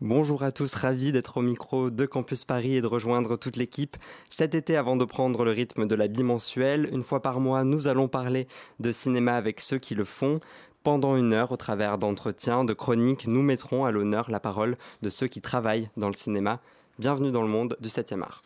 Bonjour 0.00 0.44
à 0.44 0.52
tous, 0.52 0.76
ravi 0.76 1.10
d'être 1.10 1.38
au 1.38 1.42
micro 1.42 1.90
de 1.90 2.06
Campus 2.06 2.44
Paris 2.44 2.76
et 2.76 2.80
de 2.80 2.86
rejoindre 2.86 3.36
toute 3.36 3.56
l'équipe. 3.56 3.96
Cet 4.30 4.54
été, 4.54 4.76
avant 4.76 4.94
de 4.94 5.04
prendre 5.04 5.44
le 5.44 5.50
rythme 5.50 5.88
de 5.88 5.94
la 5.96 6.06
bimensuelle, 6.06 6.88
une 6.92 7.02
fois 7.02 7.20
par 7.20 7.40
mois, 7.40 7.64
nous 7.64 7.88
allons 7.88 8.06
parler 8.06 8.46
de 8.78 8.92
cinéma 8.92 9.34
avec 9.34 9.58
ceux 9.58 9.78
qui 9.78 9.96
le 9.96 10.04
font. 10.04 10.38
Pendant 10.84 11.16
une 11.16 11.32
heure, 11.32 11.50
au 11.50 11.56
travers 11.56 11.98
d'entretiens, 11.98 12.62
de 12.62 12.74
chroniques, 12.74 13.26
nous 13.26 13.42
mettrons 13.42 13.86
à 13.86 13.90
l'honneur 13.90 14.30
la 14.30 14.38
parole 14.38 14.76
de 15.02 15.10
ceux 15.10 15.26
qui 15.26 15.40
travaillent 15.40 15.90
dans 15.96 16.06
le 16.06 16.14
cinéma. 16.14 16.60
Bienvenue 17.00 17.32
dans 17.32 17.42
le 17.42 17.48
monde 17.48 17.76
du 17.80 17.88
7e 17.88 18.22
art. 18.22 18.42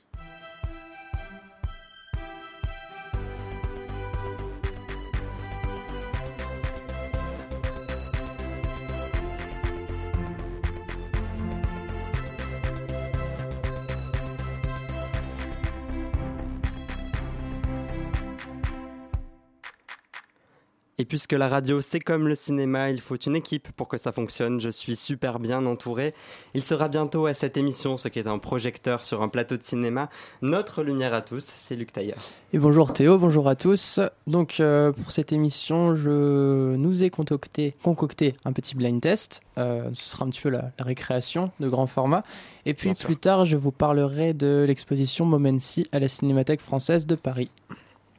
Puisque 21.12 21.32
la 21.32 21.46
radio, 21.46 21.82
c'est 21.82 22.00
comme 22.00 22.26
le 22.26 22.34
cinéma, 22.34 22.88
il 22.88 22.98
faut 22.98 23.16
une 23.16 23.36
équipe 23.36 23.68
pour 23.72 23.86
que 23.86 23.98
ça 23.98 24.12
fonctionne. 24.12 24.62
Je 24.62 24.70
suis 24.70 24.96
super 24.96 25.40
bien 25.40 25.66
entouré. 25.66 26.14
Il 26.54 26.62
sera 26.62 26.88
bientôt 26.88 27.26
à 27.26 27.34
cette 27.34 27.58
émission, 27.58 27.98
ce 27.98 28.08
qui 28.08 28.18
est 28.18 28.26
un 28.26 28.38
projecteur 28.38 29.04
sur 29.04 29.20
un 29.20 29.28
plateau 29.28 29.58
de 29.58 29.62
cinéma. 29.62 30.08
Notre 30.40 30.82
lumière 30.82 31.12
à 31.12 31.20
tous, 31.20 31.44
c'est 31.44 31.76
Luc 31.76 31.92
Tailleur. 31.92 32.16
Et 32.54 32.58
bonjour 32.58 32.94
Théo, 32.94 33.18
bonjour 33.18 33.46
à 33.46 33.56
tous. 33.56 34.00
Donc 34.26 34.58
euh, 34.58 34.90
pour 34.92 35.10
cette 35.10 35.34
émission, 35.34 35.94
je 35.94 36.76
nous 36.76 37.04
ai 37.04 37.10
concocté, 37.10 37.74
concocté 37.82 38.34
un 38.46 38.54
petit 38.54 38.74
blind 38.74 39.02
test. 39.02 39.42
Euh, 39.58 39.90
ce 39.92 40.08
sera 40.08 40.24
un 40.24 40.30
petit 40.30 40.40
peu 40.40 40.48
la, 40.48 40.70
récréation 40.78 41.50
de 41.60 41.68
grand 41.68 41.88
format. 41.88 42.24
Et 42.64 42.72
puis 42.72 42.92
plus 42.94 43.18
tard, 43.18 43.44
je 43.44 43.58
vous 43.58 43.70
parlerai 43.70 44.32
de 44.32 44.64
l'exposition 44.66 45.26
Momency 45.26 45.86
à 45.92 45.98
la 45.98 46.08
Cinémathèque 46.08 46.62
française 46.62 47.04
de 47.04 47.16
Paris. 47.16 47.50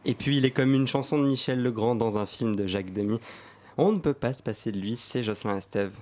Et 0.05 0.15
puis 0.15 0.37
il 0.37 0.43
est 0.43 0.51
comme 0.51 0.73
une 0.73 0.87
chanson 0.87 1.17
de 1.17 1.25
Michel 1.25 1.63
Legrand 1.63 1.95
dans 1.95 2.17
un 2.17 2.25
film 2.25 2.57
de 2.57 2.67
Jacques 2.67 2.91
Demy. 2.91 3.19
On 3.77 3.93
ne 3.93 3.99
peut 3.99 4.13
pas 4.13 4.33
se 4.33 4.43
passer 4.43 4.73
de 4.73 4.77
lui, 4.77 4.97
c'est 4.97 5.23
Jocelyn 5.23 5.55
Estève. 5.55 5.93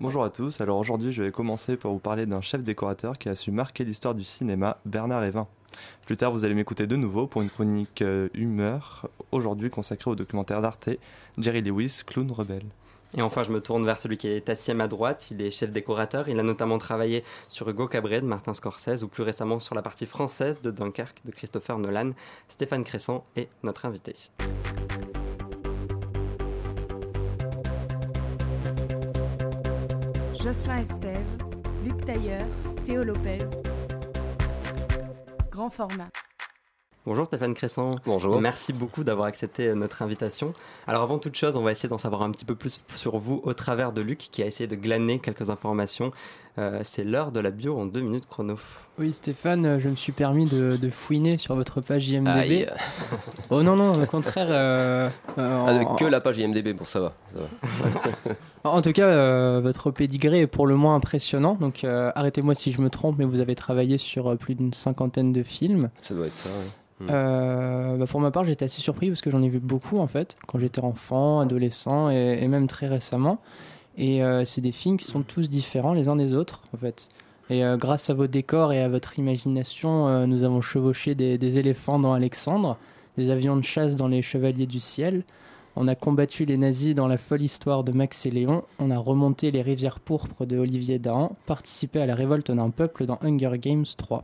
Bonjour 0.00 0.22
à 0.22 0.28
tous, 0.28 0.60
alors 0.60 0.76
aujourd'hui 0.76 1.12
je 1.12 1.22
vais 1.22 1.32
commencer 1.32 1.78
par 1.78 1.90
vous 1.90 1.98
parler 1.98 2.26
d'un 2.26 2.42
chef 2.42 2.62
décorateur 2.62 3.16
qui 3.16 3.30
a 3.30 3.34
su 3.34 3.50
marquer 3.50 3.84
l'histoire 3.84 4.14
du 4.14 4.22
cinéma, 4.22 4.76
Bernard 4.84 5.24
Evin. 5.24 5.46
Plus 6.04 6.18
tard 6.18 6.30
vous 6.30 6.44
allez 6.44 6.54
m'écouter 6.54 6.86
de 6.86 6.94
nouveau 6.94 7.26
pour 7.26 7.40
une 7.40 7.48
chronique 7.48 8.02
euh, 8.02 8.28
humeur, 8.34 9.08
aujourd'hui 9.32 9.70
consacrée 9.70 10.10
au 10.10 10.14
documentaire 10.14 10.60
d'Arte, 10.60 10.90
Jerry 11.38 11.62
Lewis, 11.62 12.02
Clown 12.06 12.30
Rebelle. 12.30 12.66
Et 13.16 13.22
enfin, 13.22 13.42
je 13.42 13.50
me 13.50 13.60
tourne 13.60 13.84
vers 13.84 13.98
celui 13.98 14.18
qui 14.18 14.28
est 14.28 14.48
assis 14.48 14.70
à 14.70 14.74
ma 14.74 14.86
droite. 14.86 15.30
Il 15.30 15.40
est 15.40 15.50
chef 15.50 15.70
décorateur. 15.70 16.28
Il 16.28 16.38
a 16.38 16.42
notamment 16.42 16.78
travaillé 16.78 17.24
sur 17.48 17.68
Hugo 17.68 17.88
Cabret 17.88 18.20
de 18.20 18.26
Martin 18.26 18.54
Scorsese 18.54 19.02
ou 19.02 19.08
plus 19.08 19.22
récemment 19.22 19.60
sur 19.60 19.74
la 19.74 19.82
partie 19.82 20.06
française 20.06 20.60
de 20.60 20.70
Dunkerque 20.70 21.22
de 21.24 21.30
Christopher 21.30 21.78
Nolan. 21.78 22.10
Stéphane 22.48 22.84
Cressan 22.84 23.24
est 23.36 23.48
notre 23.62 23.86
invité. 23.86 24.14
Jocelyn 30.40 30.78
Estève, 30.78 31.26
Luc 31.84 32.04
Tailleur, 32.04 32.46
Théo 32.84 33.04
Lopez. 33.04 33.44
Grand 35.50 35.70
format. 35.70 36.08
Bonjour 37.08 37.24
Stéphane 37.24 37.54
Cressan. 37.54 37.94
Bonjour. 38.04 38.38
Merci 38.38 38.74
beaucoup 38.74 39.02
d'avoir 39.02 39.28
accepté 39.28 39.74
notre 39.74 40.02
invitation. 40.02 40.52
Alors 40.86 41.00
avant 41.00 41.18
toute 41.18 41.36
chose, 41.36 41.56
on 41.56 41.62
va 41.62 41.72
essayer 41.72 41.88
d'en 41.88 41.96
savoir 41.96 42.20
un 42.20 42.30
petit 42.30 42.44
peu 42.44 42.54
plus 42.54 42.82
sur 42.94 43.16
vous 43.16 43.40
au 43.44 43.54
travers 43.54 43.94
de 43.94 44.02
Luc 44.02 44.18
qui 44.18 44.42
a 44.42 44.46
essayé 44.46 44.66
de 44.66 44.76
glaner 44.76 45.18
quelques 45.18 45.48
informations. 45.48 46.12
Euh, 46.58 46.80
c'est 46.82 47.04
l'heure 47.04 47.30
de 47.30 47.40
la 47.40 47.50
bio 47.50 47.78
en 47.78 47.86
deux 47.86 48.00
minutes 48.00 48.26
chrono. 48.28 48.56
Oui 48.98 49.12
Stéphane, 49.12 49.64
euh, 49.64 49.78
je 49.78 49.88
me 49.88 49.94
suis 49.94 50.10
permis 50.10 50.44
de, 50.44 50.90
fouiner 50.90 51.38
sur 51.38 51.54
votre 51.54 51.80
page 51.80 52.08
IMDB. 52.08 52.68
oh 53.50 53.62
non 53.62 53.76
non, 53.76 53.92
au 53.92 54.06
contraire. 54.06 54.48
Euh, 54.50 55.08
ah, 55.36 55.84
que 55.98 56.04
la 56.04 56.20
page 56.20 56.38
IMDB, 56.38 56.74
pour 56.74 56.88
ça 56.88 57.00
va. 57.00 57.12
en 58.64 58.82
tout 58.82 58.92
cas, 58.92 59.60
votre 59.60 59.90
pédigré 59.92 60.40
est 60.40 60.46
pour 60.46 60.66
le 60.66 60.74
moins 60.74 60.96
impressionnant. 60.96 61.54
Donc 61.60 61.84
arrêtez-moi 61.84 62.54
si 62.54 62.72
je 62.72 62.80
me 62.80 62.90
trompe, 62.90 63.16
mais 63.18 63.24
vous 63.24 63.40
avez 63.40 63.54
travaillé 63.54 63.96
sur 63.96 64.36
plus 64.36 64.54
d'une 64.54 64.74
cinquantaine 64.74 65.32
de 65.32 65.42
films. 65.42 65.90
Ça 66.02 66.14
doit 66.14 66.26
être 66.26 66.36
ça. 66.36 66.50
Oui. 66.50 66.70
Hmm. 67.00 67.06
Euh, 67.10 67.96
bah, 67.96 68.06
pour 68.06 68.20
ma 68.20 68.30
part, 68.30 68.44
j'étais 68.44 68.64
assez 68.64 68.80
surpris 68.80 69.08
parce 69.08 69.20
que 69.20 69.30
j'en 69.30 69.42
ai 69.42 69.48
vu 69.48 69.60
beaucoup 69.60 69.98
en 69.98 70.06
fait, 70.06 70.36
quand 70.46 70.58
j'étais 70.58 70.80
enfant, 70.80 71.40
adolescent 71.40 72.10
et, 72.10 72.46
même 72.48 72.66
très 72.66 72.86
récemment. 72.86 73.40
Et 73.98 74.22
euh, 74.22 74.44
c'est 74.44 74.60
des 74.60 74.72
films 74.72 74.96
qui 74.96 75.06
sont 75.06 75.22
tous 75.22 75.48
différents 75.48 75.92
les 75.92 76.08
uns 76.08 76.16
des 76.16 76.32
autres 76.32 76.62
en 76.74 76.78
fait. 76.78 77.08
Et 77.50 77.64
euh, 77.64 77.76
grâce 77.76 78.08
à 78.10 78.14
vos 78.14 78.26
décors 78.26 78.72
et 78.72 78.80
à 78.80 78.88
votre 78.88 79.18
imagination, 79.18 80.26
nous 80.26 80.44
avons 80.44 80.60
chevauché 80.60 81.14
des, 81.14 81.36
des, 81.36 81.58
éléphants 81.58 81.98
dans 81.98 82.12
Alexandre, 82.12 82.78
des 83.16 83.30
avions 83.30 83.56
de 83.56 83.64
chasse 83.64 83.96
dans 83.96 84.08
les 84.08 84.22
Chevaliers 84.22 84.66
du 84.66 84.80
Ciel. 84.80 85.24
On 85.80 85.86
a 85.86 85.94
combattu 85.94 86.44
les 86.44 86.56
nazis 86.56 86.92
dans 86.92 87.06
la 87.06 87.18
folle 87.18 87.42
histoire 87.42 87.84
de 87.84 87.92
Max 87.92 88.26
et 88.26 88.32
Léon. 88.32 88.64
On 88.80 88.90
a 88.90 88.98
remonté 88.98 89.52
les 89.52 89.62
rivières 89.62 90.00
pourpres 90.00 90.44
de 90.44 90.58
Olivier 90.58 90.98
Dahan, 90.98 91.36
participé 91.46 92.00
à 92.00 92.06
la 92.06 92.16
révolte 92.16 92.50
d'un 92.50 92.70
peuple 92.70 93.06
dans 93.06 93.20
Hunger 93.22 93.58
Games 93.58 93.86
3. 93.96 94.22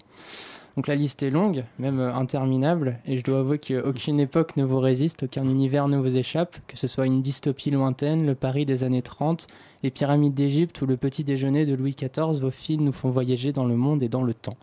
Donc 0.77 0.89
la 0.89 0.97
liste 0.97 1.23
est 1.23 1.31
longue, 1.31 1.65
même 1.79 2.01
euh, 2.01 2.13
interminable, 2.13 2.99
et 3.07 3.17
je 3.17 3.23
dois 3.23 3.41
avouer 3.41 3.59
qu'aucune 3.59 4.19
époque 4.19 4.57
ne 4.57 4.65
vous 4.65 4.81
résiste, 4.81 5.25
aucun 5.25 5.45
univers 5.45 5.87
ne 5.87 5.99
vous 5.99 6.17
échappe, 6.17 6.57
que 6.67 6.77
ce 6.77 6.89
soit 6.89 7.07
une 7.07 7.23
dystopie 7.23 7.71
lointaine, 7.71 8.27
le 8.27 8.35
Paris 8.35 8.67
des 8.67 8.83
années 8.83 9.03
30, 9.03 9.47
les 9.85 9.91
pyramides 9.91 10.35
d'Égypte 10.35 10.81
ou 10.83 10.87
le 10.87 10.97
petit 10.97 11.23
déjeuner 11.23 11.65
de 11.65 11.77
Louis 11.77 11.95
XIV, 11.97 12.41
vos 12.41 12.51
films 12.51 12.85
nous 12.85 12.93
font 12.93 13.11
voyager 13.11 13.53
dans 13.53 13.65
le 13.65 13.77
monde 13.77 14.03
et 14.03 14.09
dans 14.09 14.25
le 14.25 14.35
temps. 14.35 14.57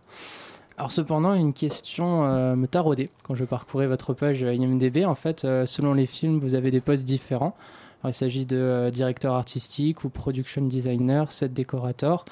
Alors 0.78 0.92
cependant, 0.92 1.34
une 1.34 1.54
question 1.54 2.26
euh, 2.26 2.56
me 2.56 2.68
taraudait 2.68 3.10
quand 3.24 3.36
je 3.36 3.46
parcourais 3.46 3.88
votre 3.88 4.14
page 4.14 4.42
IMDB. 4.42 5.06
En 5.06 5.16
fait, 5.16 5.46
euh, 5.46 5.66
selon 5.66 5.94
les 5.94 6.08
films, 6.08 6.40
vous 6.40 6.56
avez 6.56 6.72
des 6.72 6.82
postes 6.82 7.04
différents. 7.04 7.56
il 8.04 8.14
s'agit 8.14 8.46
de 8.46 8.90
directeur 8.92 9.36
artistique 9.36 10.04
ou 10.04 10.10
production 10.10 10.66
designer, 10.66 11.32
set 11.32 11.54
décorateur. 11.54 12.26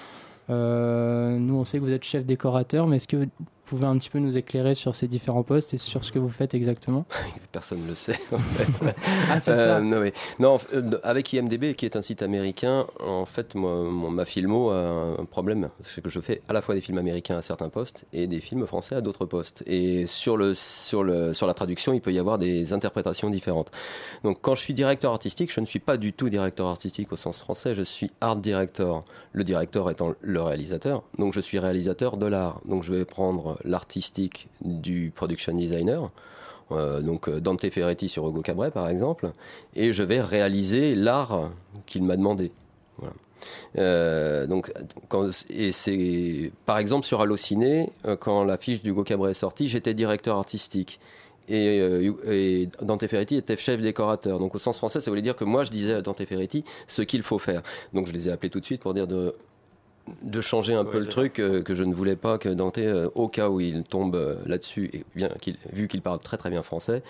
nous, 0.50 0.56
on 0.56 1.64
sait 1.64 1.78
que 1.78 1.84
vous 1.84 1.92
êtes 1.92 2.04
chef 2.04 2.26
décorateur, 2.26 2.88
mais 2.88 2.98
est-ce 2.98 3.08
que 3.08 3.28
pouvez 3.70 3.86
un 3.86 3.98
petit 3.98 4.10
peu 4.10 4.20
nous 4.20 4.38
éclairer 4.38 4.74
sur 4.74 4.96
ces 4.96 5.08
différents 5.08 5.44
postes 5.44 5.76
et 5.76 5.78
sur 5.78 6.04
ce 6.04 6.12
que 6.12 6.18
vous 6.18 6.30
faites 6.30 6.56
exactement? 6.56 7.06
Personne 7.52 7.84
ne 7.84 7.90
le 7.90 7.96
sait. 7.96 8.20
En 8.32 8.40
fait. 8.40 8.68
ah, 9.30 9.40
c'est 9.40 9.56
ça. 9.56 9.78
Euh, 9.78 10.12
non, 10.40 10.58
euh, 10.74 10.92
avec 11.04 11.32
IMDB, 11.32 11.76
qui 11.76 11.86
est 11.86 11.96
un 11.96 12.02
site 12.02 12.24
américain, 12.24 12.88
en 13.00 13.26
fait, 13.26 13.54
moi, 13.54 13.84
ma 14.10 14.26
filmo 14.26 14.72
a 14.72 15.16
un 15.20 15.26
problème. 15.26 15.70
C'est 15.84 16.02
que 16.02 16.10
je 16.10 16.20
fais 16.20 16.42
à 16.48 16.54
la 16.54 16.62
fois 16.62 16.74
des 16.74 16.82
films 16.82 16.98
américains 16.98 17.38
à 17.38 17.42
certains 17.42 17.70
postes 17.70 18.06
et 18.12 18.26
des 18.26 18.42
films 18.42 18.66
français 18.66 18.96
à 18.96 19.02
d'autres 19.02 19.26
postes. 19.26 19.64
Et 19.68 20.08
sur, 20.08 20.36
le, 20.36 20.56
sur, 20.56 21.04
le, 21.04 21.34
sur 21.34 21.46
la 21.46 21.54
traduction, 21.54 21.94
il 21.94 22.02
peut 22.02 22.12
y 22.12 22.20
avoir 22.20 22.40
des 22.40 22.74
interprétations 22.74 23.30
différentes. 23.30 23.72
Donc, 24.24 24.38
quand 24.42 24.56
je 24.56 24.62
suis 24.62 24.74
directeur 24.74 25.12
artistique, 25.12 25.54
je 25.54 25.60
ne 25.60 25.68
suis 25.68 25.80
pas 25.80 25.98
du 25.98 26.14
tout 26.14 26.30
directeur 26.30 26.68
artistique 26.68 27.12
au 27.12 27.18
sens 27.18 27.40
français, 27.40 27.76
je 27.76 27.84
suis 27.84 28.10
art 28.20 28.38
director. 28.38 29.04
Le 29.32 29.44
directeur 29.44 29.92
étant 29.92 30.14
le 30.22 30.42
réalisateur. 30.42 31.04
Donc, 31.20 31.34
je 31.34 31.40
suis 31.40 31.60
réalisateur 31.60 32.18
de 32.18 32.26
l'art. 32.26 32.62
Donc, 32.66 32.82
je 32.82 32.94
vais 32.94 33.06
prendre 33.06 33.59
l'artistique 33.64 34.48
du 34.62 35.12
production 35.16 35.54
designer. 35.54 36.10
Euh, 36.72 37.02
donc 37.02 37.28
euh, 37.28 37.40
Dante 37.40 37.68
Ferretti 37.70 38.10
sur 38.10 38.28
Hugo 38.28 38.42
Cabret 38.42 38.72
par 38.72 38.90
exemple, 38.90 39.32
et 39.76 39.92
je 39.92 40.04
vais 40.04 40.22
réaliser 40.22 40.96
l'art 40.96 41.52
qu'il 41.86 42.04
m'a 42.04 42.18
demandé. 42.18 42.52
Euh, 43.78 44.48
donc, 44.48 44.70
quand, 45.08 45.30
et 45.50 45.72
c'est 45.72 46.52
par 46.66 46.78
exemple 46.78 47.06
sur 47.06 47.22
Allociné, 47.22 47.90
quand 48.20 48.44
la 48.44 48.58
fiche 48.58 48.84
d'Hugo 48.84 49.04
Cabret 49.04 49.32
est 49.32 49.36
sortie, 49.36 49.68
j'étais 49.68 49.94
directeur 49.94 50.38
artistique. 50.38 51.00
Et, 51.48 51.78
et, 52.28 52.70
Dante 52.82 53.08
Ferretti 53.08 53.36
était 53.36 53.58
chef 53.58 53.82
décorateur. 53.82 54.38
Donc 54.40 54.54
au 54.54 54.60
sens 54.60 54.78
français, 54.78 55.02
ça 55.02 55.10
voulait 55.10 55.24
dire 55.24 55.36
que 55.36 55.46
moi, 55.46 55.64
je 55.64 55.72
disais 55.72 55.96
à 55.96 56.02
Dante 56.02 56.24
Ferretti 56.26 56.64
ce 56.88 57.02
qu'il 57.02 57.24
faut 57.24 57.40
faire. 57.40 57.64
Donc 57.94 58.08
je 58.08 58.14
les 58.14 58.28
ai 58.28 58.32
appelés 58.32 58.52
tout 58.52 58.60
de 58.60 58.66
suite 58.66 58.82
pour 58.82 58.94
dire 58.94 59.08
de 59.08 59.34
de 60.22 60.42
changer 60.42 60.74
un 60.74 60.86
peu 60.86 61.00
le 61.00 61.08
truc 61.08 61.40
euh, 61.40 61.62
que 61.62 61.76
je 61.76 61.84
ne 61.84 61.94
voulais 61.94 62.16
pas 62.16 62.38
que 62.38 62.50
Dante, 62.50 62.78
euh, 62.78 63.10
au 63.16 63.28
cas 63.28 63.50
où 63.50 63.60
il 63.60 63.84
tombe 63.84 64.16
euh, 64.16 64.36
là-dessus, 64.46 64.90
et 64.94 65.06
bien 65.16 65.30
qu'il, 65.42 65.58
vu 65.72 65.88
qu'il 65.88 66.02
parle 66.02 66.20
très 66.20 66.38
très 66.38 66.50
bien 66.50 66.64
français, 66.64 67.04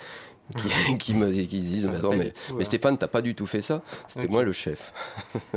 qui, 0.98 1.14
me 1.14 1.30
qui 1.30 1.60
disent 1.60 1.88
mais, 1.88 2.16
mais, 2.16 2.32
mais, 2.56 2.64
Stéphane 2.64 2.98
t'as 2.98 3.08
pas 3.08 3.22
du 3.22 3.34
tout 3.34 3.46
fait 3.46 3.62
ça. 3.62 3.82
C'était 4.08 4.28
moi 4.28 4.42
le 4.42 4.52
chef. 4.52 4.92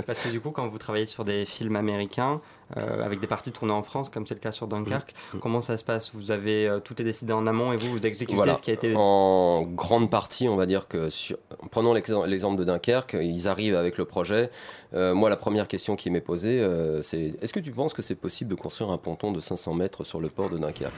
Parce 0.06 0.20
que 0.20 0.30
du 0.30 0.40
coup 0.40 0.52
quand 0.52 0.68
vous 0.68 0.78
travaillez 0.78 1.06
sur 1.06 1.26
des 1.26 1.46
films 1.46 1.76
américains 1.76 2.42
euh, 2.78 3.04
avec 3.04 3.20
des 3.20 3.28
parties 3.28 3.52
tournées 3.52 3.74
en 3.74 3.84
France, 3.84 4.10
comme 4.10 4.26
c'est 4.26 4.34
le 4.34 4.40
cas 4.40 4.52
sur 4.52 4.68
Dunkerque. 4.68 5.14
Mm. 5.34 5.38
Mm. 5.38 5.40
Comment 5.40 5.62
ça 5.62 5.78
se 5.78 5.84
passe? 5.84 6.12
Vous 6.14 6.32
avez 6.32 6.68
euh, 6.68 6.80
tout 6.80 7.00
est 7.02 7.06
décidé 7.06 7.34
en 7.34 7.46
amont 7.46 7.74
et 7.74 7.76
vous 7.76 7.92
vous 7.92 8.06
exécutez 8.06 8.56
ce 8.56 8.62
qui 8.62 8.72
a 8.72 8.74
été 8.74 8.94
en 8.96 9.64
grande 9.64 10.10
partie, 10.10 10.48
on 10.48 10.56
va 10.56 10.66
dire 10.66 10.88
que 10.88 11.10
sur... 11.10 11.38
prenons 11.72 11.94
l'exemple 11.94 12.58
de 12.58 12.64
Dunkerque, 12.64 13.16
ils 13.20 13.48
arrivent 13.48 13.76
avec 13.76 13.98
le 13.98 14.06
projet. 14.06 14.50
Euh, 14.94 15.14
moi, 15.14 15.30
la 15.30 15.38
première 15.38 15.68
question 15.68 15.96
qui 15.96 16.10
m'est 16.10 16.22
posée, 16.22 16.66
c'est 17.04 17.36
est-ce 17.42 17.54
que 17.54 17.60
tu 17.60 17.72
penses 17.72 17.94
que 17.94 18.02
c'est 18.02 18.16
possible 18.16 18.50
de 18.50 18.56
construire 18.56 18.92
un 18.92 18.98
ponton 18.98 19.32
de 19.32 19.40
500 19.40 19.74
mètres 19.74 20.04
sur 20.04 20.20
le 20.20 20.30
port 20.30 20.50
de 20.50 20.58
Dunkerque? 20.58 20.94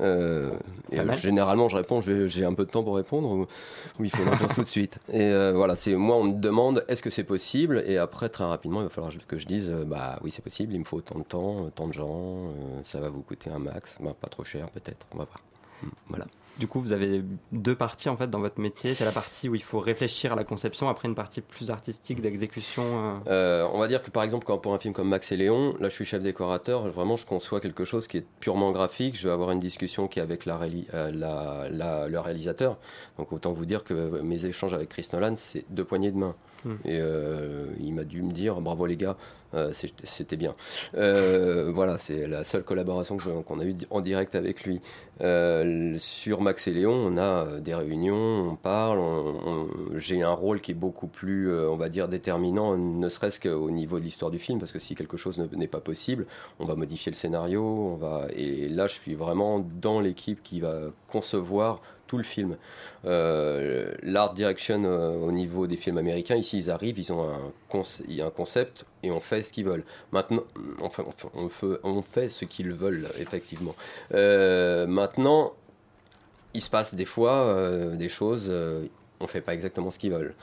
Euh, 0.00 0.52
et 0.92 0.98
généralement, 1.14 1.68
je 1.68 1.76
réponds, 1.76 2.00
j'ai 2.00 2.44
un 2.44 2.54
peu 2.54 2.64
de 2.64 2.70
temps 2.70 2.82
pour 2.82 2.96
répondre 2.96 3.28
ou, 3.30 3.46
il 4.04 4.10
faut 4.10 4.22
une 4.22 4.28
réponse 4.28 4.52
tout 4.54 4.62
de 4.62 4.68
suite. 4.68 4.98
Et 5.12 5.30
voilà, 5.52 5.76
c'est 5.76 5.94
moi, 5.94 6.16
on 6.16 6.24
me 6.24 6.34
demande 6.34 6.84
est-ce 6.88 7.02
que 7.02 7.10
c'est 7.10 7.24
possible? 7.24 7.82
Et 7.86 7.98
après, 7.98 8.28
très 8.28 8.44
rapidement, 8.44 8.80
il 8.80 8.84
va 8.84 8.90
falloir 8.90 9.12
que 9.26 9.38
je 9.38 9.46
dise 9.46 9.70
bah 9.86 10.18
oui, 10.22 10.30
c'est 10.30 10.42
possible, 10.42 10.74
il 10.74 10.80
me 10.80 10.84
faut 10.84 11.00
tant 11.00 11.18
de 11.18 11.24
temps, 11.24 11.70
tant 11.74 11.88
de 11.88 11.92
gens, 11.92 12.52
ça 12.84 13.00
va 13.00 13.08
vous 13.08 13.22
coûter 13.22 13.50
un 13.50 13.58
max, 13.58 13.96
bah, 14.00 14.14
pas 14.18 14.28
trop 14.28 14.44
cher 14.44 14.70
peut-être, 14.70 15.06
on 15.12 15.18
va 15.18 15.24
voir. 15.24 15.40
Voilà. 16.08 16.26
Du 16.58 16.66
coup, 16.66 16.80
vous 16.80 16.92
avez 16.92 17.22
deux 17.52 17.76
parties 17.76 18.08
en 18.08 18.16
fait 18.16 18.28
dans 18.28 18.40
votre 18.40 18.60
métier. 18.60 18.94
C'est 18.94 19.04
la 19.04 19.12
partie 19.12 19.48
où 19.48 19.54
il 19.54 19.62
faut 19.62 19.78
réfléchir 19.78 20.32
à 20.32 20.36
la 20.36 20.44
conception, 20.44 20.88
après 20.88 21.08
une 21.08 21.14
partie 21.14 21.40
plus 21.40 21.70
artistique 21.70 22.20
d'exécution. 22.20 22.82
Euh. 22.82 23.18
Euh, 23.28 23.68
on 23.72 23.78
va 23.78 23.86
dire 23.86 24.02
que 24.02 24.10
par 24.10 24.24
exemple, 24.24 24.46
pour 24.60 24.74
un 24.74 24.78
film 24.78 24.92
comme 24.92 25.08
Max 25.08 25.30
et 25.30 25.36
Léon, 25.36 25.74
là 25.78 25.88
je 25.88 25.94
suis 25.94 26.04
chef 26.04 26.22
décorateur, 26.22 26.88
vraiment 26.88 27.16
je 27.16 27.26
conçois 27.26 27.60
quelque 27.60 27.84
chose 27.84 28.08
qui 28.08 28.18
est 28.18 28.26
purement 28.40 28.72
graphique. 28.72 29.16
Je 29.16 29.28
vais 29.28 29.32
avoir 29.32 29.52
une 29.52 29.60
discussion 29.60 30.08
qui 30.08 30.18
est 30.18 30.22
avec 30.22 30.46
euh, 30.48 32.08
le 32.08 32.18
réalisateur. 32.18 32.78
Donc 33.18 33.32
autant 33.32 33.52
vous 33.52 33.66
dire 33.66 33.84
que 33.84 34.20
mes 34.22 34.44
échanges 34.44 34.74
avec 34.74 34.88
Chris 34.88 35.08
Nolan, 35.12 35.34
c'est 35.36 35.64
deux 35.70 35.84
poignées 35.84 36.10
de 36.10 36.18
main. 36.18 36.34
Hmm. 36.64 36.74
Et 36.84 37.00
il 37.80 37.92
m'a 37.94 38.04
dû 38.04 38.22
me 38.22 38.32
dire 38.32 38.60
bravo 38.60 38.86
les 38.86 38.96
gars, 38.96 39.16
c'était 40.04 40.36
bien. 40.36 40.54
voilà, 40.92 41.98
c'est 41.98 42.26
la 42.26 42.44
seule 42.44 42.64
collaboration 42.64 43.16
qu'on 43.16 43.60
a 43.60 43.64
eue 43.64 43.76
en 43.90 44.00
direct 44.00 44.34
avec 44.34 44.64
lui. 44.64 44.80
sur 45.98 46.40
Max 46.40 46.66
et 46.66 46.72
Léon, 46.72 46.92
on 46.92 47.16
a 47.16 47.46
euh, 47.48 47.60
des 47.60 47.74
réunions, 47.74 48.50
on 48.50 48.56
parle, 48.56 49.00
j'ai 49.96 50.22
un 50.22 50.32
rôle 50.32 50.60
qui 50.60 50.72
est 50.72 50.74
beaucoup 50.74 51.06
plus, 51.06 51.50
euh, 51.50 51.68
on 51.70 51.76
va 51.76 51.88
dire, 51.88 52.08
déterminant, 52.08 52.76
ne 52.76 53.08
serait-ce 53.08 53.40
qu'au 53.40 53.70
niveau 53.70 53.98
de 53.98 54.04
l'histoire 54.04 54.30
du 54.30 54.38
film, 54.38 54.58
parce 54.58 54.72
que 54.72 54.78
si 54.78 54.94
quelque 54.94 55.16
chose 55.16 55.38
n'est 55.38 55.68
pas 55.68 55.80
possible, 55.80 56.26
on 56.58 56.64
va 56.64 56.74
modifier 56.74 57.10
le 57.10 57.16
scénario, 57.16 57.62
on 57.62 57.96
va, 57.96 58.26
et 58.34 58.68
là 58.68 58.86
je 58.86 58.94
suis 58.94 59.14
vraiment 59.14 59.60
dans 59.60 60.00
l'équipe 60.00 60.42
qui 60.42 60.60
va 60.60 60.90
concevoir 61.08 61.80
tout 62.08 62.18
le 62.18 62.24
film. 62.24 62.56
Euh, 63.04 63.94
l'art 64.02 64.34
direction 64.34 64.82
au 64.84 65.30
niveau 65.30 65.68
des 65.68 65.76
films 65.76 65.98
américains, 65.98 66.34
ici 66.34 66.58
ils 66.58 66.70
arrivent, 66.70 66.98
ils 66.98 67.12
ont 67.12 67.22
un, 67.22 67.52
un 67.78 68.30
concept 68.30 68.84
et 69.04 69.12
on 69.12 69.20
fait 69.20 69.44
ce 69.44 69.52
qu'ils 69.52 69.66
veulent. 69.66 69.84
Maintenant, 70.10 70.42
enfin, 70.80 71.04
on 71.34 72.02
fait, 72.02 72.28
ce 72.28 72.44
qu'ils 72.44 72.72
veulent, 72.72 73.06
effectivement. 73.20 73.76
maintenant, 74.10 75.52
il 76.54 76.62
se 76.62 76.70
passe 76.70 76.94
des 76.94 77.04
fois 77.04 77.32
euh, 77.32 77.96
des 77.96 78.08
choses, 78.08 78.46
euh, 78.48 78.86
on 79.20 79.24
ne 79.24 79.28
fait 79.28 79.40
pas 79.40 79.54
exactement 79.54 79.90
ce 79.90 79.98
qu'ils 79.98 80.12
veulent. 80.12 80.34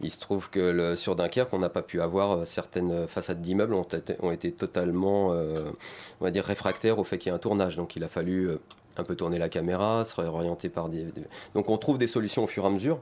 Il 0.00 0.10
se 0.10 0.18
trouve 0.18 0.50
que 0.50 0.96
sur 0.96 1.16
Dunkerque, 1.16 1.52
on 1.52 1.58
n'a 1.58 1.68
pas 1.68 1.82
pu 1.82 2.00
avoir 2.00 2.32
euh, 2.32 2.44
certaines 2.44 3.06
façades 3.06 3.40
d'immeubles 3.40 3.74
ont 3.74 4.32
été 4.32 4.52
totalement, 4.52 5.28
on 5.28 6.24
va 6.24 6.30
dire, 6.30 6.44
réfractaires 6.44 6.98
au 6.98 7.04
fait 7.04 7.18
qu'il 7.18 7.30
y 7.30 7.32
ait 7.32 7.36
un 7.36 7.38
tournage. 7.38 7.76
Donc 7.76 7.96
il 7.96 8.04
a 8.04 8.08
fallu 8.08 8.50
un 8.96 9.04
peu 9.04 9.14
tourner 9.14 9.38
la 9.38 9.48
caméra, 9.48 10.04
se 10.04 10.20
réorienter 10.20 10.68
par 10.68 10.88
des... 10.88 11.06
Donc 11.54 11.70
on 11.70 11.78
trouve 11.78 11.98
des 11.98 12.06
solutions 12.06 12.44
au 12.44 12.46
fur 12.46 12.64
et 12.64 12.66
à 12.66 12.70
mesure 12.70 13.00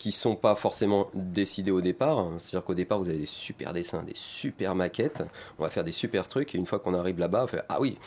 qui 0.00 0.12
sont 0.12 0.34
pas 0.34 0.54
forcément 0.54 1.10
décidées 1.12 1.70
au 1.70 1.82
départ. 1.82 2.26
C'est-à-dire 2.38 2.64
qu'au 2.64 2.72
départ, 2.72 2.98
vous 2.98 3.10
avez 3.10 3.18
des 3.18 3.26
super 3.26 3.74
dessins, 3.74 4.02
des 4.02 4.14
super 4.14 4.74
maquettes, 4.74 5.22
on 5.58 5.62
va 5.62 5.68
faire 5.68 5.84
des 5.84 5.92
super 5.92 6.26
trucs, 6.26 6.54
et 6.54 6.58
une 6.58 6.64
fois 6.64 6.78
qu'on 6.78 6.94
arrive 6.94 7.18
là-bas, 7.18 7.44
on 7.44 7.46
fait 7.46 7.62
Ah 7.68 7.82
oui, 7.82 7.98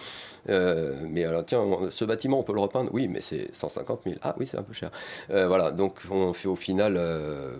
euh, 0.50 0.98
mais 1.04 1.24
alors 1.24 1.46
tiens, 1.46 1.64
ce 1.92 2.04
bâtiment, 2.04 2.40
on 2.40 2.44
peut 2.44 2.56
le 2.56 2.62
repeindre 2.62 2.90
Oui, 2.94 3.08
mais 3.08 3.22
c'est 3.22 3.56
150 3.56 4.06
000. 4.06 4.16
Ah 4.24 4.34
oui, 4.40 4.48
c'est 4.48 4.58
un 4.58 4.64
peu 4.64 4.74
cher. 4.74 4.90
Euh, 5.30 5.48
voilà, 5.48 5.70
donc 5.70 6.00
on 6.10 6.34
fait 6.34 6.48
au 6.48 6.56
final. 6.56 6.96
Euh, 6.98 7.56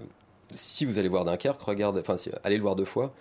si 0.56 0.86
vous 0.86 0.98
allez 0.98 1.10
voir 1.10 1.26
Dunkerque, 1.26 1.62
regardez, 1.62 2.00
enfin, 2.00 2.16
allez 2.44 2.58
le 2.58 2.64
voir 2.64 2.76
deux 2.76 2.86
fois. 2.86 3.14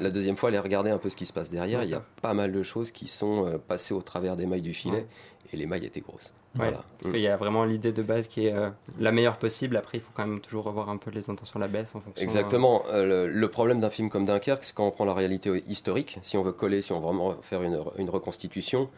La 0.00 0.10
deuxième 0.10 0.36
fois, 0.36 0.48
allez 0.48 0.58
regarder 0.58 0.90
un 0.90 0.98
peu 0.98 1.10
ce 1.10 1.16
qui 1.16 1.26
se 1.26 1.32
passe 1.34 1.50
derrière. 1.50 1.82
Il 1.82 1.90
y 1.90 1.94
a 1.94 2.02
pas 2.22 2.32
mal 2.32 2.52
de 2.52 2.62
choses 2.62 2.90
qui 2.90 3.06
sont 3.06 3.60
passées 3.68 3.92
au 3.92 4.00
travers 4.00 4.36
des 4.36 4.46
mailles 4.46 4.62
du 4.62 4.72
filet 4.72 5.06
et 5.54 5.56
les 5.56 5.66
mailles 5.66 5.86
étaient 5.86 6.00
grosses. 6.00 6.32
parce 6.56 6.72
mm. 7.04 7.12
qu'il 7.12 7.20
y 7.20 7.28
a 7.28 7.36
vraiment 7.36 7.64
l'idée 7.64 7.92
de 7.92 8.02
base 8.02 8.26
qui 8.26 8.46
est 8.46 8.52
euh, 8.52 8.70
la 8.98 9.12
meilleure 9.12 9.38
possible. 9.38 9.76
Après, 9.76 9.98
il 9.98 10.00
faut 10.00 10.12
quand 10.14 10.26
même 10.26 10.40
toujours 10.40 10.64
revoir 10.64 10.90
un 10.90 10.98
peu 10.98 11.10
les 11.10 11.30
intentions 11.30 11.56
à 11.56 11.60
la 11.60 11.68
baisse 11.68 11.94
en 11.94 12.00
fonction. 12.00 12.22
Exactement. 12.22 12.82
Euh, 12.90 13.26
le, 13.30 13.48
problème 13.48 13.80
d'un 13.80 13.90
film 13.90 14.10
comme 14.10 14.26
Dunkerque, 14.26 14.64
c'est 14.64 14.74
quand 14.74 14.86
on 14.86 14.90
prend 14.90 15.04
la 15.04 15.14
réalité 15.14 15.62
historique, 15.68 16.18
si 16.22 16.36
on 16.36 16.42
veut 16.42 16.52
coller, 16.52 16.82
si 16.82 16.92
on 16.92 16.96
veut 16.96 17.06
vraiment 17.06 17.36
faire 17.40 17.62
une, 17.62 17.80
une 17.96 18.10
reconstitution, 18.10 18.90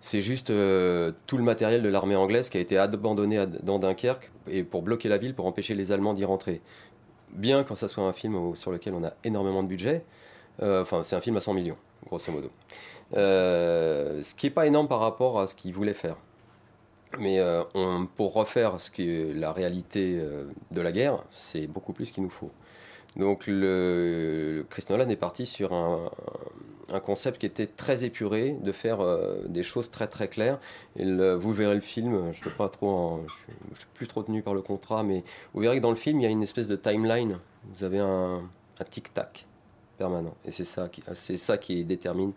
c'est 0.00 0.20
juste 0.20 0.50
euh, 0.50 1.12
tout 1.26 1.38
le 1.38 1.42
matériel 1.42 1.82
de 1.82 1.88
l'armée 1.88 2.16
anglaise 2.16 2.48
qui 2.50 2.58
a 2.58 2.60
été 2.60 2.78
abandonné 2.78 3.44
dans 3.62 3.78
Dunkerque 3.78 4.30
et 4.46 4.62
pour 4.62 4.82
bloquer 4.82 5.08
la 5.08 5.18
ville, 5.18 5.34
pour 5.34 5.46
empêcher 5.46 5.74
les 5.74 5.90
Allemands 5.90 6.14
d'y 6.14 6.24
rentrer. 6.24 6.60
Bien 7.32 7.64
quand 7.64 7.74
ça 7.74 7.88
soit 7.88 8.04
un 8.04 8.12
film 8.12 8.54
sur 8.54 8.70
lequel 8.70 8.94
on 8.94 9.04
a 9.04 9.14
énormément 9.24 9.62
de 9.62 9.68
budget, 9.68 10.04
enfin 10.62 11.02
c'est 11.02 11.16
un 11.16 11.20
film 11.20 11.36
à 11.36 11.40
100 11.40 11.54
millions, 11.54 11.76
grosso 12.06 12.32
modo. 12.32 12.50
Euh, 13.14 14.22
ce 14.22 14.34
qui 14.34 14.46
n'est 14.46 14.50
pas 14.50 14.66
énorme 14.66 14.88
par 14.88 15.00
rapport 15.00 15.40
à 15.40 15.46
ce 15.46 15.54
qu'il 15.54 15.72
voulait 15.72 15.94
faire. 15.94 16.16
Mais 17.18 17.38
euh, 17.38 17.62
pour 18.16 18.34
refaire 18.34 18.80
ce 18.80 18.90
qui 18.90 19.08
est 19.08 19.32
la 19.32 19.52
réalité 19.52 20.18
euh, 20.18 20.44
de 20.72 20.80
la 20.80 20.92
guerre, 20.92 21.22
c'est 21.30 21.66
beaucoup 21.66 21.92
plus 21.92 22.10
qu'il 22.10 22.22
nous 22.22 22.30
faut. 22.30 22.50
Donc 23.16 23.44
le, 23.46 24.66
Chris 24.68 24.84
Nolan 24.90 25.08
est 25.08 25.16
parti 25.16 25.46
sur 25.46 25.72
un, 25.72 26.10
concept 27.02 27.38
qui 27.38 27.46
était 27.46 27.66
très 27.66 28.04
épuré, 28.04 28.56
de 28.60 28.72
faire 28.72 28.98
des 29.48 29.62
choses 29.62 29.90
très 29.90 30.06
très 30.06 30.28
claires. 30.28 30.58
Vous 30.96 31.52
verrez 31.52 31.74
le 31.74 31.80
film, 31.80 32.30
je 32.32 32.44
ne 32.46 32.54
pas 32.54 32.68
trop, 32.68 33.24
je, 33.26 33.78
suis 33.78 33.88
plus 33.94 34.06
trop 34.06 34.22
tenu 34.22 34.42
par 34.42 34.52
le 34.52 34.60
contrat, 34.60 35.02
mais 35.02 35.24
vous 35.54 35.62
verrez 35.62 35.78
que 35.78 35.82
dans 35.82 35.90
le 35.90 35.96
film 35.96 36.20
il 36.20 36.24
y 36.24 36.26
a 36.26 36.30
une 36.30 36.42
espèce 36.42 36.68
de 36.68 36.76
timeline. 36.76 37.38
Vous 37.72 37.84
avez 37.84 37.98
un, 37.98 38.42
un 38.78 38.84
tic 38.84 39.14
tac 39.14 39.46
permanent, 39.96 40.34
et 40.44 40.50
c'est 40.50 40.64
ça 40.64 40.88
qui, 41.58 41.84
détermine 41.84 42.32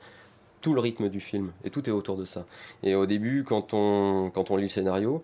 tout 0.62 0.74
le 0.74 0.82
rythme 0.82 1.10
du 1.10 1.20
film. 1.20 1.52
Et 1.64 1.70
tout 1.70 1.88
est 1.88 1.92
autour 1.92 2.18
de 2.18 2.26
ça. 2.26 2.46
Et 2.84 2.96
au 2.96 3.06
début, 3.06 3.44
quand 3.44 3.74
on, 3.74 4.32
lit 4.58 4.64
le 4.64 4.70
scénario, 4.70 5.24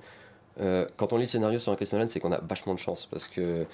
euh, 0.62 0.88
quand 0.96 1.12
on 1.12 1.18
lit 1.18 1.24
le 1.24 1.30
scénario 1.30 1.60
sur 1.60 1.72
un 1.72 1.76
Christian 1.76 2.06
c'est 2.08 2.20
qu'on 2.20 2.32
a 2.32 2.40
vachement 2.40 2.74
de 2.74 2.80
chance. 2.80 3.08
Parce 3.12 3.28
que 3.28 3.66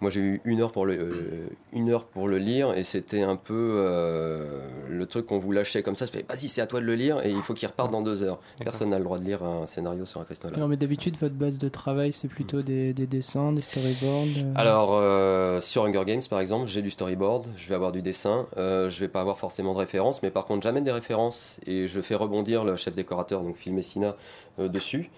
moi, 0.00 0.10
j'ai 0.10 0.20
eu 0.20 0.40
une 0.44 0.62
heure 0.62 0.72
pour 0.72 0.86
le, 0.86 0.94
euh, 0.94 1.48
une 1.72 1.90
heure 1.90 2.06
pour 2.06 2.26
le 2.26 2.38
lire 2.38 2.72
et 2.74 2.84
c'était 2.84 3.20
un 3.20 3.36
peu 3.36 3.74
euh, 3.76 4.66
le 4.88 5.04
truc 5.04 5.26
qu'on 5.26 5.36
vous 5.36 5.52
lâchait 5.52 5.82
comme 5.82 5.94
ça. 5.94 6.06
Je 6.06 6.12
fais, 6.12 6.24
vas-y, 6.26 6.48
c'est 6.48 6.62
à 6.62 6.66
toi 6.66 6.80
de 6.80 6.86
le 6.86 6.94
lire 6.94 7.20
et 7.24 7.30
il 7.30 7.42
faut 7.42 7.52
qu'il 7.52 7.68
reparte 7.68 7.90
dans 7.90 8.00
deux 8.00 8.22
heures. 8.22 8.40
Personne 8.64 8.90
n'a 8.90 8.98
le 8.98 9.04
droit 9.04 9.18
de 9.18 9.24
lire 9.24 9.42
un 9.42 9.66
scénario 9.66 10.06
sur 10.06 10.20
un 10.20 10.24
cristal. 10.24 10.52
Non, 10.56 10.68
mais 10.68 10.78
d'habitude, 10.78 11.18
votre 11.18 11.34
base 11.34 11.58
de 11.58 11.68
travail, 11.68 12.14
c'est 12.14 12.28
plutôt 12.28 12.62
des, 12.62 12.94
des, 12.94 13.06
dessins, 13.06 13.52
des 13.52 13.60
storyboards 13.60 14.24
euh 14.38 14.52
Alors, 14.54 15.62
sur 15.62 15.84
Hunger 15.84 16.04
Games, 16.06 16.22
par 16.28 16.40
exemple, 16.40 16.66
j'ai 16.66 16.80
du 16.80 16.90
storyboard, 16.90 17.46
je 17.56 17.68
vais 17.68 17.74
avoir 17.74 17.92
du 17.92 18.00
dessin. 18.00 18.46
je 18.56 19.00
vais 19.00 19.08
pas 19.08 19.20
avoir 19.20 19.38
forcément 19.38 19.74
de 19.74 19.78
références, 19.78 20.22
mais 20.22 20.30
par 20.30 20.46
contre, 20.46 20.62
j'amène 20.62 20.84
des 20.84 20.92
références 20.92 21.58
et 21.66 21.86
je 21.86 22.00
fais 22.00 22.14
rebondir 22.14 22.64
le 22.64 22.76
chef 22.76 22.94
décorateur, 22.94 23.42
donc 23.42 23.56
Phil 23.56 23.74
Messina, 23.74 24.16
dessus. 24.58 25.10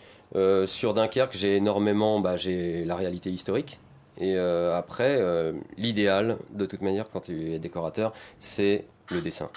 sur 0.67 0.93
Dunkerque, 0.93 1.37
j'ai 1.37 1.57
énormément, 1.57 2.19
bah, 2.19 2.37
j'ai 2.37 2.85
la 2.85 2.97
réalité 2.97 3.31
historique. 3.31 3.79
Et 4.19 4.37
euh, 4.37 4.77
après, 4.77 5.17
euh, 5.21 5.53
l'idéal, 5.77 6.39
de 6.53 6.67
toute 6.67 6.83
manière, 6.83 7.09
quand 7.11 7.21
tu 7.21 7.53
es 7.53 7.59
décorateur, 7.59 8.13
c'est 8.41 8.85
le 9.11 9.21
dessin. 9.21 9.51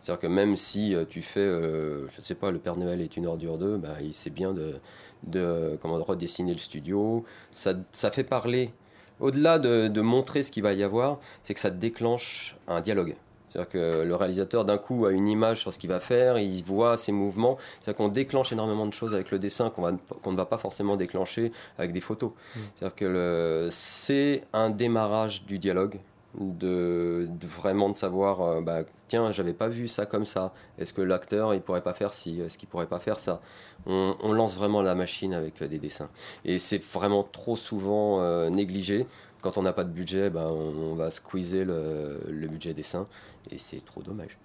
C'est-à-dire 0.00 0.20
que 0.20 0.26
même 0.26 0.56
si 0.56 0.94
euh, 0.94 1.04
tu 1.08 1.22
fais, 1.22 1.46
je 1.46 2.18
ne 2.18 2.24
sais 2.24 2.34
pas, 2.34 2.50
le 2.50 2.58
Père 2.58 2.76
Noël 2.76 3.00
est 3.00 3.16
une 3.16 3.26
ordure 3.26 3.58
2, 3.58 3.76
bah, 3.76 3.96
c'est 4.12 4.30
bien 4.32 4.52
de, 4.52 4.80
de, 5.24 5.78
comment, 5.80 6.02
redessiner 6.02 6.52
le 6.52 6.58
studio. 6.58 7.24
Ça, 7.52 7.74
ça 7.92 8.10
fait 8.10 8.24
parler. 8.24 8.72
Au-delà 9.20 9.58
de, 9.58 9.88
de, 9.88 10.00
montrer 10.00 10.42
ce 10.42 10.50
qu'il 10.50 10.62
va 10.62 10.72
y 10.72 10.82
avoir, 10.82 11.20
c'est 11.44 11.54
que 11.54 11.60
ça 11.60 11.70
déclenche 11.70 12.56
un 12.66 12.80
dialogue. 12.80 13.14
C'est-à-dire 13.52 13.70
que 13.70 14.02
le 14.02 14.14
réalisateur, 14.14 14.64
d'un 14.64 14.78
coup, 14.78 15.04
a 15.04 15.12
une 15.12 15.28
image 15.28 15.60
sur 15.60 15.72
ce 15.74 15.78
qu'il 15.78 15.90
va 15.90 16.00
faire, 16.00 16.38
il 16.38 16.62
voit 16.64 16.96
ses 16.96 17.12
mouvements. 17.12 17.58
C'est-à-dire 17.80 17.98
qu'on 17.98 18.08
déclenche 18.08 18.52
énormément 18.52 18.86
de 18.86 18.92
choses 18.92 19.12
avec 19.14 19.30
le 19.30 19.38
dessin 19.38 19.70
qu'on 19.70 19.92
ne 20.32 20.36
va 20.36 20.46
pas 20.46 20.58
forcément 20.58 20.96
déclencher 20.96 21.52
avec 21.78 21.92
des 21.92 22.00
photos. 22.00 22.30
Mm. 22.30 22.60
C'est-à-dire 22.76 22.94
que 22.96 23.68
c'est 23.70 24.44
un 24.52 24.70
démarrage 24.70 25.44
du 25.44 25.58
dialogue, 25.58 25.98
de, 26.34 27.28
vraiment 27.42 27.90
de 27.90 27.94
savoir, 27.94 28.40
euh, 28.40 28.60
bah, 28.62 28.84
tiens, 29.08 29.32
j'avais 29.32 29.52
pas 29.52 29.68
vu 29.68 29.88
ça 29.88 30.06
comme 30.06 30.24
ça. 30.24 30.52
Est-ce 30.78 30.92
que 30.92 31.02
l'acteur, 31.02 31.52
il 31.54 31.60
pourrait 31.60 31.82
pas 31.82 31.92
faire 31.92 32.14
ci? 32.14 32.40
Est-ce 32.40 32.56
qu'il 32.56 32.68
pourrait 32.68 32.86
pas 32.86 32.98
faire 32.98 33.18
ça? 33.18 33.40
On, 33.84 34.32
lance 34.32 34.56
vraiment 34.56 34.80
la 34.80 34.94
machine 34.94 35.34
avec 35.34 35.62
des 35.62 35.78
dessins. 35.78 36.08
Et 36.44 36.58
c'est 36.58 36.82
vraiment 36.82 37.22
trop 37.22 37.56
souvent 37.56 38.22
euh, 38.22 38.48
négligé 38.48 39.06
quand 39.42 39.58
on 39.58 39.62
n'a 39.62 39.74
pas 39.74 39.84
de 39.84 39.90
budget, 39.90 40.30
ben, 40.30 40.46
on, 40.48 40.94
va 40.94 41.10
squeezer 41.10 41.64
le, 41.64 42.20
le 42.28 42.48
budget 42.48 42.72
dessin 42.72 43.06
et 43.50 43.58
c'est 43.58 43.84
trop 43.84 44.00
dommage. 44.00 44.38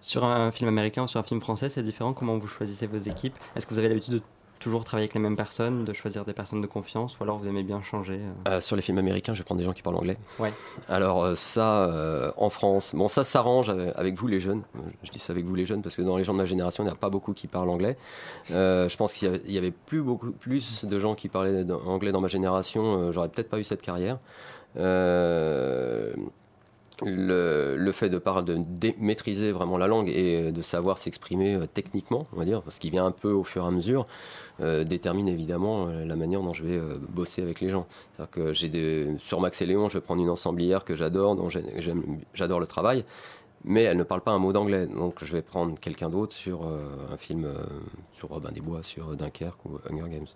Sur 0.00 0.24
un 0.24 0.52
film 0.52 0.68
américain 0.68 1.02
ou 1.02 1.08
sur 1.08 1.18
un 1.18 1.24
film 1.24 1.40
français, 1.40 1.68
c'est 1.68 1.82
différent 1.82 2.12
comment 2.12 2.38
vous 2.38 2.46
choisissez 2.46 2.86
vos 2.86 2.98
équipes? 2.98 3.34
Est-ce 3.56 3.66
que 3.66 3.72
vous 3.72 3.78
avez 3.78 3.88
l'habitude 3.88 4.14
de 4.14 4.22
toujours 4.58 4.84
travailler 4.84 5.04
avec 5.04 5.14
les 5.14 5.20
mêmes 5.20 5.36
personnes, 5.36 5.84
de 5.84 5.92
choisir 5.92 6.24
des 6.24 6.32
personnes 6.32 6.60
de 6.60 6.66
confiance, 6.66 7.18
ou 7.18 7.22
alors 7.22 7.38
vous 7.38 7.48
aimez 7.48 7.62
bien 7.62 7.82
changer 7.82 8.20
euh 8.20 8.50
euh, 8.50 8.60
Sur 8.60 8.76
les 8.76 8.82
films 8.82 8.98
américains, 8.98 9.34
je 9.34 9.38
vais 9.38 9.44
prendre 9.44 9.58
des 9.58 9.64
gens 9.64 9.72
qui 9.72 9.82
parlent 9.82 9.96
anglais. 9.96 10.18
Ouais. 10.38 10.52
Alors 10.88 11.24
euh, 11.24 11.34
ça, 11.36 12.32
en 12.36 12.50
France, 12.50 12.94
bon 12.94 13.08
ça 13.08 13.24
s'arrange 13.24 13.70
avec 13.96 14.14
vous 14.16 14.26
les 14.26 14.40
jeunes. 14.40 14.62
Je 15.02 15.10
dis 15.10 15.18
ça 15.18 15.32
avec 15.32 15.44
vous 15.44 15.54
les 15.54 15.66
jeunes 15.66 15.82
parce 15.82 15.96
que 15.96 16.02
dans 16.02 16.16
les 16.16 16.24
gens 16.24 16.32
de 16.32 16.38
ma 16.38 16.46
génération, 16.46 16.84
il 16.84 16.86
n'y 16.86 16.92
a 16.92 16.96
pas 16.96 17.10
beaucoup 17.10 17.32
qui 17.32 17.46
parlent 17.46 17.70
anglais. 17.70 17.96
je 18.48 18.96
pense 18.96 19.12
qu'il 19.12 19.40
y, 19.46 19.58
avait 19.58 19.70
plus 19.70 20.02
beaucoup 20.02 20.32
plus 20.32 20.84
de 20.84 20.98
gens 20.98 21.14
qui 21.14 21.28
parlaient 21.28 21.64
anglais 21.86 22.12
dans 22.12 22.20
ma 22.20 22.28
génération. 22.28 23.12
J'aurais 23.12 23.28
peut-être 23.28 23.48
pas 23.48 23.58
eu 23.58 23.64
cette 23.64 23.82
carrière. 23.82 24.18
Le, 27.04 27.92
fait 27.92 28.08
de, 28.08 28.18
de 28.18 28.92
maîtriser 28.98 29.52
vraiment 29.52 29.76
la 29.76 29.86
langue 29.86 30.08
et 30.08 30.52
de 30.52 30.62
savoir 30.62 30.98
s'exprimer 30.98 31.58
techniquement, 31.74 32.26
on 32.32 32.36
va 32.36 32.44
dire, 32.44 32.62
parce 32.62 32.78
qu'il 32.78 32.90
vient 32.90 33.06
un 33.06 33.10
peu 33.10 33.30
au 33.30 33.44
fur 33.44 33.64
et 33.64 33.66
à 33.66 33.70
mesure, 33.70 34.06
détermine 34.60 35.28
évidemment 35.28 35.86
la 35.86 36.16
manière 36.16 36.40
dont 36.40 36.54
je 36.54 36.64
vais 36.64 36.80
bosser 37.08 37.42
avec 37.42 37.60
les 37.60 37.68
gens. 37.68 37.86
Que 38.30 38.52
j'ai 38.52 38.68
des, 38.68 39.08
sur 39.20 39.40
Max 39.40 39.60
et 39.60 39.66
Léon, 39.66 39.88
je 39.88 39.98
vais 39.98 40.02
prendre 40.02 40.22
une 40.22 40.30
ensemblière 40.30 40.84
que 40.84 40.94
j'adore, 40.94 41.36
dont 41.36 41.48
j'adore 42.34 42.60
le 42.60 42.66
travail, 42.66 43.04
mais 43.64 43.82
elle 43.82 43.98
ne 43.98 44.04
parle 44.04 44.22
pas 44.22 44.32
un 44.32 44.38
mot 44.38 44.52
d'anglais. 44.52 44.86
Donc 44.86 45.22
je 45.22 45.32
vais 45.32 45.42
prendre 45.42 45.78
quelqu'un 45.78 46.08
d'autre 46.08 46.34
sur 46.34 46.62
un 47.12 47.16
film 47.18 47.46
sur 48.14 48.30
Robin 48.30 48.52
des 48.52 48.62
Bois, 48.62 48.82
sur 48.82 49.14
Dunkerque 49.16 49.62
ou 49.66 49.78
Hunger 49.90 50.08
Games. 50.08 50.28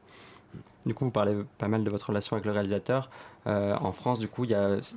Du 0.86 0.94
coup, 0.94 1.04
vous 1.04 1.10
parlez 1.10 1.36
pas 1.58 1.68
mal 1.68 1.84
de 1.84 1.90
votre 1.90 2.06
relation 2.06 2.36
avec 2.36 2.46
le 2.46 2.52
réalisateur. 2.52 3.10
Euh, 3.46 3.76
en 3.80 3.92
France, 3.92 4.18
du 4.18 4.28
coup, 4.28 4.46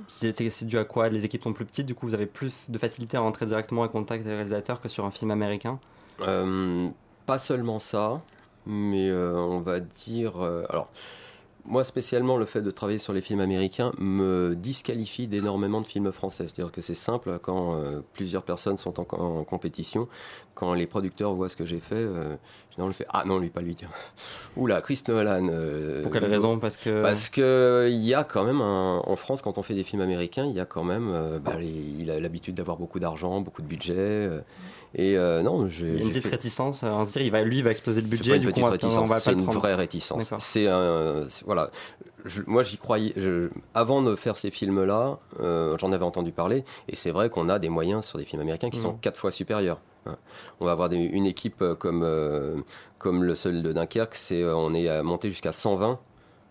c'est 0.08 0.64
dû 0.64 0.78
à 0.78 0.84
quoi? 0.84 1.08
Les 1.08 1.24
équipes 1.24 1.42
sont 1.42 1.52
plus 1.52 1.64
petites, 1.64 1.86
du 1.86 1.94
coup, 1.94 2.06
vous 2.06 2.14
avez 2.14 2.26
plus 2.26 2.54
de 2.68 2.78
facilité 2.78 3.16
à 3.16 3.20
rentrer 3.20 3.46
directement 3.46 3.82
en 3.82 3.88
contact 3.88 4.20
avec 4.22 4.26
le 4.26 4.34
réalisateur 4.34 4.80
que 4.80 4.88
sur 4.88 5.04
un 5.04 5.10
film 5.10 5.30
américain? 5.30 5.78
Euh, 6.20 6.88
Pas 7.26 7.38
seulement 7.38 7.78
ça, 7.78 8.20
mais 8.66 9.08
euh, 9.10 9.34
on 9.36 9.60
va 9.60 9.80
dire. 9.80 10.40
alors, 10.68 10.88
moi 11.66 11.82
spécialement, 11.84 12.36
le 12.36 12.44
fait 12.44 12.60
de 12.60 12.70
travailler 12.70 12.98
sur 12.98 13.12
les 13.12 13.22
films 13.22 13.40
américains 13.40 13.92
me 13.98 14.54
disqualifie 14.54 15.26
d'énormément 15.26 15.80
de 15.80 15.86
films 15.86 16.12
français. 16.12 16.44
C'est-à-dire 16.44 16.72
que 16.72 16.82
c'est 16.82 16.94
simple 16.94 17.38
quand 17.40 17.76
euh, 17.76 18.00
plusieurs 18.12 18.42
personnes 18.42 18.76
sont 18.76 19.00
en, 19.00 19.44
compétition, 19.44 20.06
quand 20.54 20.74
les 20.74 20.86
producteurs 20.86 21.32
voient 21.34 21.48
ce 21.48 21.56
que 21.56 21.64
j'ai 21.64 21.80
fait, 21.80 21.94
euh, 21.94 22.36
généralement 22.70 22.92
je 22.92 22.96
fais 22.96 23.06
ah 23.08 23.22
non 23.24 23.38
lui 23.38 23.48
pas 23.48 23.62
lui 23.62 23.74
tiens. 23.74 23.88
Oula 24.56 24.82
Chris 24.82 25.02
Nolan. 25.08 25.48
Euh, 25.50 26.02
Pour 26.02 26.12
quelle 26.12 26.26
raison? 26.26 26.58
Parce 26.58 26.76
que 26.76 27.02
parce 27.02 27.28
que 27.30 27.88
il 27.90 28.04
y 28.04 28.14
a 28.14 28.24
quand 28.24 28.44
même 28.44 28.60
en 28.60 29.16
France 29.16 29.40
quand 29.40 29.56
on 29.56 29.62
fait 29.62 29.74
des 29.74 29.84
films 29.84 30.02
américains, 30.02 30.44
il 30.44 30.54
y 30.54 30.60
a 30.60 30.66
quand 30.66 30.84
même 30.84 31.40
bah, 31.42 31.54
il 31.60 32.10
a 32.10 32.20
l'habitude 32.20 32.54
d'avoir 32.54 32.76
beaucoup 32.76 33.00
d'argent, 33.00 33.40
beaucoup 33.40 33.62
de 33.62 33.66
budget. 33.66 34.28
Et 34.96 35.16
non, 35.16 35.68
j'ai. 35.68 35.98
Une 35.98 36.08
petite 36.08 36.26
réticence 36.26 36.82
à 36.82 37.04
se 37.04 37.12
dire, 37.12 37.22
il 37.22 37.30
va, 37.30 37.42
lui, 37.42 37.58
il 37.58 37.64
va 37.64 37.70
exploser 37.70 38.00
le 38.00 38.06
budget. 38.06 38.38
du 38.38 38.52
coup, 38.52 38.60
on 38.60 39.04
va, 39.04 39.18
c'est 39.18 39.32
une 39.32 39.44
vraie 39.44 39.74
réticence. 39.74 40.32
C'est 40.38 40.68
un, 40.68 41.26
voilà. 41.44 41.70
moi, 42.46 42.62
j'y 42.62 42.78
croyais. 42.78 43.14
avant 43.74 44.02
de 44.02 44.16
faire 44.16 44.36
ces 44.36 44.50
films-là, 44.50 45.18
euh, 45.40 45.76
j'en 45.78 45.92
avais 45.92 46.04
entendu 46.04 46.32
parler, 46.32 46.64
et 46.88 46.96
c'est 46.96 47.10
vrai 47.10 47.30
qu'on 47.30 47.48
a 47.48 47.58
des 47.58 47.68
moyens 47.68 48.04
sur 48.04 48.18
des 48.18 48.24
films 48.24 48.42
américains 48.42 48.70
qui 48.70 48.78
sont 48.78 48.94
mmh. 48.94 49.00
quatre 49.00 49.18
fois 49.18 49.30
supérieurs. 49.30 49.80
Hein. 50.06 50.16
On 50.60 50.66
va 50.66 50.72
avoir 50.72 50.92
une 50.92 51.26
équipe 51.26 51.62
euh, 51.62 51.74
comme, 51.74 52.02
euh, 52.04 52.56
comme 52.98 53.24
le 53.24 53.34
seul 53.34 53.62
de 53.62 53.72
Dunkerque, 53.72 54.14
c'est, 54.14 54.44
on 54.44 54.74
est 54.74 55.02
monté 55.02 55.30
jusqu'à 55.30 55.52
120 55.52 55.98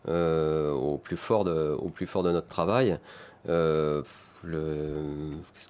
au, 0.08 0.98
plus 1.02 1.18
fort 1.18 1.44
de, 1.44 1.76
au 1.78 1.90
plus 1.90 2.08
fort 2.08 2.24
de 2.24 2.32
notre 2.32 2.48
travail. 2.48 2.98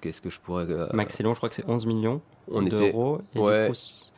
Qu'est-ce 0.00 0.20
que 0.20 0.30
je 0.30 0.40
pourrais. 0.40 0.66
Maxillon, 0.92 1.32
je 1.32 1.38
crois 1.38 1.48
que 1.48 1.54
c'est 1.54 1.68
11 1.68 1.86
millions 1.86 2.20
d'euros. 2.48 3.20
Ouais. 3.34 3.70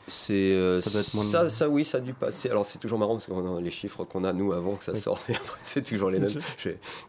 C'est 0.09 0.35
euh, 0.35 0.81
ça, 0.81 0.91
doit 0.91 1.01
être 1.01 1.15
moins 1.15 1.51
ça, 1.51 1.69
oui, 1.69 1.85
ça 1.85 1.99
a 1.99 2.01
dû 2.01 2.13
passer. 2.13 2.49
Alors 2.49 2.65
c'est 2.65 2.79
toujours 2.79 2.99
marrant 2.99 3.15
parce 3.15 3.27
que 3.27 3.61
les 3.61 3.71
chiffres 3.71 4.05
qu'on 4.05 4.23
a 4.23 4.33
nous 4.33 4.53
avant 4.53 4.77
que 4.77 4.85
ça 4.85 4.95
sorte, 4.95 5.29
et 5.31 5.35
après 5.35 5.59
c'est 5.65 5.83
toujours 5.83 6.11
les 6.11 6.21
mêmes. 6.21 6.31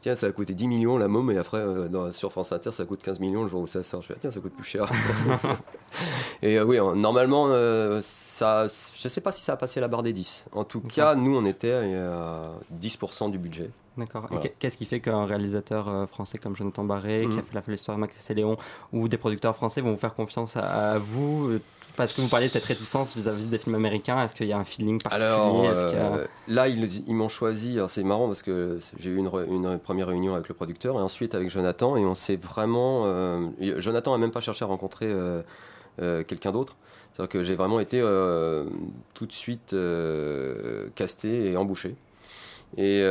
tiens, 0.02 0.16
ça 0.16 0.26
a 0.26 0.32
coûté 0.32 0.56
10 0.56 0.68
millions 0.68 0.98
la 0.98 1.08
môme, 1.08 1.30
et 1.30 1.38
après 1.38 1.60
euh, 1.60 2.12
sur 2.12 2.32
France 2.32 2.52
Inter 2.52 2.72
ça 2.72 2.86
coûte 2.86 3.04
15 3.04 3.20
millions 3.20 3.44
le 3.44 3.50
jour 3.50 3.62
où 3.62 3.68
ça 3.68 3.84
sort. 3.84 4.02
Je 4.02 4.08
fais 4.08 4.16
tiens, 4.20 4.32
ça 4.32 4.40
coûte 4.40 4.54
plus 4.54 4.66
cher. 4.66 4.90
et 6.42 6.58
euh, 6.58 6.66
oui, 6.66 6.80
normalement, 6.96 7.50
ça, 8.02 8.68
je 8.68 9.08
sais 9.08 9.22
pas 9.22 9.32
si 9.32 9.44
ça 9.44 9.54
a 9.54 9.58
passé 9.58 9.80
la 9.80 9.88
barre 9.88 10.04
des 10.04 10.14
10. 10.14 10.46
En 10.54 10.64
tout 10.64 10.82
cas, 10.82 11.14
nous 11.14 11.38
on 11.38 11.46
était 11.46 11.74
à 11.74 12.52
10% 12.82 13.30
du 13.30 13.38
budget. 13.38 13.70
D'accord. 13.98 14.30
Qu'est-ce 14.60 14.78
qui 14.78 14.86
fait 14.86 15.00
qu'un 15.00 15.26
réalisateur 15.26 16.08
français 16.10 16.38
comme 16.38 16.56
Jonathan 16.56 16.84
Barré, 16.84 17.28
qui 17.30 17.38
a 17.38 17.42
mmh. 17.42 17.62
fait 17.64 17.72
l'histoire 17.72 17.98
de 17.98 18.02
Max 18.02 18.30
et 18.30 18.34
Léon, 18.34 18.58
ou 18.94 19.08
des 19.08 19.18
producteurs 19.18 19.56
français 19.56 19.82
vont 19.82 19.92
vous 19.92 19.98
faire 19.98 20.14
confiance 20.14 20.56
à 20.56 21.00
vous 21.00 21.60
parce 21.98 22.14
que 22.14 22.22
vous 22.22 22.30
parlez 22.30 22.46
de 22.46 22.52
cette 22.52 22.64
réticence 22.64 23.18
vis-à-vis 23.18 23.48
des 23.48 23.58
films 23.58 23.76
américains? 23.76 24.24
Est-ce 24.24 24.34
qu'il 24.36 24.46
y 24.46 24.54
a 24.54 24.58
un 24.58 24.64
feeling 24.64 25.02
particulier? 25.02 25.28
Alors, 25.28 25.66
euh, 25.66 26.28
là, 26.48 26.68
ils, 26.68 27.16
m'ont 27.16 27.28
choisi. 27.28 27.80
C'est 27.88 28.04
marrant 28.04 28.28
parce 28.28 28.44
que 28.44 28.78
j'ai 29.00 29.10
eu 29.10 29.18
une, 29.18 29.80
première 29.80 30.08
réunion 30.08 30.36
avec 30.36 30.48
le 30.48 30.54
producteur 30.54 30.96
et 30.96 31.02
ensuite 31.02 31.34
avec 31.34 31.50
Jonathan. 31.50 31.98
Et 31.98 32.06
on 32.06 32.14
s'est 32.14 32.36
vraiment. 32.36 33.04
Euh, 33.06 33.50
Jonathan 33.80 34.12
n'a 34.12 34.20
même 34.20 34.32
pas 34.32 34.42
cherché 34.42 34.64
à 34.64 34.68
rencontrer 34.68 35.08
euh, 35.10 36.24
quelqu'un 36.24 36.52
d'autre. 36.52 36.76
C'est-à-dire 37.14 37.30
que 37.30 37.44
j'ai 37.44 37.56
vraiment 37.56 37.80
été 37.80 38.00
tout 39.16 39.26
de 39.26 39.34
suite 39.34 39.76
casté 40.94 41.52
et 41.52 41.58
embouché. 41.58 41.96
Et 42.76 43.04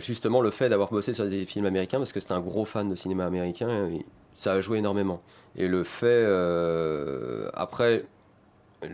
justement, 0.00 0.40
le 0.40 0.50
fait 0.50 0.68
d'avoir 0.68 0.90
bossé 0.90 1.14
sur 1.14 1.26
des 1.26 1.46
films 1.46 1.66
américains, 1.66 1.98
parce 1.98 2.12
que 2.12 2.20
c'était 2.20 2.32
un 2.32 2.40
gros 2.40 2.64
fan 2.64 2.88
de 2.88 2.96
cinéma 2.96 3.24
américain, 3.24 3.88
ça 4.34 4.54
a 4.54 4.60
joué 4.60 4.78
énormément. 4.78 5.22
Et 5.56 5.68
le 5.68 5.84
fait, 5.84 6.26
après, 7.54 8.04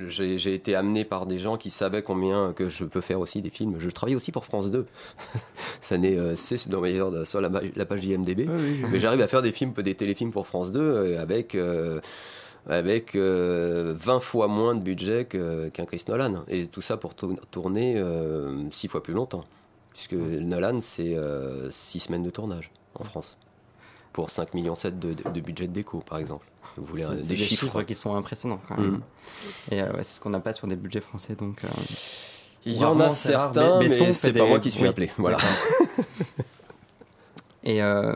j'ai 0.09 0.55
été 0.55 0.75
amené 0.75 1.05
par 1.05 1.27
des 1.27 1.39
gens 1.39 1.57
qui 1.57 1.71
savaient 1.71 2.03
combien 2.03 2.53
que 2.53 2.69
je 2.69 2.85
peux 2.85 3.01
faire 3.01 3.21
aussi 3.21 3.43
des 3.43 3.51
films. 3.51 3.77
Je 3.79 3.91
travaille 3.91 4.17
aussi 4.17 4.33
pour 4.33 4.45
France 4.45 4.71
2. 4.71 4.87
Ça 5.81 5.99
n'est 5.99 6.17
euh, 6.17 6.37
c'est 6.37 6.69
dans 6.69 6.83
sur 7.25 7.41
la, 7.41 7.51
la, 7.77 7.85
page 7.85 8.05
IMDb. 8.05 8.49
Mais 8.91 9.01
j'arrive 9.01 9.21
à 9.21 9.29
faire 9.29 9.43
des 9.43 9.53
films, 9.53 9.73
des 9.73 9.95
téléfilms 9.95 10.31
pour 10.31 10.47
France 10.47 10.73
2 10.73 10.81
euh, 10.81 11.21
avec 11.23 11.55
euh, 11.55 12.01
avec 12.69 13.17
20 13.17 14.21
fois 14.21 14.47
moins 14.47 14.77
de 14.77 14.81
budget 14.81 15.25
qu'un 15.25 15.85
Chris 15.85 16.05
Nolan. 16.09 16.45
Et 16.49 16.67
tout 16.67 16.81
ça 16.81 16.97
pour 16.97 17.15
tourner 17.17 18.01
6 18.71 18.87
fois 18.87 19.03
plus 19.03 19.15
longtemps. 19.15 19.43
Puisque 19.93 20.15
Nolan, 20.15 20.81
c'est 20.81 21.17
6 21.71 22.01
semaines 22.01 22.23
de 22.23 22.31
tournage 22.31 22.71
en 22.95 23.05
France. 23.05 23.37
Pour 24.13 24.31
5 24.31 24.55
millions 24.55 24.75
7 24.75 24.99
de, 24.99 25.15
de 25.15 25.41
budget 25.41 25.67
de 25.67 25.73
déco, 25.73 26.01
par 26.01 26.19
exemple. 26.19 26.47
Vous 26.77 26.85
voulez 26.85 27.05
des, 27.23 27.37
chiffres. 27.37 27.83
qui 27.83 27.95
sont 27.95 28.17
impressionnants 28.17 28.61
quand 28.69 28.79
même. 28.79 28.91
Mm. 28.91 29.03
Et 29.73 29.83
euh, 29.83 29.93
c'est 29.99 30.17
ce 30.17 30.21
qu'on 30.21 30.31
n'a 30.31 30.41
pas 30.41 30.53
sur 30.53 30.67
des 30.67 30.77
budgets 30.77 31.01
français 31.01 31.35
donc. 31.35 31.65
Euh, 31.65 31.69
il 32.65 32.77
y 32.77 32.85
en 32.85 32.99
a 33.01 33.11
certains, 33.11 33.81
mais, 33.81 33.91
c'est 34.13 34.33
pas 34.33 34.47
moi 34.47 34.61
qui 34.61 34.71
suis 34.71 34.87
appelé. 34.87 35.11
Voilà. 35.19 35.39
Et 37.65 37.83
euh, 37.83 38.15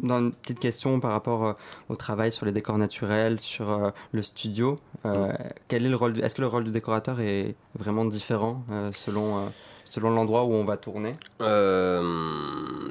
dans 0.00 0.20
une 0.20 0.32
petite 0.32 0.60
question 0.60 1.00
par 1.00 1.10
rapport 1.10 1.56
au 1.88 1.96
travail 1.96 2.32
sur 2.32 2.46
les 2.46 2.52
décors 2.52 2.78
naturels, 2.78 3.40
sur 3.40 3.92
le 4.12 4.22
studio, 4.22 4.76
mm. 5.04 5.32
quel 5.68 5.84
est 5.84 5.88
le 5.88 5.96
rôle 5.96 6.18
Est-ce 6.20 6.36
que 6.36 6.42
le 6.42 6.46
rôle 6.46 6.64
du 6.64 6.70
décorateur 6.70 7.20
est 7.20 7.56
vraiment 7.76 8.04
différent 8.04 8.64
selon 8.92 9.50
selon 9.92 10.08
l'endroit 10.08 10.44
où 10.44 10.54
on 10.54 10.64
va 10.64 10.78
tourner 10.78 11.16
euh, 11.42 12.00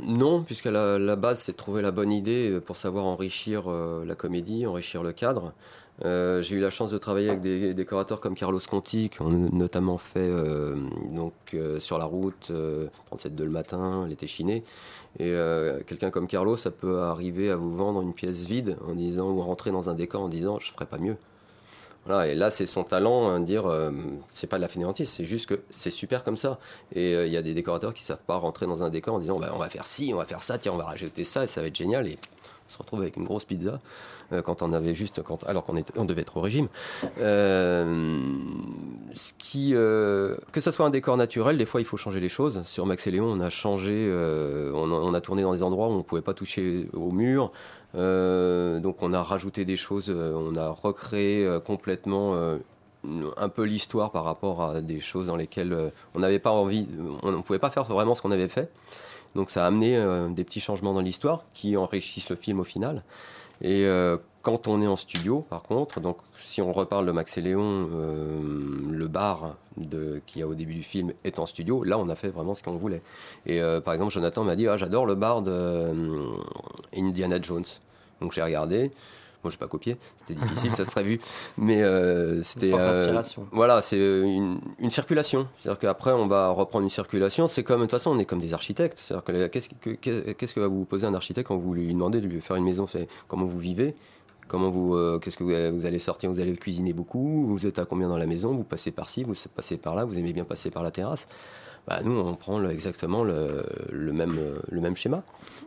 Non, 0.03 0.43
puisque 0.43 0.65
la, 0.65 1.15
base, 1.15 1.39
c'est 1.39 1.53
de 1.53 1.57
trouver 1.57 1.81
la 1.81 1.89
bonne 1.89 2.11
idée 2.11 2.59
pour 2.63 2.75
savoir 2.75 3.05
enrichir 3.05 3.63
euh, 3.65 4.05
la 4.05 4.13
comédie, 4.13 4.67
enrichir 4.67 5.01
le 5.01 5.11
cadre. 5.11 5.51
Euh, 6.05 6.43
j'ai 6.43 6.57
eu 6.57 6.59
la 6.59 6.69
chance 6.69 6.91
de 6.91 6.99
travailler 6.99 7.29
avec 7.29 7.41
des 7.41 7.73
décorateurs 7.73 8.19
comme 8.19 8.35
Carlos 8.35 8.59
Conti, 8.69 9.09
qui 9.09 9.19
ont 9.23 9.31
notamment 9.31 9.97
fait 9.97 10.29
donc, 11.11 11.33
sur 11.79 11.97
la 11.97 12.05
route 12.05 12.51
37 13.07 13.35
de 13.35 13.43
le 13.45 13.49
matin, 13.49 14.05
l'été 14.07 14.27
chiné. 14.27 14.63
Et 15.19 15.33
quelqu'un 15.87 16.11
comme 16.11 16.27
Carlos, 16.27 16.57
ça 16.57 16.69
peut 16.69 16.99
arriver 17.01 17.49
à 17.49 17.55
vous 17.55 17.75
vendre 17.75 18.03
une 18.03 18.13
pièce 18.13 18.45
vide 18.45 18.77
en 18.87 18.93
disant 18.93 19.27
ou 19.31 19.41
rentrer 19.41 19.71
dans 19.71 19.89
un 19.89 19.95
décor 19.95 20.21
en 20.21 20.29
disant 20.29 20.59
je 20.59 20.71
ferai 20.71 20.85
pas 20.85 20.99
mieux 20.99 21.17
et 22.09 22.35
là, 22.35 22.49
c'est 22.49 22.65
son 22.65 22.83
talent, 22.83 23.29
hein, 23.29 23.39
dire, 23.39 23.67
euh, 23.67 23.91
c'est 24.29 24.47
pas 24.47 24.57
de 24.57 24.61
la 24.61 24.67
fainéantise, 24.67 25.07
c'est 25.09 25.23
juste 25.23 25.47
que 25.47 25.61
c'est 25.69 25.91
super 25.91 26.23
comme 26.23 26.37
ça. 26.37 26.57
Et 26.93 27.13
euh, 27.13 27.27
il 27.27 27.33
y 27.33 27.37
a 27.37 27.43
des 27.43 27.53
décorateurs 27.53 27.93
qui 27.93 28.03
savent 28.03 28.23
pas 28.25 28.37
rentrer 28.37 28.65
dans 28.65 28.81
un 28.83 28.89
décor 28.89 29.15
en 29.15 29.19
disant, 29.19 29.39
bah, 29.39 29.51
on 29.53 29.59
va 29.59 29.69
faire 29.69 29.85
ci, 29.85 30.11
on 30.13 30.17
va 30.17 30.25
faire 30.25 30.41
ça, 30.41 30.57
tiens, 30.57 30.71
on 30.73 30.77
va 30.77 30.85
rajouter 30.85 31.25
ça, 31.25 31.43
et 31.43 31.47
ça 31.47 31.61
va 31.61 31.67
être 31.67 31.75
génial. 31.75 32.07
Et 32.07 32.17
on 32.67 32.73
se 32.73 32.77
retrouve 32.79 33.01
avec 33.01 33.17
une 33.17 33.25
grosse 33.25 33.45
pizza 33.45 33.79
euh, 34.31 34.41
quand 34.41 34.63
on 34.63 34.73
avait 34.73 34.95
juste, 34.95 35.21
alors 35.45 35.63
qu'on 35.63 35.83
on 35.95 36.05
devait 36.05 36.21
être 36.21 36.37
au 36.37 36.41
régime. 36.41 36.69
ce 37.17 37.83
qui, 39.37 39.71
que 39.71 40.37
ce 40.59 40.71
soit 40.71 40.85
un 40.85 40.89
décor 40.89 41.17
naturel, 41.17 41.57
des 41.57 41.67
fois 41.67 41.81
il 41.81 41.85
faut 41.85 41.97
changer 41.97 42.19
les 42.19 42.29
choses. 42.29 42.63
Sur 42.65 42.87
Max 42.87 43.05
et 43.05 43.11
Léon, 43.11 43.29
on 43.29 43.41
a 43.41 43.51
changé, 43.51 44.09
on, 44.73 44.91
on, 44.91 45.13
a 45.13 45.21
tourné 45.21 45.43
dans 45.43 45.53
des 45.53 45.61
endroits 45.61 45.87
où 45.89 45.91
on 45.91 46.01
pouvait 46.01 46.21
pas 46.21 46.33
toucher 46.33 46.87
au 46.93 47.11
mur. 47.11 47.51
Euh, 47.95 48.79
donc 48.79 49.01
on 49.01 49.13
a 49.13 49.21
rajouté 49.21 49.65
des 49.65 49.77
choses, 49.77 50.09
euh, 50.09 50.33
on 50.33 50.55
a 50.55 50.69
recréé 50.69 51.45
euh, 51.45 51.59
complètement 51.59 52.35
un 53.37 53.49
peu 53.49 53.63
l'histoire 53.63 54.11
par 54.11 54.23
rapport 54.23 54.63
à 54.63 54.81
des 54.81 54.99
choses 54.99 55.27
dans 55.27 55.35
lesquelles 55.35 55.91
on 56.13 56.19
n'avait 56.19 56.39
pas 56.39 56.51
envie, 56.51 56.87
on 57.23 57.31
ne 57.31 57.41
pouvait 57.41 57.59
pas 57.59 57.71
faire 57.71 57.85
vraiment 57.85 58.13
ce 58.15 58.21
qu'on 58.21 58.31
avait 58.31 58.47
fait. 58.47 58.71
Donc 59.33 59.49
ça 59.49 59.63
a 59.63 59.67
amené 59.67 59.97
des 60.29 60.43
petits 60.43 60.59
changements 60.59 60.93
dans 60.93 61.01
l'histoire 61.01 61.45
qui 61.53 61.77
enrichissent 61.77 62.29
le 62.29 62.35
film 62.35 62.59
au 62.59 62.63
final. 62.63 63.03
Et 63.61 63.87
quand 64.41 64.67
on 64.67 64.81
est 64.81 64.87
en 64.87 64.95
studio, 64.95 65.45
par 65.49 65.63
contre, 65.63 65.99
donc 65.99 66.17
si 66.43 66.61
on 66.61 66.71
reparle 66.73 67.05
de 67.05 67.11
Max 67.11 67.37
et 67.37 67.41
Léon, 67.41 67.89
le 68.89 69.07
bar 69.07 69.55
qu'il 70.25 70.39
y 70.39 70.41
a 70.41 70.47
au 70.47 70.55
début 70.55 70.73
du 70.73 70.83
film 70.83 71.13
est 71.23 71.39
en 71.39 71.45
studio, 71.45 71.83
là 71.83 71.97
on 71.97 72.09
a 72.09 72.15
fait 72.15 72.29
vraiment 72.29 72.55
ce 72.55 72.63
qu'on 72.63 72.75
voulait. 72.75 73.01
Et 73.45 73.61
par 73.83 73.93
exemple, 73.93 74.11
Jonathan 74.11 74.43
m'a 74.43 74.55
dit 74.55 74.67
ah, 74.67 74.77
j'adore 74.77 75.05
le 75.05 75.15
bar 75.15 75.41
de 75.41 75.93
Indiana 76.95 77.41
Jones. 77.41 77.65
Donc 78.19 78.33
j'ai 78.33 78.41
regardé. 78.41 78.91
Moi, 79.43 79.49
je 79.49 79.57
pas 79.57 79.67
copié, 79.67 79.97
c'était 80.19 80.39
difficile, 80.39 80.71
ça 80.71 80.85
serait 80.85 81.03
vu. 81.03 81.19
Mais 81.57 81.81
c'était. 82.43 82.71
voilà, 83.51 83.81
c'est 83.81 83.97
une, 83.97 84.59
une, 84.77 84.91
circulation. 84.91 85.47
C'est-à-dire 85.57 85.79
qu'après, 85.79 86.11
on 86.11 86.27
va 86.27 86.49
reprendre 86.49 86.83
une 86.83 86.91
circulation. 86.91 87.47
C'est 87.47 87.63
comme, 87.63 87.79
de 87.79 87.85
toute 87.85 87.91
façon, 87.91 88.11
on 88.11 88.19
est 88.19 88.25
comme 88.25 88.41
des 88.41 88.53
architectes. 88.53 88.99
C'est-à-dire 88.99 89.23
que 89.23 89.47
qu'est-ce 89.47 89.69
que, 89.69 90.31
qu'est-ce 90.33 90.53
que 90.53 90.59
va 90.59 90.67
vous 90.67 90.85
poser 90.85 91.07
un 91.07 91.15
architecte 91.15 91.47
quand 91.47 91.57
vous 91.57 91.73
lui 91.73 91.91
demandez 91.91 92.21
de 92.21 92.27
lui 92.27 92.39
faire 92.39 92.55
une 92.55 92.65
maison? 92.65 92.85
Fait, 92.85 93.07
Comment 93.27 93.45
vous 93.45 93.59
vivez? 93.59 93.95
Comment 94.51 94.69
vous, 94.69 95.17
qu'est-ce 95.21 95.37
que 95.37 95.69
vous, 95.71 95.85
allez 95.85 95.99
sortir? 95.99 96.29
Vous 96.29 96.41
allez 96.41 96.53
cuisiner 96.57 96.91
beaucoup? 96.91 97.45
Vous 97.45 97.65
êtes 97.65 97.79
à 97.79 97.85
combien 97.85 98.09
dans 98.09 98.17
la 98.17 98.27
maison? 98.27 98.53
Vous 98.53 98.65
passez 98.65 98.91
par-ci, 98.91 99.23
vous 99.23 99.33
passez 99.55 99.77
par 99.77 99.95
là, 99.95 100.03
vous 100.03 100.17
aimez 100.17 100.33
bien 100.33 100.43
passer 100.43 100.69
par 100.69 100.83
la 100.83 100.91
terrasse? 100.91 101.25
Bah, 101.87 101.99
nous, 102.03 102.17
on 102.17 102.35
prend 102.35 102.63
exactement 102.69 103.23
le, 103.23 103.63
même, 103.91 104.39
le 104.69 104.81
même 104.81 104.95
schéma. 104.95 105.23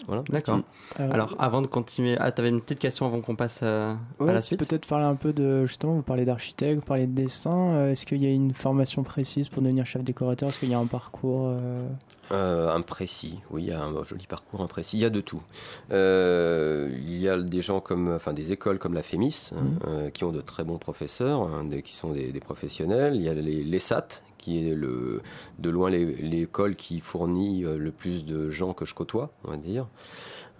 Voilà. 0.06 0.22
D'accord. 0.28 0.60
Alors, 0.98 1.34
avant 1.38 1.62
de 1.62 1.66
continuer, 1.66 2.16
ah, 2.18 2.30
tu 2.30 2.40
avais 2.40 2.50
une 2.50 2.60
petite 2.60 2.78
question 2.78 3.06
avant 3.06 3.20
qu'on 3.20 3.36
passe 3.36 3.62
à, 3.62 3.98
la 4.20 4.40
suite 4.40 4.60
Peut-être 4.60 4.86
parler 4.86 5.04
un 5.04 5.16
peu 5.16 5.32
de, 5.32 5.66
justement, 5.66 5.94
vous 5.94 6.02
parlez 6.02 6.24
d'architecte, 6.24 6.80
vous 6.80 6.86
parlez 6.86 7.06
de 7.06 7.12
dessin. 7.12 7.72
Euh, 7.74 7.92
est-ce 7.92 8.06
qu'il 8.06 8.22
y 8.22 8.26
a 8.26 8.30
une 8.30 8.52
formation 8.52 9.02
précise 9.02 9.48
pour 9.48 9.62
devenir 9.62 9.86
chef 9.86 10.02
décorateur? 10.02 10.48
Est-ce 10.48 10.60
qu'il 10.60 10.70
y 10.70 10.74
a 10.74 10.78
un 10.78 10.86
parcours 10.86 11.48
euh... 11.48 11.86
Euh, 12.32 12.74
imprécis, 12.74 13.40
oui, 13.50 13.64
il 13.64 13.68
y 13.68 13.72
a 13.72 13.82
un 13.82 14.02
joli 14.02 14.26
parcours 14.26 14.62
imprécis. 14.62 14.96
Il 14.96 15.00
y 15.00 15.04
a 15.04 15.10
de 15.10 15.20
tout. 15.20 15.42
Euh, 15.90 16.90
il 16.96 17.18
y 17.18 17.28
a 17.28 17.36
des 17.36 17.60
gens 17.60 17.80
comme, 17.80 18.12
enfin, 18.12 18.32
des 18.32 18.50
écoles 18.50 18.78
comme 18.78 18.94
la 18.94 19.02
FEMIS, 19.02 19.52
mmh. 19.52 20.10
qui 20.12 20.24
ont 20.24 20.32
de 20.32 20.40
très 20.40 20.64
bons 20.64 20.78
professeurs, 20.78 21.42
hein, 21.42 21.68
qui 21.84 21.94
sont 21.94 22.12
des, 22.12 22.32
professionnels. 22.40 23.14
Il 23.16 23.22
y 23.22 23.28
a 23.28 23.34
les, 23.34 23.62
les 23.62 23.78
SAT, 23.78 24.22
qui 24.44 24.68
est 24.68 24.74
le, 24.74 25.22
de 25.58 25.70
loin 25.70 25.88
l'école 25.88 26.76
qui 26.76 27.00
fournit 27.00 27.64
euh, 27.64 27.78
le 27.78 27.90
plus 27.90 28.26
de 28.26 28.50
gens 28.50 28.74
que 28.74 28.84
je 28.84 28.94
côtoie, 28.94 29.30
on 29.44 29.52
va 29.52 29.56
dire. 29.56 29.86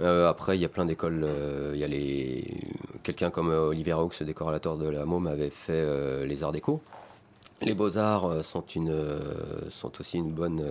Euh, 0.01 0.29
après, 0.29 0.57
il 0.57 0.63
y 0.63 0.65
a 0.65 0.71
plein 0.71 0.87
d'écoles. 0.87 1.23
Euh, 1.23 1.73
il 1.75 1.81
y 1.81 1.85
a 1.85 1.89
les 1.89 2.57
quelqu'un 3.03 3.31
comme 3.31 3.51
Olivier 3.51 3.93
Raux, 3.93 4.11
décorateur 4.23 4.79
de 4.79 4.89
la 4.89 5.05
môme, 5.05 5.27
avait 5.27 5.51
fait 5.51 6.25
les 6.25 6.43
arts 6.43 6.53
déco. 6.53 6.81
Les 7.61 7.75
beaux 7.75 7.99
arts 7.99 8.43
sont 8.43 8.65
une 8.75 8.97
sont 9.69 9.93
aussi 10.01 10.17
une 10.17 10.33
bonne. 10.33 10.65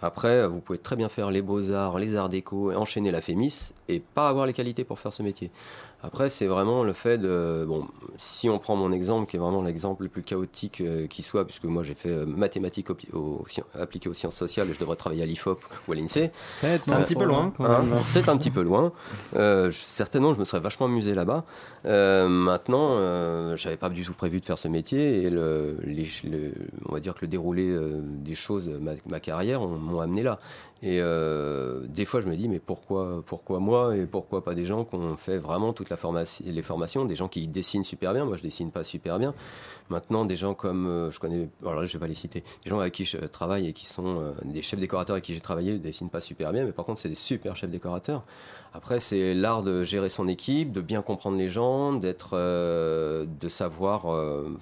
Après, 0.00 0.46
vous 0.46 0.60
pouvez 0.60 0.78
très 0.78 0.96
bien 0.96 1.10
faire 1.10 1.30
les 1.30 1.42
beaux 1.42 1.72
arts, 1.72 1.98
les 1.98 2.16
arts 2.16 2.30
déco, 2.30 2.72
enchaîner 2.72 3.10
la 3.10 3.20
Fémis 3.20 3.72
et 3.88 4.00
pas 4.00 4.28
avoir 4.28 4.46
les 4.46 4.54
qualités 4.54 4.84
pour 4.84 4.98
faire 4.98 5.12
ce 5.12 5.22
métier. 5.22 5.50
Après, 6.00 6.30
c'est 6.30 6.46
vraiment 6.46 6.84
le 6.84 6.92
fait 6.92 7.18
de. 7.18 7.64
Bon, 7.66 7.88
si 8.18 8.48
on 8.48 8.60
prend 8.60 8.76
mon 8.76 8.92
exemple, 8.92 9.28
qui 9.28 9.36
est 9.36 9.40
vraiment 9.40 9.62
l'exemple 9.62 10.04
le 10.04 10.08
plus 10.08 10.22
chaotique 10.22 10.80
euh, 10.80 11.08
qui 11.08 11.24
soit, 11.24 11.44
puisque 11.44 11.64
moi 11.64 11.82
j'ai 11.82 11.94
fait 11.94 12.10
euh, 12.10 12.24
mathématiques 12.24 12.86
appliquées 13.74 14.08
aux 14.08 14.14
sciences 14.14 14.36
sociales 14.36 14.70
et 14.70 14.74
je 14.74 14.78
devrais 14.78 14.94
travailler 14.94 15.24
à 15.24 15.26
l'IFOP 15.26 15.58
ou 15.88 15.92
à 15.92 15.96
l'INSEE. 15.96 16.30
C'est 16.52 16.92
un 16.92 17.02
petit 17.02 17.16
peu 17.16 17.24
loin. 17.24 17.52
Hein, 17.58 17.80
c'est 17.96 18.28
un 18.28 18.36
petit 18.36 18.52
peu 18.52 18.62
loin. 18.62 18.92
Euh, 19.34 19.72
certainement, 19.72 20.34
je 20.34 20.38
me 20.38 20.44
serais 20.44 20.60
vachement 20.60 20.86
amusé 20.86 21.14
là-bas. 21.14 21.44
maintenant, 21.84 23.56
j'avais 23.56 23.76
pas 23.76 23.88
du 23.88 24.04
tout 24.04 24.14
prévu 24.14 24.38
de 24.38 24.44
faire 24.44 24.58
ce 24.58 24.68
métier 24.68 25.24
et 25.24 25.30
le, 25.30 25.78
on 26.86 26.92
va 26.92 27.00
dire 27.00 27.14
que 27.14 27.22
le 27.22 27.28
déroulé 27.28 27.76
des 28.02 28.36
choses, 28.36 28.68
ma, 28.80 28.92
ma 29.06 29.18
carrière, 29.18 29.60
m'ont 29.62 30.00
amené 30.00 30.22
là. 30.22 30.38
Et 30.80 31.00
euh, 31.00 31.80
des 31.88 32.04
fois, 32.04 32.20
je 32.20 32.28
me 32.28 32.36
dis, 32.36 32.48
mais 32.48 32.60
pourquoi, 32.60 33.22
pourquoi 33.26 33.58
moi 33.58 33.96
et 33.96 34.06
pourquoi 34.06 34.44
pas 34.44 34.54
des 34.54 34.64
gens 34.64 34.84
qui 34.84 34.94
ont 34.94 35.16
fait 35.16 35.38
vraiment 35.38 35.72
toute 35.72 35.90
la 35.90 35.96
les 36.44 36.62
formations, 36.62 37.04
des 37.04 37.16
gens 37.16 37.26
qui 37.26 37.48
dessinent 37.48 37.82
super 37.84 38.14
bien. 38.14 38.24
Moi, 38.24 38.36
je 38.36 38.42
dessine 38.42 38.70
pas 38.70 38.84
super 38.84 39.18
bien. 39.18 39.34
Maintenant, 39.88 40.24
des 40.24 40.36
gens 40.36 40.54
comme, 40.54 40.86
euh, 40.86 41.10
je 41.10 41.18
connais, 41.18 41.48
alors 41.62 41.80
là, 41.80 41.84
je 41.84 41.92
vais 41.94 41.98
pas 41.98 42.06
les 42.06 42.14
citer, 42.14 42.44
des 42.62 42.70
gens 42.70 42.78
avec 42.78 42.94
qui 42.94 43.04
je 43.04 43.16
travaille 43.18 43.66
et 43.66 43.72
qui 43.72 43.86
sont 43.86 44.20
euh, 44.20 44.32
des 44.44 44.62
chefs 44.62 44.78
décorateurs 44.78 45.14
avec 45.14 45.24
qui 45.24 45.34
j'ai 45.34 45.40
travaillé, 45.40 45.72
ne 45.72 45.78
dessinent 45.78 46.10
pas 46.10 46.20
super 46.20 46.52
bien, 46.52 46.64
mais 46.64 46.72
par 46.72 46.84
contre, 46.84 47.00
c'est 47.00 47.08
des 47.08 47.16
super 47.16 47.56
chefs 47.56 47.70
décorateurs. 47.70 48.22
Après, 48.72 49.00
c'est 49.00 49.34
l'art 49.34 49.64
de 49.64 49.82
gérer 49.82 50.10
son 50.10 50.28
équipe, 50.28 50.70
de 50.70 50.80
bien 50.80 51.02
comprendre 51.02 51.38
les 51.38 51.48
gens, 51.48 51.94
d'être, 51.94 52.36
de 52.36 53.48
savoir, 53.48 54.04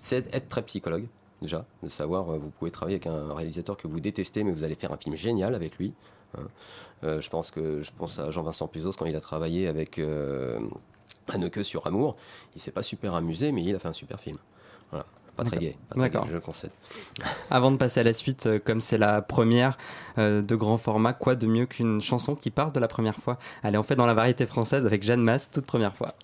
c'est 0.00 0.32
être 0.32 0.48
très 0.48 0.62
psychologue 0.62 1.06
déjà, 1.42 1.64
de 1.82 1.88
savoir, 1.88 2.30
euh, 2.30 2.38
vous 2.38 2.50
pouvez 2.50 2.70
travailler 2.70 2.96
avec 2.96 3.06
un 3.06 3.34
réalisateur 3.34 3.76
que 3.76 3.88
vous 3.88 4.00
détestez, 4.00 4.44
mais 4.44 4.52
vous 4.52 4.64
allez 4.64 4.74
faire 4.74 4.92
un 4.92 4.96
film 4.96 5.16
génial 5.16 5.54
avec 5.54 5.76
lui. 5.78 5.92
Hein. 6.36 6.42
Euh, 7.04 7.20
je 7.20 7.30
pense 7.30 7.50
que 7.50 7.82
je 7.82 7.90
pense 7.96 8.18
à 8.18 8.30
Jean-Vincent 8.30 8.68
Puzos 8.68 8.92
quand 8.92 9.06
il 9.06 9.16
a 9.16 9.20
travaillé 9.20 9.68
avec 9.68 9.98
euh, 9.98 10.58
Anneke 11.28 11.64
sur 11.64 11.86
Amour. 11.86 12.16
Il 12.54 12.60
s'est 12.60 12.70
pas 12.70 12.82
super 12.82 13.14
amusé, 13.14 13.52
mais 13.52 13.62
il 13.62 13.74
a 13.74 13.78
fait 13.78 13.88
un 13.88 13.92
super 13.92 14.20
film. 14.20 14.38
Voilà. 14.90 15.06
Pas 15.36 15.44
très 15.44 15.58
gay, 15.58 15.76
je 15.94 16.32
le 16.32 16.40
concède. 16.40 16.70
Avant 17.50 17.70
de 17.70 17.76
passer 17.76 18.00
à 18.00 18.04
la 18.04 18.14
suite, 18.14 18.48
comme 18.64 18.80
c'est 18.80 18.96
la 18.96 19.20
première 19.20 19.76
de 20.16 20.54
grand 20.54 20.78
format, 20.78 21.12
quoi 21.12 21.34
de 21.34 21.46
mieux 21.46 21.66
qu'une 21.66 22.00
chanson 22.00 22.34
qui 22.34 22.50
part 22.50 22.72
de 22.72 22.80
la 22.80 22.88
première 22.88 23.16
fois? 23.16 23.36
Allez, 23.62 23.76
on 23.76 23.82
fait 23.82 23.96
dans 23.96 24.06
la 24.06 24.14
variété 24.14 24.46
française 24.46 24.86
avec 24.86 25.02
Jeanne 25.02 25.20
Masse, 25.20 25.50
toute 25.50 25.66
première 25.66 25.94
fois. 25.94 26.14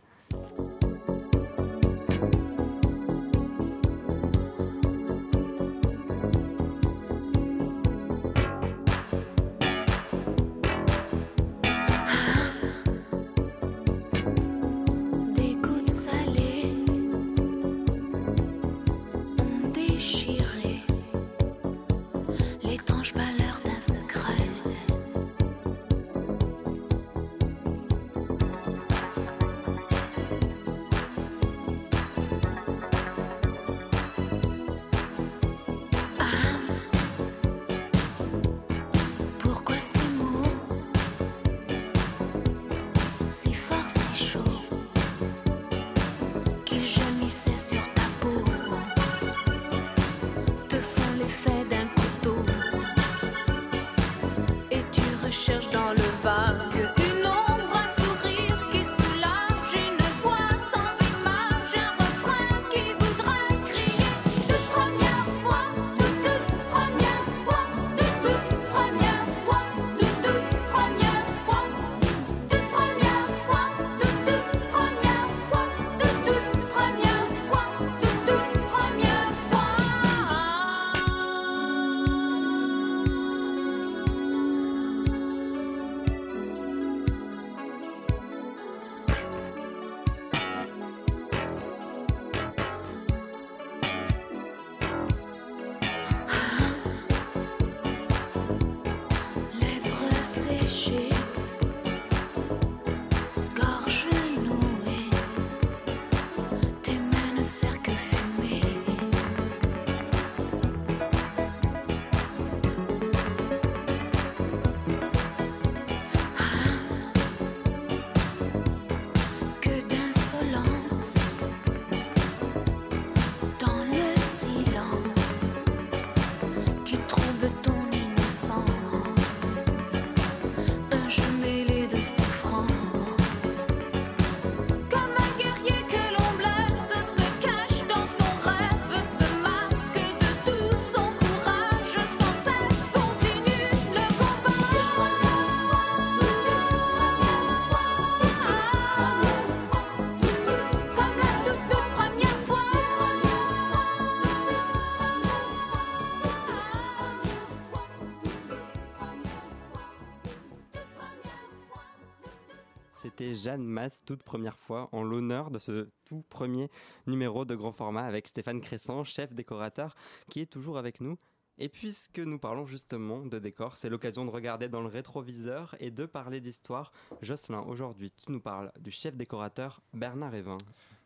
Jeanne 163.43 163.65
Masse 163.65 164.05
toute 164.05 164.23
première 164.23 164.57
fois 164.57 164.89
en 164.93 165.03
l'honneur 165.03 165.51
de 165.51 165.59
ce 165.59 165.89
tout 166.05 166.23
premier 166.29 166.71
numéro 167.09 167.45
de 167.45 167.57
grand 167.57 167.73
format 167.73 168.05
avec 168.05 168.29
Stéphane 168.29 168.61
Crescent, 168.61 169.03
chef 169.03 169.35
décorateur, 169.35 169.97
qui 170.31 170.39
est 170.39 170.47
toujours 170.47 170.79
avec 170.79 171.01
nous. 171.01 171.19
Et 171.59 171.69
puisque 171.69 172.21
nous 172.21 172.39
parlons 172.39 172.67
justement 172.67 173.27
de 173.27 173.41
décor, 173.41 173.77
c'est 173.77 173.89
l'occasion 173.89 174.25
de 174.25 174.31
regarder 174.31 174.69
dans 174.69 174.81
le 174.81 174.87
rétroviseur 174.87 175.75
et 175.81 175.91
de 175.91 176.07
parler 176.07 176.41
d'histoire. 176.41 176.93
Jocelyn, 177.21 177.63
aujourd'hui, 177.63 178.13
tu 178.13 178.31
nous 178.31 178.41
parles 178.41 178.71
du 178.79 178.93
chef 178.93 179.17
décorateur 179.17 179.83
Bernard 179.93 180.37
Evin. 180.37 180.59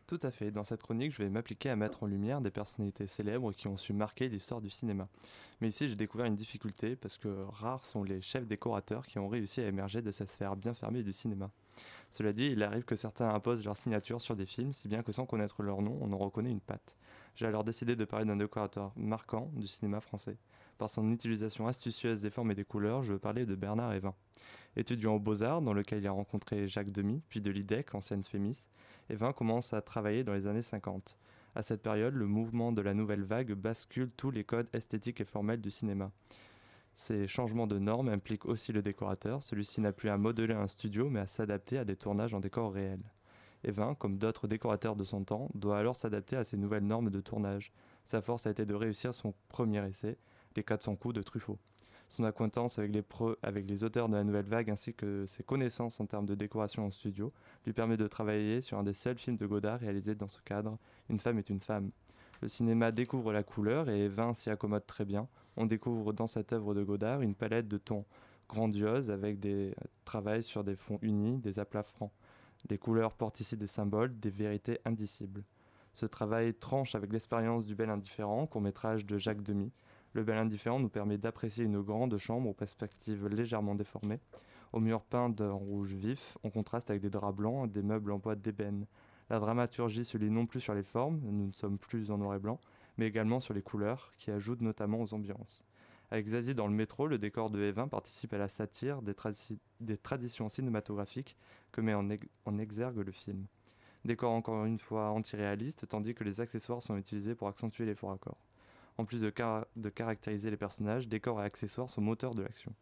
Tout 0.05 0.19
à 0.21 0.29
fait. 0.29 0.51
Dans 0.51 0.63
cette 0.63 0.83
chronique, 0.83 1.13
je 1.13 1.23
vais 1.23 1.29
m'appliquer 1.29 1.71
à 1.71 1.75
mettre 1.75 2.03
en 2.03 2.05
lumière 2.05 2.39
des 2.39 2.51
personnalités 2.51 3.07
célèbres 3.07 3.51
qui 3.51 3.67
ont 3.67 3.77
su 3.77 3.93
marquer 3.93 4.29
l'histoire 4.29 4.61
du 4.61 4.69
cinéma. 4.69 5.09
Mais 5.59 5.69
ici, 5.69 5.89
j'ai 5.89 5.95
découvert 5.95 6.27
une 6.27 6.35
difficulté 6.35 6.95
parce 6.95 7.17
que 7.17 7.27
rares 7.49 7.83
sont 7.83 8.03
les 8.03 8.21
chefs 8.21 8.45
décorateurs 8.45 9.07
qui 9.07 9.17
ont 9.17 9.27
réussi 9.27 9.59
à 9.61 9.67
émerger 9.67 10.03
de 10.03 10.11
cette 10.11 10.29
sphère 10.29 10.55
bien 10.55 10.75
fermée 10.75 11.01
du 11.01 11.11
cinéma. 11.11 11.51
Cela 12.09 12.33
dit, 12.33 12.45
il 12.45 12.63
arrive 12.63 12.83
que 12.83 12.95
certains 12.95 13.29
imposent 13.33 13.65
leur 13.65 13.75
signature 13.75 14.21
sur 14.21 14.35
des 14.35 14.45
films, 14.45 14.73
si 14.73 14.87
bien 14.87 15.03
que 15.03 15.11
sans 15.11 15.25
connaître 15.25 15.61
leur 15.61 15.81
nom, 15.81 15.97
on 16.01 16.13
en 16.13 16.17
reconnaît 16.17 16.51
une 16.51 16.61
patte. 16.61 16.95
J'ai 17.35 17.45
alors 17.45 17.63
décidé 17.63 17.95
de 17.95 18.05
parler 18.05 18.25
d'un 18.25 18.37
décorateur 18.37 18.91
marquant 18.95 19.51
du 19.53 19.67
cinéma 19.67 19.99
français. 19.99 20.37
Par 20.77 20.89
son 20.89 21.11
utilisation 21.11 21.67
astucieuse 21.67 22.21
des 22.21 22.29
formes 22.29 22.51
et 22.51 22.55
des 22.55 22.63
couleurs, 22.63 23.03
je 23.03 23.13
veux 23.13 23.19
parler 23.19 23.45
de 23.45 23.55
Bernard 23.55 23.93
Evin. 23.93 24.13
Étudiant 24.75 25.15
aux 25.15 25.19
Beaux-Arts, 25.19 25.61
dans 25.61 25.73
lequel 25.73 25.99
il 25.99 26.07
a 26.07 26.11
rencontré 26.11 26.67
Jacques 26.67 26.91
Demy, 26.91 27.21
puis 27.29 27.41
de 27.41 27.51
l'IDEC, 27.51 27.93
ancienne 27.95 28.23
Fémis, 28.23 28.67
Evin 29.09 29.33
commence 29.33 29.73
à 29.73 29.81
travailler 29.81 30.23
dans 30.23 30.33
les 30.33 30.47
années 30.47 30.61
50. 30.61 31.17
À 31.55 31.63
cette 31.63 31.81
période, 31.81 32.13
le 32.13 32.27
mouvement 32.27 32.71
de 32.71 32.81
la 32.81 32.93
nouvelle 32.93 33.23
vague 33.23 33.53
bascule 33.53 34.11
tous 34.15 34.29
les 34.29 34.43
codes 34.43 34.67
esthétiques 34.73 35.21
et 35.21 35.25
formels 35.25 35.61
du 35.61 35.71
cinéma. 35.71 36.11
Ces 36.99 37.27
changements 37.27 37.67
de 37.67 37.77
normes 37.77 38.09
impliquent 38.09 38.47
aussi 38.47 38.73
le 38.73 38.81
décorateur. 38.81 39.43
Celui-ci 39.43 39.81
n'a 39.81 39.91
plus 39.91 40.09
à 40.09 40.17
modeler 40.17 40.55
un 40.55 40.67
studio, 40.67 41.11
mais 41.11 41.19
à 41.19 41.27
s'adapter 41.27 41.77
à 41.77 41.85
des 41.85 41.95
tournages 41.95 42.33
en 42.33 42.39
décor 42.39 42.73
réel. 42.73 42.99
Evin, 43.63 43.93
comme 43.93 44.17
d'autres 44.17 44.47
décorateurs 44.47 44.95
de 44.95 45.03
son 45.03 45.23
temps, 45.23 45.47
doit 45.53 45.77
alors 45.77 45.95
s'adapter 45.95 46.35
à 46.37 46.43
ces 46.43 46.57
nouvelles 46.57 46.87
normes 46.87 47.11
de 47.11 47.21
tournage. 47.21 47.71
Sa 48.03 48.23
force 48.23 48.47
a 48.47 48.49
été 48.49 48.65
de 48.65 48.73
réussir 48.73 49.13
son 49.13 49.35
premier 49.47 49.87
essai, 49.87 50.17
Les 50.55 50.63
400 50.63 50.95
coups 50.95 51.13
de 51.13 51.21
Truffaut. 51.21 51.59
Son 52.09 52.23
acquaintance 52.23 52.79
avec 52.79 52.91
les, 52.91 53.03
avec 53.43 53.69
les 53.69 53.83
auteurs 53.83 54.09
de 54.09 54.15
la 54.15 54.23
nouvelle 54.23 54.47
vague 54.47 54.71
ainsi 54.71 54.95
que 54.95 55.27
ses 55.27 55.43
connaissances 55.43 55.99
en 55.99 56.07
termes 56.07 56.25
de 56.25 56.33
décoration 56.33 56.87
en 56.87 56.89
studio 56.89 57.31
lui 57.67 57.73
permet 57.73 57.97
de 57.97 58.07
travailler 58.07 58.59
sur 58.59 58.79
un 58.79 58.83
des 58.83 58.93
seuls 58.93 59.19
films 59.19 59.37
de 59.37 59.45
Godard 59.45 59.81
réalisés 59.81 60.15
dans 60.15 60.29
ce 60.29 60.41
cadre, 60.41 60.79
Une 61.09 61.19
femme 61.19 61.37
est 61.37 61.51
une 61.51 61.61
femme. 61.61 61.91
Le 62.41 62.47
cinéma 62.47 62.91
découvre 62.91 63.33
la 63.33 63.43
couleur 63.43 63.87
et 63.87 64.05
Evin 64.05 64.33
s'y 64.33 64.49
accommode 64.49 64.87
très 64.87 65.05
bien. 65.05 65.27
On 65.57 65.65
découvre 65.65 66.13
dans 66.13 66.27
cette 66.27 66.53
œuvre 66.53 66.75
de 66.75 66.83
Godard 66.83 67.21
une 67.21 67.33
palette 67.33 67.67
de 67.67 67.77
tons 67.77 68.05
grandioses 68.47 69.09
avec 69.09 69.39
des 69.39 69.73
travails 70.05 70.43
sur 70.43 70.63
des 70.63 70.75
fonds 70.75 70.99
unis, 71.01 71.39
des 71.39 71.57
aplats 71.57 71.83
francs. 71.83 72.11
Les 72.69 72.77
couleurs 72.77 73.13
portent 73.13 73.39
ici 73.39 73.57
des 73.57 73.67
symboles, 73.67 74.19
des 74.19 74.29
vérités 74.29 74.79
indicibles. 74.85 75.43
Ce 75.93 76.05
travail 76.05 76.53
tranche 76.53 76.93
avec 76.93 77.11
l'expérience 77.11 77.65
du 77.65 77.73
bel 77.73 77.89
indifférent, 77.89 78.45
court 78.45 78.61
métrage 78.61 79.05
de 79.05 79.17
Jacques 79.17 79.41
Demy. 79.41 79.71
Le 80.13 80.23
bel 80.23 80.37
indifférent 80.37 80.79
nous 80.79 80.89
permet 80.89 81.17
d'apprécier 81.17 81.65
une 81.65 81.81
grande 81.81 82.17
chambre 82.17 82.49
aux 82.49 82.53
perspectives 82.53 83.27
légèrement 83.27 83.73
déformées. 83.73 84.19
Aux 84.73 84.79
murs 84.79 85.03
peints 85.03 85.29
d'un 85.29 85.53
rouge 85.53 85.95
vif, 85.95 86.37
on 86.43 86.51
contraste 86.51 86.91
avec 86.91 87.01
des 87.01 87.09
draps 87.09 87.35
blancs 87.35 87.71
des 87.71 87.81
meubles 87.81 88.11
en 88.11 88.19
bois 88.19 88.35
d'ébène. 88.35 88.85
La 89.31 89.39
dramaturgie 89.39 90.05
se 90.05 90.17
lit 90.17 90.29
non 90.29 90.45
plus 90.45 90.59
sur 90.59 90.75
les 90.75 90.83
formes, 90.83 91.19
nous 91.23 91.47
ne 91.47 91.51
sommes 91.51 91.79
plus 91.79 92.11
en 92.11 92.19
noir 92.19 92.35
et 92.35 92.39
blanc, 92.39 92.59
mais 92.97 93.07
également 93.07 93.39
sur 93.39 93.53
les 93.53 93.61
couleurs, 93.61 94.11
qui 94.17 94.31
ajoutent 94.31 94.61
notamment 94.61 95.01
aux 95.01 95.13
ambiances. 95.13 95.63
Avec 96.09 96.27
Zazie 96.27 96.55
dans 96.55 96.67
le 96.67 96.73
métro, 96.73 97.07
le 97.07 97.17
décor 97.17 97.49
de 97.49 97.61
Evin 97.61 97.87
participe 97.87 98.33
à 98.33 98.37
la 98.37 98.47
satire 98.47 99.01
des, 99.01 99.97
traditions 99.97 100.47
cinématographiques 100.47 101.35
que 101.71 101.81
met 101.81 101.93
en, 101.93 102.59
exergue 102.59 102.99
le 102.99 103.11
film. 103.11 103.45
Décor 104.05 104.31
encore 104.31 104.65
une 104.65 104.79
fois 104.79 105.09
anti-réaliste, 105.09 105.87
tandis 105.87 106.13
que 106.13 106.23
les 106.23 106.39
accessoires 106.39 106.81
sont 106.81 106.95
utilisés 106.95 107.35
pour 107.35 107.49
accentuer 107.49 107.85
les 107.85 107.95
faux 107.95 108.07
raccords. 108.07 108.37
En 108.97 109.03
plus 109.03 109.19
de, 109.19 109.33
de 109.75 109.89
caractériser 109.89 110.49
les 110.49 110.57
personnages, 110.57 111.09
décors 111.09 111.41
et 111.41 111.45
accessoires 111.45 111.89
sont 111.89 112.01
moteurs 112.01 112.35
de 112.35 112.41
l'action. 112.41 112.73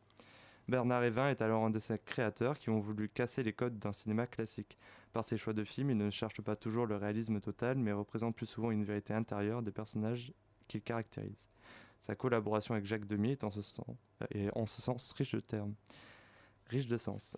Bernard 0.67 1.03
Evin 1.03 1.29
est 1.29 1.41
alors 1.41 1.63
un 1.63 1.69
de 1.69 1.79
ces 1.79 1.97
créateurs 1.97 2.57
qui 2.57 2.69
ont 2.69 2.79
voulu 2.79 3.09
casser 3.09 3.43
les 3.43 3.53
codes 3.53 3.77
d'un 3.79 3.93
cinéma 3.93 4.27
classique. 4.27 4.77
Par 5.15 5.23
ses 5.23 5.37
choix 5.37 5.53
de 5.53 5.63
films, 5.63 5.91
il 5.91 5.97
ne 5.97 6.09
cherche 6.09 6.41
pas 6.41 6.57
toujours 6.57 6.87
le 6.87 6.97
réalisme 6.97 7.39
total, 7.39 7.77
mais 7.77 7.93
représente 7.93 8.35
plus 8.35 8.47
souvent 8.47 8.69
une 8.69 8.83
vérité 8.83 9.13
intérieure 9.13 9.61
des 9.61 9.71
personnages 9.71 10.33
qu'il 10.67 10.81
caractérise. 10.81 11.47
Sa 12.01 12.15
collaboration 12.15 12.73
avec 12.73 12.85
Jacques 12.85 13.05
Demy 13.05 13.31
est 13.31 13.45
en 13.45 13.49
ce 13.49 13.61
sens, 13.61 13.95
et 14.31 14.49
en 14.55 14.65
ce 14.65 14.81
sens 14.81 15.13
riche 15.13 15.33
de 15.33 15.39
termes, 15.39 15.73
riche 16.67 16.87
de 16.87 16.97
sens. 16.97 17.37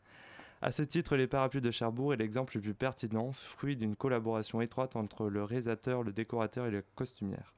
à 0.62 0.72
ce 0.72 0.80
titre, 0.80 1.16
Les 1.16 1.26
Parapluies 1.26 1.60
de 1.60 1.70
Cherbourg 1.70 2.14
est 2.14 2.16
l'exemple 2.16 2.56
le 2.56 2.62
plus 2.62 2.72
pertinent, 2.72 3.30
fruit 3.32 3.76
d'une 3.76 3.94
collaboration 3.94 4.62
étroite 4.62 4.96
entre 4.96 5.28
le 5.28 5.44
réalisateur, 5.44 6.04
le 6.04 6.14
décorateur 6.14 6.64
et 6.64 6.70
le 6.70 6.82
costumière. 6.94 7.52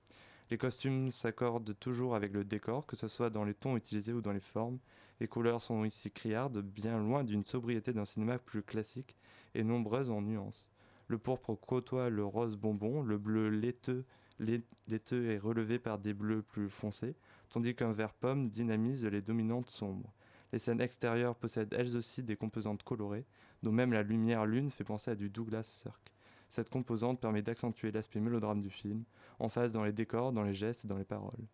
Les 0.51 0.59
costumes 0.59 1.12
s'accordent 1.12 1.79
toujours 1.79 2.17
avec 2.17 2.33
le 2.33 2.43
décor, 2.43 2.87
que 2.87 2.97
ce 2.97 3.07
soit 3.07 3.31
dans 3.31 3.45
les 3.45 3.55
tons 3.55 3.77
utilisés 3.77 4.14
ou 4.14 4.21
dans 4.21 4.33
les 4.33 4.40
formes. 4.40 4.81
Les 5.21 5.29
couleurs 5.29 5.62
sont 5.62 5.85
ici 5.85 6.11
criardes, 6.11 6.61
bien 6.61 6.99
loin 6.99 7.23
d'une 7.23 7.45
sobriété 7.45 7.93
d'un 7.93 8.05
cinéma 8.05 8.40
plus 8.40 8.64
classique 8.64 9.17
et 9.55 9.64
nombreuses 9.64 10.11
en 10.11 10.23
nuances. 10.23 10.71
Le 11.09 11.19
pourpre 11.19 11.55
côtoie 11.55 12.11
le 12.11 12.25
rose 12.25 12.57
bonbon, 12.57 13.03
le 13.03 13.19
bleu 13.19 13.49
laiteux, 13.49 14.05
laiteux 14.40 15.31
est 15.31 15.38
relevé 15.38 15.79
par 15.79 15.99
des 15.99 16.14
bleus 16.14 16.43
plus 16.43 16.71
foncés, 16.71 17.14
tandis 17.51 17.75
qu'un 17.75 17.93
vert 17.93 18.14
pomme 18.14 18.49
dynamise 18.49 19.05
les 19.05 19.23
dominantes 19.23 19.69
sombres. 19.69 20.12
Les 20.53 20.59
scènes 20.59 20.81
extérieures 20.81 21.37
possèdent 21.37 21.75
elles 21.77 21.97
aussi 21.97 22.23
des 22.23 22.37
composantes 22.37 22.83
colorées, 22.83 23.27
dont 23.62 23.73
même 23.73 23.93
la 23.93 24.03
lumière 24.03 24.47
lune 24.47 24.71
fait 24.71 24.85
penser 24.85 25.11
à 25.11 25.14
du 25.14 25.29
Douglas 25.29 25.64
Sirk. 25.64 26.12
Cette 26.49 26.71
composante 26.71 27.21
permet 27.21 27.43
d'accentuer 27.43 27.90
l'aspect 27.90 28.21
mélodrame 28.21 28.61
du 28.61 28.71
film, 28.71 29.05
en 29.40 29.49
phase 29.49 29.73
dans 29.73 29.85
les 29.85 29.93
décors, 29.93 30.33
dans 30.33 30.45
les 30.45 30.55
gestes 30.55 30.85
et 30.85 30.88
dans 30.88 30.99
les 30.99 31.05
paroles. 31.05 31.47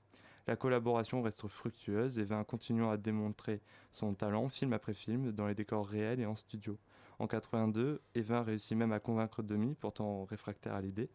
La 0.46 0.56
collaboration 0.56 1.22
reste 1.22 1.46
fructueuse 1.48 2.18
et 2.18 2.24
va 2.24 2.44
continuant 2.44 2.90
à 2.90 2.96
démontrer 2.96 3.60
son 3.92 4.14
talent 4.14 4.48
film 4.48 4.72
après 4.72 4.94
film 4.94 5.32
dans 5.32 5.46
les 5.46 5.54
décors 5.54 5.86
réels 5.86 6.20
et 6.20 6.26
en 6.26 6.34
studio. 6.34 6.76
En 7.20 7.26
82, 7.26 8.00
Evin 8.14 8.42
réussit 8.42 8.74
même 8.74 8.92
à 8.92 8.98
convaincre 8.98 9.42
Demi, 9.42 9.74
pourtant 9.74 10.24
réfractaire 10.24 10.72
à 10.72 10.80
l'idée, 10.80 11.10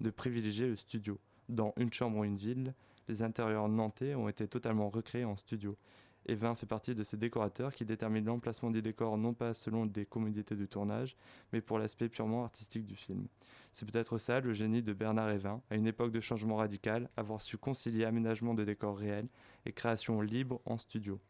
de 0.00 0.08
privilégier 0.08 0.66
le 0.66 0.74
studio. 0.74 1.18
Dans 1.50 1.74
Une 1.76 1.92
chambre 1.92 2.16
ou 2.16 2.24
une 2.24 2.38
ville, 2.38 2.72
les 3.08 3.22
intérieurs 3.22 3.68
nantais 3.68 4.14
ont 4.14 4.30
été 4.30 4.48
totalement 4.48 4.88
recréés 4.88 5.26
en 5.26 5.36
studio. 5.36 5.76
Evin 6.24 6.54
fait 6.54 6.64
partie 6.64 6.94
de 6.94 7.02
ces 7.02 7.18
décorateurs 7.18 7.74
qui 7.74 7.84
déterminent 7.84 8.32
l'emplacement 8.32 8.70
des 8.70 8.80
décors 8.80 9.18
non 9.18 9.34
pas 9.34 9.52
selon 9.52 9.84
des 9.84 10.06
commodités 10.06 10.56
de 10.56 10.64
tournage, 10.64 11.14
mais 11.52 11.60
pour 11.60 11.78
l'aspect 11.78 12.08
purement 12.08 12.44
artistique 12.44 12.86
du 12.86 12.96
film. 12.96 13.26
C'est 13.74 13.90
peut-être 13.90 14.16
ça 14.16 14.40
le 14.40 14.54
génie 14.54 14.82
de 14.82 14.94
Bernard 14.94 15.28
Evin, 15.28 15.60
à 15.68 15.76
une 15.76 15.86
époque 15.86 16.12
de 16.12 16.20
changement 16.20 16.56
radical, 16.56 17.10
avoir 17.18 17.42
su 17.42 17.58
concilier 17.58 18.06
aménagement 18.06 18.54
de 18.54 18.64
décors 18.64 18.96
réels 18.96 19.28
et 19.66 19.72
création 19.72 20.22
libre 20.22 20.62
en 20.64 20.78
studio. 20.78 21.20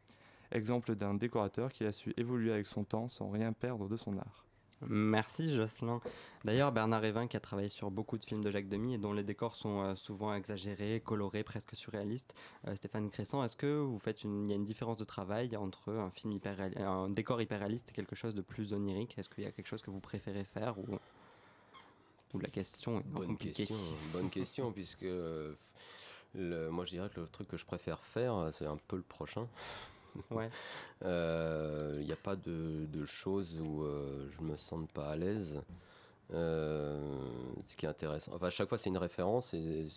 Exemple 0.53 0.95
d'un 0.95 1.15
décorateur 1.15 1.73
qui 1.73 1.85
a 1.85 1.93
su 1.93 2.13
évoluer 2.17 2.53
avec 2.53 2.67
son 2.67 2.85
temps 2.85 3.09
sans 3.09 3.31
rien 3.31 3.53
perdre 3.53 3.89
de 3.89 3.97
son 3.97 4.19
art. 4.19 4.45
Merci 4.89 5.55
Jocelyn. 5.55 6.01
D'ailleurs, 6.45 6.73
Bernard 6.73 7.05
Evin 7.05 7.27
qui 7.27 7.37
a 7.37 7.41
travaillé 7.41 7.69
sur 7.69 7.91
beaucoup 7.91 8.17
de 8.17 8.25
films 8.25 8.43
de 8.43 8.51
Jacques 8.51 8.69
Demy 8.69 8.95
et 8.95 8.99
dont 8.99 9.13
les 9.13 9.23
décors 9.23 9.55
sont 9.55 9.83
euh, 9.83 9.95
souvent 9.95 10.35
exagérés, 10.35 11.03
colorés, 11.05 11.45
presque 11.45 11.75
surréalistes. 11.77 12.35
Euh, 12.67 12.75
Stéphane 12.75 13.11
Crescent, 13.11 13.45
est-ce 13.45 13.57
que 13.57 13.79
vous 13.79 13.99
faites 13.99 14.25
une, 14.25 14.45
il 14.45 14.51
y 14.51 14.53
a 14.55 14.57
une 14.57 14.65
différence 14.65 14.97
de 14.97 15.05
travail 15.05 15.55
entre 15.57 15.93
un 15.93 16.11
film 16.11 16.33
hyper 16.33 16.57
un 16.79 17.11
décor 17.11 17.43
hyper 17.43 17.59
réaliste 17.59 17.91
et 17.91 17.93
quelque 17.93 18.17
chose 18.17 18.35
de 18.35 18.41
plus 18.41 18.73
onirique? 18.73 19.19
Est-ce 19.19 19.29
qu'il 19.29 19.45
y 19.45 19.47
a 19.47 19.53
quelque 19.53 19.69
chose 19.69 19.83
que 19.83 19.91
vous 19.91 20.01
préférez 20.01 20.45
faire 20.45 20.79
ou, 20.79 20.87
ou 22.33 22.39
la 22.39 22.49
question 22.49 23.01
est 23.01 23.07
bonne 23.07 23.37
question, 23.37 23.77
bonne 24.13 24.31
question 24.31 24.73
puisque 24.73 25.03
euh, 25.03 25.53
le, 26.35 26.71
moi 26.71 26.87
je 26.87 26.91
dirais 26.93 27.11
que 27.15 27.21
le 27.21 27.27
truc 27.27 27.49
que 27.49 27.59
je 27.59 27.67
préfère 27.67 28.03
faire, 28.03 28.49
c'est 28.53 28.67
un 28.67 28.79
peu 28.89 28.97
le 28.97 29.03
prochain. 29.03 29.47
Ouais. 30.31 30.49
Il 31.03 31.07
euh, 31.07 32.03
n'y 32.03 32.12
a 32.12 32.16
pas 32.16 32.37
de, 32.37 33.05
choses 33.07 33.59
où 33.61 33.83
euh, 33.83 34.29
je 34.31 34.44
me 34.44 34.57
sente 34.57 34.90
pas 34.92 35.11
à 35.11 35.16
l'aise. 35.16 35.61
Euh, 36.33 36.96
ce 37.66 37.77
qui 37.77 37.87
est 37.87 37.88
intéressant. 37.88 38.31
Enfin, 38.37 38.46
à 38.46 38.51
chaque 38.51 38.68
fois, 38.68 38.79
c'est 38.79 38.88
une 38.88 38.99
référence, 38.99 39.53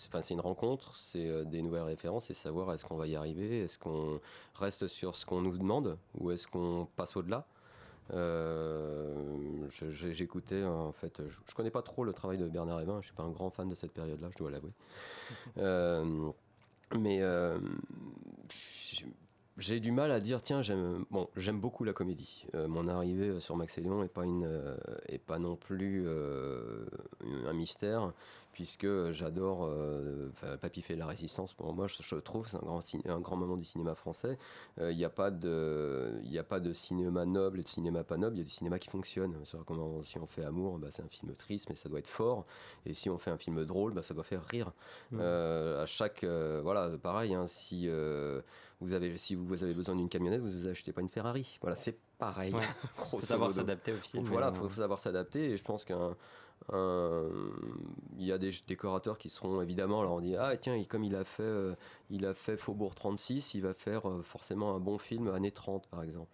enfin, 0.08 0.23
c'est 0.23 0.34
une 0.34 0.39
rencontre, 0.39 0.95
c'est 0.97 1.45
des 1.45 1.62
nouvelles 1.62 1.84
références 1.84 2.32
et 2.32 2.34
savoir 2.34 2.73
est-ce 2.73 2.86
qu'on 2.86 2.97
va 2.97 3.06
y 3.06 3.15
arriver, 3.15 3.62
est-ce 3.62 3.78
qu'on 3.78 4.19
reste 4.56 4.88
sur 4.88 5.15
ce 5.15 5.28
qu'on 5.28 5.41
nous 5.41 5.56
demande 5.56 5.95
ou 6.17 6.32
est-ce 6.32 6.47
qu'on 6.47 6.88
passe 6.95 7.15
au-delà. 7.15 7.45
J'écoutais 9.91 10.63
en 10.63 10.91
fait, 10.91 11.21
je, 11.30 11.39
je, 11.47 11.54
connais 11.54 11.69
pas 11.69 11.84
trop 11.84 12.04
le 12.04 12.13
travail 12.13 12.39
de 12.39 12.47
Bernard 12.47 12.82
Hébin, 12.82 12.99
je 13.02 13.06
suis 13.06 13.15
pas 13.15 13.21
un 13.21 13.30
grand 13.30 13.52
fan 13.52 13.69
de 13.69 13.76
cette 13.76 13.91
période-là, 13.91 14.30
je 14.32 14.38
dois 14.39 14.49
l'avouer. 14.49 14.73
mais 16.97 17.21
j'ai 19.58 19.80
du 19.80 19.92
mal 19.92 20.12
à 20.12 20.20
dire 20.20 20.42
tiens 20.42 20.62
j'aime 20.63 21.06
bon 21.12 21.30
j'aime 21.38 21.60
beaucoup 21.60 21.84
la 21.84 21.94
comédie. 21.94 22.48
Euh, 22.56 22.68
mon 22.68 22.88
arrivée 22.88 23.39
sur 23.39 23.56
Max 23.56 23.78
et 23.78 23.82
Léon 23.82 24.04
est 24.04 24.08
pas 24.08 24.26
une 24.26 24.46
euh, 24.46 24.76
est 25.08 25.20
pas 25.20 25.38
non 25.38 25.56
plus 25.56 26.04
euh, 26.08 26.86
un 27.48 27.54
mystère 27.54 28.13
puisque 28.52 29.12
j'adore 29.13 29.68
Papy 30.62 30.84
fait 30.84 30.96
la 30.96 31.08
résistance. 31.08 31.56
Pour 31.56 31.74
moi 31.74 31.88
je, 31.88 32.16
trouve 32.18 32.48
c'est 32.48 32.58
un 32.58 32.60
grand 32.60 32.84
un 33.08 33.20
grand 33.20 33.36
moment 33.36 33.58
du 33.58 33.66
cinéma 33.66 33.96
français. 33.96 34.38
Il 34.80 34.96
n'y 34.96 35.06
a 35.06 35.10
pas 35.10 35.32
de 35.32 36.20
il 36.24 36.38
a 36.38 36.44
pas 36.44 36.60
de 36.60 36.72
cinéma 36.72 37.26
noble 37.26 37.62
et 37.62 37.63
de 37.63 37.68
cinéma 37.68 38.04
pas 38.04 38.18
noble. 38.18 38.36
Il 38.36 38.39
y 38.39 38.42
a 38.42 38.46
du 38.46 38.52
cinéma 38.52 38.78
qui 38.78 38.89
fonctionne. 38.89 39.36
Comment, 39.66 40.04
si 40.04 40.20
on 40.20 40.28
fait 40.28 40.44
Amour 40.44 40.78
bah, 40.78 40.89
c'est 40.92 41.02
un 41.02 41.08
film 41.08 41.34
triste 41.34 41.70
mais 41.70 41.76
ça 41.76 41.89
doit 41.89 41.98
être 41.98 42.08
fort 42.08 42.46
et 42.86 42.94
si 42.94 43.10
on 43.10 43.18
fait 43.18 43.32
un 43.32 43.39
film 43.39 43.66
drôle 43.66 43.94
bah, 43.94 44.04
ça 44.04 44.13
doit 44.13 44.24
faire 44.24 44.46
rire. 44.46 44.72
Mmh. 45.10 45.20
à 45.20 45.86
chaque 45.88 46.24
voilà 46.24 46.92
pareil 47.02 47.34
hein, 47.34 47.48
si 47.48 47.89
vous 48.84 48.93
avez 48.93 49.17
si 49.17 49.36
vous 49.36 49.63
avez 49.63 49.74
besoin 49.74 49.96
d'une 49.96 50.10
camionnette, 50.10 50.41
vous 50.41 50.67
achetez 50.67 50.91
pas 50.91 51.02
une 51.02 51.10
Ferrari. 51.10 51.58
Voilà, 51.62 51.76
c'est 51.76 51.98
pareil. 52.17 52.54
Il 52.54 53.04
faut 53.10 53.22
savoir 53.22 53.54
s'adapter 53.54 53.93
au 53.93 53.98
film. 53.98 54.24
Voilà, 54.24 54.52
il 54.54 54.58
faut 54.58 54.69
savoir 54.69 55.00
s'adapter. 55.00 55.52
Et 55.52 55.58
je 55.58 55.63
pense 55.63 55.86
qu'un 55.86 56.15
il 56.72 58.26
y 58.26 58.32
a 58.32 58.38
des 58.38 58.52
décorateurs 58.67 59.17
qui 59.17 59.30
seront 59.30 59.62
évidemment 59.62 60.02
alors 60.02 60.13
on 60.13 60.22
dit 60.22 60.36
ah 60.36 60.56
tiens 60.56 60.82
comme 60.86 61.04
il 61.04 61.15
a 61.15 61.24
fait 61.24 61.43
euh, 61.43 61.76
il 62.10 62.26
a 62.26 62.34
fait 62.34 62.58
Faubourg 62.58 62.96
36 62.96 63.56
il 63.56 63.62
va 63.62 63.74
faire 63.74 64.08
euh, 64.08 64.22
forcément 64.24 64.76
un 64.76 64.80
bon 64.80 64.98
film 64.98 65.28
années 65.28 65.52
30 65.52 65.88
par 65.88 66.04
exemple 66.04 66.32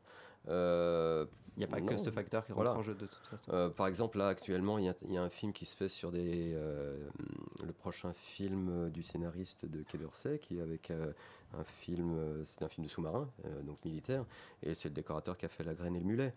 euh, 0.50 1.26
n'y 1.60 1.66
a 1.66 1.68
pas 1.68 1.82
que 1.82 1.98
ce 1.98 2.10
facteur 2.10 2.46
qui 2.46 2.54
rentre 2.54 2.72
en 2.72 2.82
jeu 2.82 2.94
de 2.94 3.06
toute 3.06 3.26
façon. 3.26 3.52
Euh, 3.52 3.70
par 3.70 3.88
exemple, 3.88 4.18
là 4.18 4.28
actuellement, 4.28 4.78
il 4.78 4.94
y, 5.10 5.18
a 5.18 5.22
un 5.22 5.30
film 5.30 5.54
qui 5.54 5.66
se 5.66 5.76
fait 5.76 5.90
sur 5.90 6.12
des, 6.12 6.54
euh, 6.54 6.98
le 7.66 7.74
prochain 7.74 8.14
film 8.14 8.90
du 8.90 9.04
scénariste 9.04 9.66
de 9.66 9.84
Quai 9.84 9.98
d'Orsay, 9.98 10.40
qui 10.40 10.60
est 10.60 10.62
avec 10.62 10.92
un 10.92 11.64
film, 11.64 12.44
c'est 12.46 12.64
un 12.64 12.70
film 12.70 12.86
de 12.86 12.92
sous-marin, 12.92 13.28
donc 13.64 13.84
militaire, 13.84 14.26
et 14.64 14.74
c'est 14.74 14.90
le 14.90 14.96
décorateur 14.96 15.38
qui 15.38 15.46
a 15.46 15.50
fait 15.50 15.64
La 15.64 15.74
Graine 15.74 15.96
et 15.96 16.00
le 16.00 16.06
Mulet. 16.06 16.34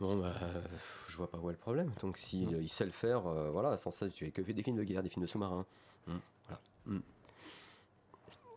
Bon, 0.00 0.16
bah, 0.16 0.34
je 1.08 1.16
vois 1.16 1.30
pas 1.30 1.38
où 1.38 1.50
est 1.50 1.52
le 1.52 1.58
problème. 1.58 1.92
Donc, 2.00 2.16
s'il 2.16 2.48
si, 2.48 2.54
il 2.54 2.68
sait 2.70 2.86
le 2.86 2.90
faire, 2.90 3.20
voilà, 3.20 3.76
sans 3.76 3.90
ça, 3.90 4.08
tu 4.08 4.26
as 4.26 4.30
que 4.30 4.40
des 4.40 4.62
films 4.62 4.76
de 4.76 4.84
guerre, 4.84 5.02
des 5.02 5.10
films 5.10 5.24
de 5.24 5.30
sous-marins. 5.30 5.66
Mmh. 6.06 6.12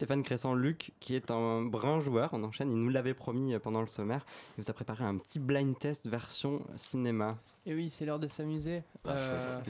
Stéphane 0.04 0.24
Crescent-Luc, 0.24 0.92
qui 1.00 1.16
est 1.16 1.32
un 1.32 1.62
brin 1.62 2.02
joueur, 2.02 2.32
on 2.34 2.44
enchaîne, 2.44 2.70
il 2.70 2.78
nous 2.78 2.89
l'avait 2.89 3.13
promis 3.13 3.58
pendant 3.60 3.80
le 3.80 3.88
sommaire. 3.88 4.26
Il 4.58 4.62
vous 4.66 4.70
a 4.70 4.74
préparé 4.74 5.06
un 5.06 5.18
petit 5.18 5.39
blind 5.39 5.80
test 5.80 6.08
version 6.08 6.62
cinéma. 6.76 7.38
Et 7.66 7.74
oui, 7.74 7.89
c'est 7.89 8.06
l'heure 8.06 8.20
de 8.20 8.28
s'amuser. 8.28 8.84
Ah, 9.06 9.12
euh, 9.12 9.62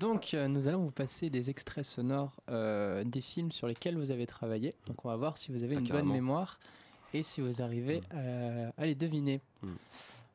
Donc, 0.00 0.34
euh, 0.34 0.48
nous 0.48 0.66
allons 0.66 0.82
vous 0.82 0.90
passer 0.90 1.30
des 1.30 1.50
extraits 1.50 1.84
sonores 1.84 2.34
euh, 2.50 3.04
des 3.04 3.20
films 3.20 3.52
sur 3.52 3.68
lesquels 3.68 3.96
vous 3.96 4.10
avez 4.10 4.26
travaillé. 4.26 4.74
Donc, 4.88 5.04
on 5.04 5.08
va 5.08 5.14
voir 5.14 5.38
si 5.38 5.52
vous 5.52 5.62
avez 5.62 5.76
ah, 5.76 5.78
une 5.78 5.86
bonne 5.86 6.10
mémoire 6.10 6.58
et 7.14 7.22
si 7.22 7.40
vous 7.40 7.62
arrivez 7.62 8.00
mm. 8.12 8.72
à 8.76 8.86
les 8.86 8.96
deviner. 8.96 9.40
Mm. 9.62 9.68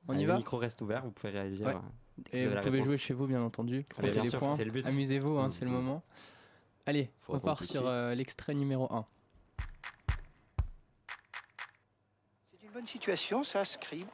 On 0.08 0.17
y 0.17 0.24
va 0.24 0.36
Le 0.36 0.39
micro 0.39 0.56
reste 0.56 0.82
ouvert, 0.82 1.04
vous 1.04 1.12
pouvez 1.12 1.34
réagir. 1.34 1.82
Et 2.32 2.48
vous, 2.48 2.56
pouvez 2.62 2.86
jouer 2.86 2.98
chez 2.98 3.13
vous, 3.13 3.28
bien 3.28 3.41
entendu. 3.41 3.86
bien 4.02 4.24
sûr, 4.24 4.41
Amusez-vous, 4.86 5.39
hein, 5.39 5.48
mm. 5.48 5.52
c'est 5.52 5.65
le 5.65 5.72
moment. 5.72 6.04
Allez, 6.88 7.10
on 7.28 7.39
part 7.41 7.65
sur 7.65 7.86
euh, 7.86 8.15
l'extrait 8.15 8.54
numéro 8.54 8.88
1. 8.89 9.06
C'est 12.50 12.65
une 12.65 12.71
bonne 12.71 12.88
situation, 12.88 13.43
ça, 13.43 13.65
Scribe. 13.65 14.08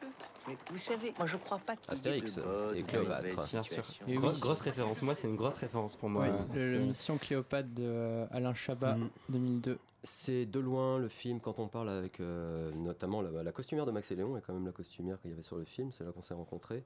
Mais 0.47 0.57
vous 0.71 0.79
savez, 0.79 1.13
moi 1.19 1.27
je 1.27 1.37
crois 1.37 1.59
pas 1.59 1.75
qu'il 1.75 1.93
Astérix 1.93 2.39
et 2.73 2.81
Cléopâtre. 2.81 3.47
Bien 3.51 3.61
sûr. 3.61 3.85
grosse, 4.07 4.61
référence. 4.61 5.03
Moi, 5.03 5.13
c'est 5.13 5.27
une 5.27 5.35
grosse 5.35 5.57
référence 5.57 5.95
pour 5.95 6.09
moi. 6.09 6.25
la 6.55 6.79
mission 6.79 7.19
Cléopâtre 7.19 7.69
de 7.69 7.83
euh, 7.83 8.25
Alain 8.31 8.55
Chabat, 8.55 8.97
2002. 9.29 9.73
Mm. 9.73 9.77
C'est 10.05 10.47
de 10.47 10.59
loin 10.59 10.97
le 10.97 11.09
film, 11.09 11.39
quand 11.39 11.59
on 11.59 11.67
parle 11.67 11.89
avec 11.89 12.19
euh, 12.19 12.71
notamment 12.73 13.21
la, 13.21 13.51
costumière 13.51 13.85
de 13.85 13.91
Max 13.91 14.09
et 14.09 14.15
Léon, 14.15 14.35
et 14.35 14.41
quand 14.41 14.53
même 14.53 14.65
la 14.65 14.71
costumière 14.71 15.21
qu'il 15.21 15.29
y 15.29 15.33
avait 15.33 15.43
sur 15.43 15.57
le 15.57 15.65
film, 15.65 15.91
c'est 15.91 16.03
là 16.03 16.11
qu'on 16.11 16.23
s'est 16.23 16.33
rencontrés. 16.33 16.83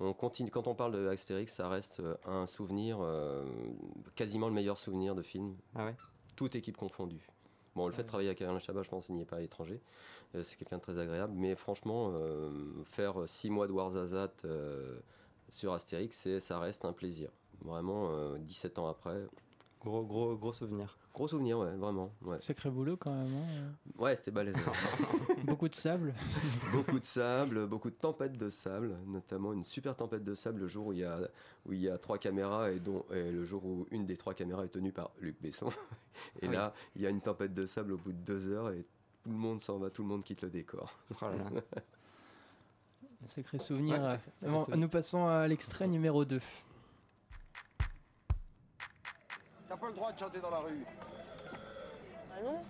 On 0.00 0.14
continue, 0.14 0.50
quand 0.50 0.66
on 0.66 0.74
parle 0.74 0.92
de 0.92 1.08
Astérix, 1.08 1.52
ça 1.52 1.68
reste 1.68 2.00
euh, 2.00 2.16
un 2.24 2.46
souvenir, 2.46 2.98
euh, 3.02 3.44
quasiment 4.14 4.48
le 4.48 4.54
meilleur 4.54 4.78
souvenir 4.78 5.14
de 5.14 5.22
film. 5.22 5.54
Ah 5.74 5.84
ouais? 5.84 5.94
Toute 6.36 6.54
équipe 6.54 6.78
confondue. 6.78 7.28
Bon, 7.76 7.86
le 7.86 7.92
fait 7.92 8.02
de 8.02 8.08
travailler 8.08 8.30
avec 8.30 8.40
Alain 8.40 8.58
Chabat, 8.58 8.82
je 8.82 8.88
pense 8.88 9.06
qu'il 9.06 9.14
n'y 9.14 9.22
est 9.22 9.26
pas 9.26 9.42
étranger. 9.42 9.78
Euh, 10.34 10.42
c'est 10.42 10.56
quelqu'un 10.56 10.78
de 10.78 10.82
très 10.82 10.98
agréable. 10.98 11.34
Mais 11.36 11.54
franchement, 11.54 12.14
faire 12.84 13.28
six 13.28 13.50
mois 13.50 13.66
de 13.66 13.72
Warzazat 13.72 14.32
sur 15.50 15.74
Astérix, 15.74 16.38
ça 16.38 16.58
reste 16.58 16.84
un 16.86 16.92
plaisir. 16.92 17.30
Vraiment, 17.62 18.36
17 18.38 18.78
ans 18.78 18.88
après. 18.88 19.26
Gros, 19.82 20.02
gros, 20.02 20.34
gros 20.36 20.52
souvenir. 20.54 20.96
Gros 21.12 21.26
souvenir, 21.26 21.58
ouais, 21.58 21.74
vraiment. 21.76 22.12
Ouais. 22.22 22.40
Sacré 22.40 22.70
boulot 22.70 22.96
quand 22.96 23.12
même. 23.12 23.26
Hein. 23.26 23.72
Ouais, 23.98 24.14
c'était 24.14 24.30
balèze. 24.30 24.54
beaucoup 25.44 25.68
de 25.68 25.74
sable. 25.74 26.14
beaucoup 26.72 27.00
de 27.00 27.04
sable, 27.04 27.66
beaucoup 27.66 27.90
de 27.90 27.96
tempêtes 27.96 28.38
de 28.38 28.48
sable, 28.48 28.96
notamment 29.06 29.52
une 29.52 29.64
super 29.64 29.96
tempête 29.96 30.24
de 30.24 30.34
sable 30.34 30.60
le 30.60 30.68
jour 30.68 30.86
où 30.86 30.92
il 30.92 31.00
y 31.00 31.04
a, 31.04 31.18
où 31.66 31.72
il 31.72 31.80
y 31.80 31.88
a 31.88 31.98
trois 31.98 32.18
caméras 32.18 32.70
et, 32.70 32.78
dont, 32.78 33.04
le 33.10 33.44
jour 33.44 33.64
où 33.64 33.86
une 33.90 34.06
des 34.06 34.16
trois 34.16 34.34
caméras 34.34 34.64
est 34.64 34.68
tenue 34.68 34.92
par 34.92 35.10
Luc 35.20 35.36
Besson. 35.40 35.70
Et 36.42 36.48
là, 36.48 36.74
il 36.94 37.02
y 37.02 37.06
a 37.06 37.10
une 37.10 37.20
tempête 37.20 37.54
de 37.54 37.66
sable 37.66 37.92
au 37.92 37.96
bout 37.96 38.12
de 38.12 38.18
deux 38.18 38.48
heures 38.48 38.70
et 38.70 38.82
tout 39.22 39.30
le 39.30 39.36
monde 39.36 39.60
s'en 39.60 39.78
va, 39.78 39.90
tout 39.90 40.02
le 40.02 40.08
monde 40.08 40.22
quitte 40.22 40.42
le 40.42 40.50
décor. 40.50 40.98
Oh 41.22 41.26
Sacré 43.28 43.58
souvenir. 43.58 44.18
Nous 44.42 44.88
passons 44.88 45.26
à 45.26 45.46
l'extrait 45.46 45.86
numéro 45.86 46.24
2. 46.24 46.40
Pas 49.80 49.88
le 49.88 49.94
droit 49.94 50.12
de 50.12 50.18
chanter 50.18 50.40
dans 50.40 50.50
la 50.50 50.58
rue. 50.58 50.84
Ah 52.32 52.42
non 52.44 52.62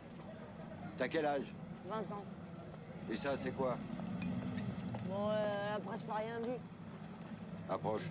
T'as 0.97 1.09
quel 1.09 1.27
âge 1.27 1.53
20 1.89 1.99
ans. 1.99 2.25
Et 3.11 3.17
ça, 3.17 3.37
c'est 3.37 3.51
quoi 3.51 3.77
Bon, 5.09 5.29
euh, 5.31 5.71
la 5.73 5.81
presque 5.81 6.07
rien 6.09 6.39
vu. 6.41 6.53
Approche. 7.69 8.03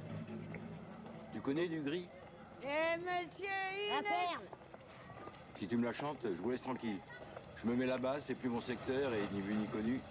Tu 1.34 1.40
connais 1.40 1.68
du 1.68 1.80
gris 1.82 2.08
Eh, 2.64 2.98
monsieur 2.98 3.48
La 3.90 4.40
Si 5.58 5.68
tu 5.68 5.78
me 5.78 5.86
la 5.86 5.94
chantes, 5.94 6.20
je 6.24 6.42
vous 6.42 6.50
laisse 6.52 6.62
tranquille. 6.62 7.00
Je 7.58 7.68
me 7.68 7.76
mets 7.76 7.86
là-bas, 7.86 8.18
c'est 8.20 8.36
plus 8.36 8.50
mon 8.50 8.62
secteur 8.62 9.14
et 9.14 9.22
ni 9.34 9.42
vu 9.42 9.54
ni 9.54 9.66
connu. 9.68 10.02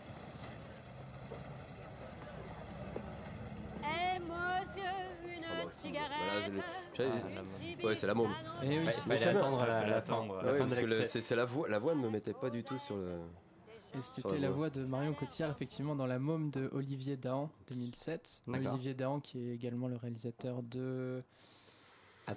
Eh, 3.82 4.18
monsieur, 4.20 4.92
une 5.26 5.70
cigarette 5.82 6.52
Ouais, 6.98 7.96
c'est 7.96 8.06
la 8.06 8.14
môme. 8.14 8.34
Eh 8.62 8.78
oui, 8.78 8.86
fallait 8.90 9.26
attendre 9.26 9.64
la, 9.66 9.86
la, 9.86 10.02
fin, 10.02 10.26
C'est 11.06 11.36
la 11.36 11.44
voix, 11.44 11.68
la 11.68 11.78
voix 11.78 11.94
ne 11.94 12.00
me 12.00 12.10
mettait 12.10 12.32
pas 12.32 12.50
du 12.50 12.64
tout 12.64 12.78
sur 12.78 12.96
le... 12.96 13.18
Et 13.94 14.02
c'était 14.02 14.38
la 14.38 14.50
voix 14.50 14.68
de 14.68 14.84
Marion 14.84 15.14
Cotillard, 15.14 15.50
effectivement, 15.50 15.96
dans 15.96 16.06
La 16.06 16.18
Môme 16.18 16.50
de 16.50 16.68
Olivier 16.72 17.16
Dahan, 17.16 17.50
2007. 17.68 18.42
Olivier 18.48 18.94
Dahan, 18.94 19.20
qui 19.20 19.38
est 19.38 19.54
également 19.54 19.88
le 19.88 19.96
réalisateur 19.96 20.62
de. 20.62 21.22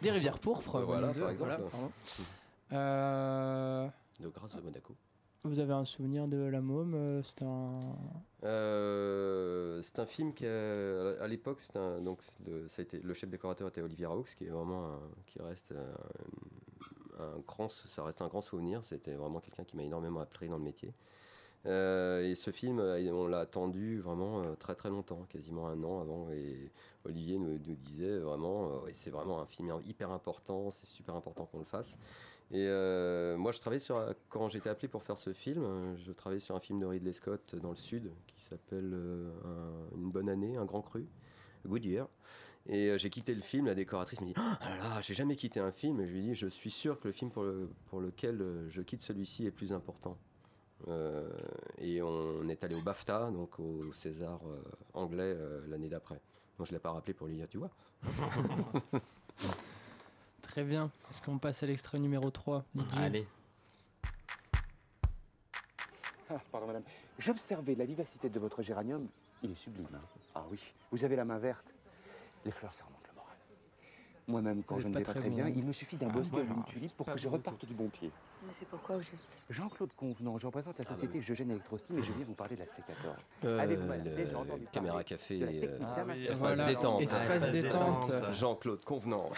Des 0.01 0.11
Rivières 0.11 0.39
Pourpres. 0.39 0.79
voilà, 0.81 1.09
par 1.09 1.29
exemple. 1.29 1.59
Euh, 2.71 3.87
de 4.21 4.29
Grâce 4.29 4.55
de 4.55 4.61
Monaco. 4.61 4.95
Vous 5.43 5.59
avez 5.59 5.73
un 5.73 5.85
souvenir 5.85 6.27
de 6.27 6.37
La 6.37 6.61
Môme 6.61 6.93
euh, 6.93 7.23
C'est 7.23 7.41
un. 7.43 7.79
Euh, 8.43 9.81
c'est 9.81 9.99
un 9.99 10.05
film 10.05 10.33
qui, 10.33 10.45
à 10.45 11.27
l'époque, 11.27 11.61
donc 12.01 12.19
le, 12.45 12.67
ça 12.67 12.81
a 12.81 12.83
été, 12.83 12.99
le 12.99 13.13
chef 13.13 13.29
décorateur 13.29 13.67
était 13.67 13.81
Olivier 13.81 14.05
Raoux, 14.05 14.25
qui 14.37 14.45
est 14.45 14.49
vraiment 14.49 14.99
qui 15.25 15.41
reste 15.41 15.73
un, 17.19 17.23
un, 17.23 17.39
grand, 17.47 17.69
ça 17.69 18.03
reste 18.03 18.21
un 18.21 18.27
grand 18.27 18.41
souvenir. 18.41 18.83
C'était 18.83 19.13
vraiment 19.13 19.39
quelqu'un 19.39 19.63
qui 19.63 19.75
m'a 19.77 19.83
énormément 19.83 20.19
appris 20.19 20.47
dans 20.47 20.57
le 20.57 20.63
métier. 20.63 20.93
Euh, 21.67 22.23
et 22.23 22.35
ce 22.35 22.51
film, 22.51 22.79
euh, 22.79 23.11
on 23.11 23.27
l'a 23.27 23.39
attendu 23.39 23.99
vraiment 23.99 24.41
euh, 24.41 24.55
très 24.55 24.73
très 24.75 24.89
longtemps, 24.89 25.25
quasiment 25.29 25.67
un 25.67 25.83
an 25.83 26.01
avant. 26.01 26.29
Et 26.31 26.71
Olivier 27.05 27.37
nous, 27.37 27.57
disait 27.57 28.17
vraiment, 28.19 28.69
c'est 28.93 29.11
vraiment 29.11 29.41
un 29.41 29.45
film 29.45 29.73
hyper 29.85 30.11
important, 30.11 30.71
c'est 30.71 30.87
super 30.87 31.15
important 31.15 31.45
qu'on 31.45 31.59
le 31.59 31.65
fasse. 31.65 31.97
Et 32.53 32.67
moi, 33.37 33.51
je 33.51 33.59
travaillais 33.59 33.79
sur, 33.79 34.03
quand 34.29 34.49
j'étais 34.49 34.69
appelé 34.69 34.87
pour 34.87 35.03
faire 35.03 35.17
ce 35.17 35.31
film, 35.33 35.95
je 35.95 36.11
travaillais 36.11 36.41
sur 36.41 36.55
un 36.55 36.59
film 36.59 36.79
de 36.79 36.85
Ridley 36.85 37.13
Scott 37.13 37.55
dans 37.55 37.69
le 37.69 37.77
sud 37.77 38.11
qui 38.27 38.43
s'appelle 38.43 38.93
Une 39.95 40.11
bonne 40.11 40.29
année, 40.29 40.57
un 40.57 40.65
grand 40.65 40.81
cru. 40.81 41.07
Goodyear. 41.65 42.07
Et 42.67 42.97
j'ai 42.97 43.09
quitté 43.09 43.33
le 43.33 43.41
film, 43.41 43.67
la 43.67 43.75
décoratrice 43.75 44.19
me 44.21 44.25
dit 44.25 44.33
Ah 44.35 44.57
là 44.61 44.77
là, 44.77 45.01
j'ai 45.01 45.13
jamais 45.13 45.35
quitté 45.35 45.59
un 45.59 45.71
film. 45.71 46.01
Et 46.01 46.07
je 46.07 46.13
lui 46.13 46.21
dis 46.21 46.35
Je 46.35 46.47
suis 46.47 46.71
sûr 46.71 46.99
que 46.99 47.07
le 47.07 47.13
film 47.13 47.31
pour, 47.31 47.45
pour 47.85 48.01
lequel 48.01 48.43
je 48.69 48.81
quitte 48.81 49.01
celui-ci 49.01 49.45
est 49.45 49.51
plus 49.51 49.71
important. 49.71 50.17
Euh, 50.87 51.29
et 51.77 52.01
on 52.01 52.47
est 52.49 52.63
allé 52.63 52.75
au 52.75 52.81
BAFTA, 52.81 53.31
donc 53.31 53.59
au 53.59 53.91
César 53.91 54.39
euh, 54.45 54.61
anglais 54.93 55.35
euh, 55.35 55.61
l'année 55.67 55.89
d'après. 55.89 56.19
Moi, 56.57 56.65
je 56.65 56.71
ne 56.71 56.77
l'ai 56.77 56.81
pas 56.81 56.91
rappelé 56.91 57.13
pour 57.13 57.27
lui 57.27 57.35
dire, 57.35 57.47
tu 57.47 57.57
vois. 57.57 57.71
Très 60.51 60.63
bien. 60.65 60.91
Est-ce 61.09 61.21
qu'on 61.21 61.37
passe 61.37 61.63
à 61.63 61.65
l'extrait 61.65 61.97
numéro 61.97 62.29
3 62.29 62.65
Allez. 62.97 63.25
Ah, 66.29 66.41
pardon, 66.51 66.67
madame. 66.67 66.83
J'observais 67.17 67.73
la 67.75 67.85
vivacité 67.85 68.29
de 68.29 68.37
votre 68.37 68.61
géranium. 68.61 69.07
Il 69.43 69.51
est 69.51 69.55
sublime. 69.55 69.87
Hein. 69.95 70.01
ah 70.35 70.43
oui. 70.51 70.61
Vous 70.91 71.05
avez 71.05 71.15
la 71.15 71.23
main 71.23 71.37
verte. 71.37 71.73
Les 72.43 72.51
fleurs, 72.51 72.73
ça 72.73 72.83
remonte 72.83 73.07
le 73.07 73.15
moral. 73.15 73.35
Moi-même, 74.27 74.63
quand 74.63 74.75
Vous 74.75 74.81
je 74.81 74.87
ne 74.89 74.93
vais 74.93 75.03
pas 75.03 75.11
très 75.11 75.21
très 75.21 75.29
bien, 75.29 75.45
bon. 75.45 75.53
il 75.55 75.63
me 75.63 75.71
suffit 75.71 75.95
d'un 75.95 76.09
Ah, 76.09 76.13
bosquet 76.13 76.43
d'une 76.43 76.63
tulipe 76.65 76.97
pour 76.97 77.05
que 77.05 77.17
je 77.17 77.29
bon 77.29 77.35
reparte 77.35 77.65
du 77.65 77.73
bon 77.73 77.87
pied. 77.87 78.11
Mais 78.43 78.53
c'est 78.57 78.67
pourquoi 78.67 78.95
au 78.95 79.01
juste 79.01 79.29
Jean-Claude 79.49 79.91
Convenant, 79.95 80.37
je 80.39 80.45
représente 80.47 80.79
la 80.79 80.85
société 80.85 81.19
Eugène 81.19 81.51
Electrostyle 81.51 81.97
et 81.99 82.03
je 82.03 82.11
viens 82.11 82.25
vous 82.25 82.33
parler 82.33 82.55
de 82.55 82.61
la 82.61 82.65
C14. 82.65 83.15
Euh, 83.45 83.59
Avez-vous 83.59 83.87
le- 83.87 84.15
déjà 84.15 84.37
entendu 84.39 84.65
caméra 84.71 84.93
parler 84.93 85.05
café, 85.05 85.37
de 85.37 85.45
la 85.45 85.51
euh, 85.51 85.59
technique 85.61 85.87
Ah 85.95 86.05
oui, 86.07 86.23
Espace 86.25 86.37
Voilà. 86.39 86.65
détente. 86.65 87.01
Espace 87.03 87.43
Ah, 87.43 87.47
détente. 87.51 88.11
détente. 88.11 88.33
Jean-Claude 88.33 88.83
Convenant. 88.83 89.29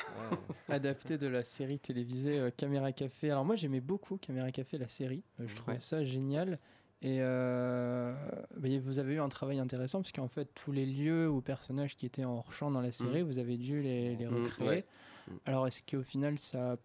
adapté 0.69 1.17
de 1.17 1.27
la 1.27 1.43
série 1.43 1.79
télévisée 1.79 2.39
euh, 2.39 2.49
Caméra 2.55 2.91
Café. 2.93 3.31
Alors 3.31 3.43
moi 3.45 3.55
j'aimais 3.55 3.81
beaucoup 3.81 4.17
Caméra 4.17 4.51
Café, 4.51 4.77
la 4.77 4.87
série. 4.87 5.23
Euh, 5.39 5.45
je 5.47 5.55
trouvais 5.55 5.73
Ouais. 5.73 5.79
ça 5.79 6.03
génial. 6.05 6.57
Et 7.01 7.17
euh, 7.19 8.13
bah, 8.55 8.69
vous 8.81 8.99
avez 8.99 9.15
eu 9.15 9.19
un 9.19 9.27
travail 9.27 9.59
intéressant 9.59 10.01
puisqu'en 10.01 10.29
fait 10.29 10.47
tous 10.55 10.71
les 10.71 10.85
lieux 10.85 11.29
ou 11.29 11.41
personnages 11.41 11.97
qui 11.97 12.05
étaient 12.05 12.23
en 12.23 12.35
hors-champ 12.37 12.71
dans 12.71 12.79
la 12.79 12.93
série, 12.93 13.21
vous 13.23 13.37
avez 13.39 13.57
dû 13.57 13.81
les, 13.81 14.15
les 14.15 14.25
Mm, 14.25 14.43
recréer. 14.45 14.67
ouais. 14.69 14.85
Mm. 15.27 15.31
Alors 15.45 15.67
est-ce 15.67 15.81
qu'au 15.83 16.03
final 16.03 16.39
ça... 16.39 16.77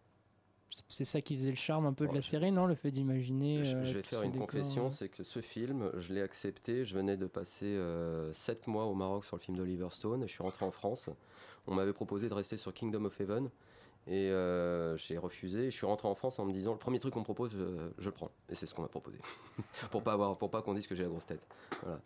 C'est 0.89 1.05
ça 1.05 1.21
qui 1.21 1.37
faisait 1.37 1.51
le 1.51 1.57
charme 1.57 1.87
un 1.87 1.93
peu 1.93 2.07
de 2.07 2.15
la 2.15 2.21
je- 2.21 2.29
série, 2.29 2.53
non 2.53 2.67
Le 2.67 2.75
fait 2.75 2.91
d'imaginer. 2.91 3.65
Je, 3.65 3.77
euh, 3.77 3.85
je 3.85 3.95
vais 3.95 4.03
tous 4.03 4.09
faire 4.11 4.23
une 4.23 4.33
décors, 4.33 4.47
confession, 4.49 4.87
euh. 4.87 4.91
c'est 4.91 5.09
que 5.09 5.23
ce 5.23 5.41
film, 5.41 5.91
je 5.97 6.13
l'ai 6.13 6.23
accepté. 6.23 6.85
Je 6.85 6.95
venais 6.95 7.17
de 7.17 7.27
passer 7.27 7.79
7 8.33 8.67
mois 8.67 8.85
au 8.87 8.95
Maroc 8.95 9.25
sur 9.25 9.37
le 9.37 9.41
film 9.43 9.57
d'Oliver 9.57 9.89
Stone 9.91 10.23
et 10.23 10.27
je 10.29 10.33
suis 10.33 10.43
rentré 10.43 10.65
en 10.65 10.71
France. 10.71 11.09
On 11.67 11.75
m'avait 11.75 11.93
proposé 11.93 12.29
de 12.29 12.35
rester 12.35 12.57
sur 12.57 12.73
Kingdom 12.73 13.05
of 13.07 13.21
Heaven 13.21 13.51
et 14.07 14.31
euh, 14.31 14.97
j'ai 14.97 15.19
refusé. 15.19 15.71
Je 15.71 15.77
suis 15.77 15.87
rentré 15.87 16.09
en 16.09 16.15
France 16.15 16.39
en 16.39 16.45
me 16.47 16.53
disant 16.53 16.73
le 16.73 16.79
premier 16.79 16.99
truc 16.99 17.13
qu'on 17.15 17.21
me 17.21 17.25
propose, 17.25 17.53
je, 17.53 17.91
je 17.99 18.07
le 18.07 18.13
prends. 18.13 18.31
Et 18.49 18.55
c'est 18.55 18.67
ce 18.67 18.75
qu'on 18.75 18.83
m'a 18.83 18.89
proposé. 18.89 19.19
pour 19.91 20.03
pas 20.03 20.13
avoir, 20.13 20.37
pour 20.39 20.51
pas 20.51 20.63
qu'on 20.63 20.75
dise 20.75 20.87
que 20.87 20.95
j'ai 20.95 21.03
la 21.03 21.09
grosse 21.11 21.27
tête. 21.27 21.43
Voilà. 21.83 22.01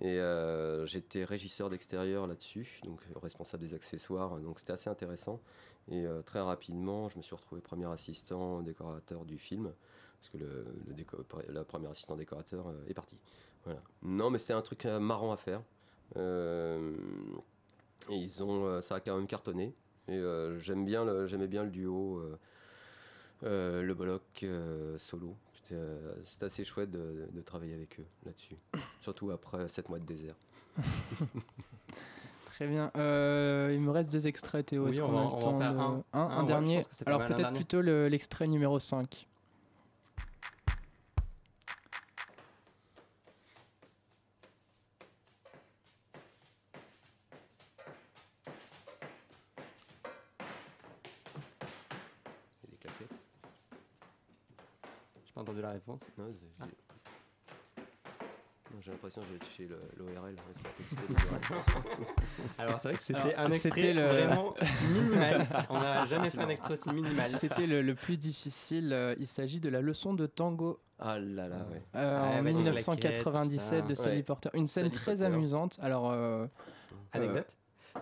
Et 0.00 0.18
euh, 0.18 0.86
j'étais 0.86 1.24
régisseur 1.24 1.68
d'extérieur 1.68 2.26
là-dessus, 2.26 2.80
donc 2.84 3.00
responsable 3.20 3.62
des 3.62 3.74
accessoires. 3.74 4.38
Donc 4.40 4.58
c'était 4.58 4.72
assez 4.72 4.88
intéressant. 4.88 5.40
Et 5.88 6.06
euh, 6.06 6.22
très 6.22 6.40
rapidement, 6.40 7.08
je 7.08 7.18
me 7.18 7.22
suis 7.22 7.34
retrouvé 7.34 7.60
premier 7.60 7.86
assistant 7.86 8.62
décorateur 8.62 9.24
du 9.24 9.38
film 9.38 9.72
parce 10.20 10.30
que 10.30 10.38
le, 10.38 11.64
première 11.64 11.90
assistant 11.90 12.16
décorateur 12.16 12.68
euh, 12.68 12.84
est 12.88 12.94
parti. 12.94 13.16
Non, 14.02 14.30
mais 14.30 14.38
c'était 14.38 14.52
un 14.52 14.62
truc 14.62 14.86
euh, 14.86 14.98
marrant 14.98 15.32
à 15.32 15.36
faire. 15.36 15.62
Euh, 16.16 16.94
ils 18.10 18.42
ont, 18.42 18.66
euh, 18.66 18.80
ça 18.80 18.96
a 18.96 19.00
quand 19.00 19.16
même 19.16 19.26
cartonné. 19.26 19.74
Et 20.08 20.16
euh, 20.16 20.58
j'aime 20.58 20.84
bien, 20.84 21.26
j'aimais 21.26 21.46
bien 21.46 21.62
le 21.64 21.70
duo, 21.70 22.18
euh, 22.18 22.38
euh, 23.44 23.82
le 23.82 23.96
euh, 24.44 24.98
solo. 24.98 25.36
C'était, 25.62 25.74
euh, 25.80 26.14
C'était 26.24 26.44
assez 26.46 26.64
chouette 26.64 26.90
de, 26.90 27.28
de 27.32 27.40
travailler 27.40 27.74
avec 27.74 27.98
eux 28.00 28.06
là-dessus. 28.26 28.56
Surtout 29.00 29.30
après 29.30 29.68
7 29.68 29.88
mois 29.88 29.98
de 29.98 30.04
désert. 30.04 30.34
Très 32.46 32.66
bien. 32.66 32.90
Euh, 32.96 33.70
il 33.72 33.80
me 33.80 33.90
reste 33.90 34.12
deux 34.12 34.26
extraits, 34.26 34.66
Théo. 34.66 34.84
Oui, 34.84 34.90
Est-ce 34.90 35.02
on 35.02 35.08
qu'on 35.08 35.18
a 35.18 35.24
le 35.24 35.40
temps 35.42 35.58
de- 35.58 35.64
un. 35.64 36.04
un, 36.12 36.20
Un, 36.20 36.28
ouais, 36.36 36.40
je 36.42 36.46
dernier. 36.46 36.82
c'est 36.90 37.08
Alors 37.08 37.26
peut-être 37.26 37.52
plutôt 37.54 37.80
le- 37.80 38.08
l'extrait 38.08 38.46
numéro 38.46 38.78
5. 38.78 39.26
Réponse. 55.86 56.00
Non, 56.18 56.24
j'ai- 56.28 56.48
Ah. 56.60 56.64
Non, 58.74 58.80
J'ai 58.80 58.90
l'impression 58.90 59.20
que 59.20 59.26
je 59.26 59.32
vais 59.32 59.36
être 59.36 59.50
chez 59.50 59.66
le- 59.66 59.82
l'ORL. 59.98 60.34
Alors 62.58 62.80
c'est 62.80 62.88
vrai 62.88 62.96
que 62.96 63.02
c'était 63.02 63.34
Alors, 63.34 63.40
un 63.40 63.46
extrait 63.50 63.70
c'était 63.70 63.92
le- 63.92 64.06
vraiment 64.06 64.54
minimal. 64.94 65.46
On 65.68 65.78
n'a 65.78 66.06
jamais 66.06 66.30
fait 66.30 66.40
un 66.40 66.48
extrait 66.48 66.78
aussi 66.78 66.88
minimal. 66.94 67.26
C'était 67.26 67.66
le, 67.66 67.82
le 67.82 67.94
plus 67.94 68.16
difficile. 68.16 68.94
euh, 68.94 69.14
Il 69.18 69.26
s'agit 69.26 69.60
de 69.60 69.68
la 69.68 69.82
leçon 69.82 70.14
de 70.14 70.24
tango 70.26 70.80
Ah 70.98 71.18
là 71.18 71.48
là, 71.48 71.56
ouais. 71.70 71.82
euh, 71.96 72.22
Ouais, 72.22 72.28
en 72.28 72.32
avec 72.38 72.44
les 72.46 72.52
1997 72.54 73.68
claquettes, 73.70 73.88
de 73.90 73.94
Sally 73.94 74.16
Ouais. 74.16 74.22
Porter. 74.22 74.48
Une 74.54 74.66
scène 74.68 74.84
Sally 74.84 74.94
très 74.94 75.16
Porter. 75.16 75.26
amusante. 75.26 75.78
Alors, 75.82 76.10
euh, 76.10 76.46
Anecdote? 77.12 77.54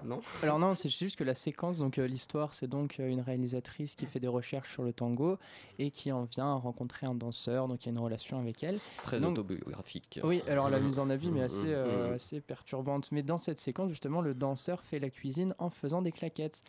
Non 0.05 0.20
alors 0.42 0.59
non, 0.59 0.74
c'est 0.74 0.88
juste 0.88 1.16
que 1.16 1.24
la 1.24 1.35
séquence, 1.35 1.79
donc 1.79 1.98
euh, 1.98 2.07
l'histoire, 2.07 2.55
c'est 2.55 2.66
donc 2.68 2.96
euh, 3.00 3.09
une 3.09 3.20
réalisatrice 3.20 3.94
qui 3.94 4.07
fait 4.07 4.20
des 4.20 4.29
recherches 4.29 4.72
sur 4.72 4.83
le 4.83 4.92
tango 4.92 5.38
et 5.79 5.90
qui 5.90 6.12
en 6.12 6.24
vient 6.24 6.53
à 6.53 6.55
rencontrer 6.55 7.07
un 7.07 7.14
danseur, 7.14 7.68
donc 7.68 7.85
il 7.85 7.87
y 7.87 7.88
a 7.90 7.92
une 7.92 7.98
relation 7.98 8.38
avec 8.38 8.62
elle. 8.62 8.79
Très 9.03 9.18
Donc- 9.20 9.33
autobiographique. 9.33 10.20
Oui, 10.24 10.42
alors 10.48 10.68
la 10.70 10.79
mise 10.81 10.98
en 10.98 11.11
abîme 11.11 11.37
est 11.37 11.40
Mhm, 11.40 11.44
assez, 11.44 11.66
euh, 11.74 12.09
mhm. 12.09 12.14
assez 12.14 12.40
perturbante. 12.40 13.11
Mais 13.12 13.22
dans 13.22 13.37
cette 13.38 13.61
séquence, 13.61 13.90
justement, 13.90 14.20
le 14.20 14.35
danseur 14.35 14.83
fait 14.85 14.98
la 14.98 15.11
cuisine 15.11 15.55
en 15.59 15.70
faisant 15.70 16.03
des 16.03 16.12
claquettes. 16.12 16.62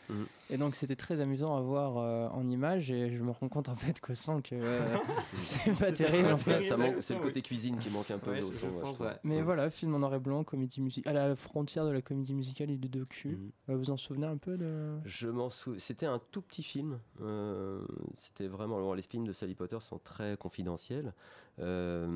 Et 0.50 0.58
donc, 0.58 0.76
c'était 0.76 0.96
très 0.96 1.22
amusant 1.22 1.56
à 1.56 1.62
voir 1.62 1.98
euh, 1.98 2.28
en 2.30 2.48
image. 2.50 2.92
Et 2.92 3.12
je 3.16 3.22
me 3.24 3.32
rends 3.32 3.50
compte, 3.50 3.70
en 3.70 3.76
fait, 3.76 4.00
qu'au 4.00 4.14
son, 4.16 4.42
que 4.42 4.56
euh, 4.56 4.98
c'est 5.44 5.78
pas 5.78 5.92
terrible. 5.92 6.36
Ça- 6.36 6.62
c'est 6.62 7.14
le 7.14 7.20
oui. 7.20 7.26
côté 7.26 7.42
cuisine 7.42 7.78
qui 7.78 7.90
manque 7.90 8.12
un 8.12 8.18
peu 8.18 8.32
Ouais, 8.32 8.42
au 8.44 8.52
je- 8.52 8.58
son. 8.58 8.68
je 8.68 8.72
ouais, 8.72 8.72
je 8.78 8.82
pense, 8.82 8.94
trouve. 8.96 9.08
ouais. 9.08 9.14
Mais 9.24 9.42
voilà, 9.42 9.70
film 9.70 9.94
en 9.96 10.00
noir 10.00 10.14
et 10.16 10.20
blanc, 10.20 10.44
comédie 10.44 10.82
musicale, 10.82 11.18
à 11.18 11.28
la 11.28 11.36
frontière 11.36 11.86
de 11.86 11.92
la 11.92 12.02
comédie 12.02 12.34
musicale 12.34 12.72
et 12.72 12.78
du 12.78 12.88
docu. 13.12 13.28
Mhm. 13.30 13.52
Euh, 13.70 13.78
vous 13.78 13.90
en 13.90 13.98
souvenez 13.98 14.28
un 14.28 14.38
peu 14.38 14.58
de... 14.58 14.98
Je 15.06 15.28
m'en 15.28 15.50
souviens. 15.50 15.80
C'était 15.80 16.06
un 16.06 16.20
tout 16.32 16.42
petit 16.42 16.64
film. 16.64 17.00
Euh, 17.22 17.86
C'était 18.18 18.48
vraiment. 18.48 18.78
alors, 18.78 18.96
les 18.96 19.02
films 19.02 19.28
de 19.28 19.34
Sally 19.34 19.56
Potter 19.56 19.80
sont 19.80 20.00
très 20.00 20.38
confidentiels. 20.38 21.14
Euh, 21.60 22.08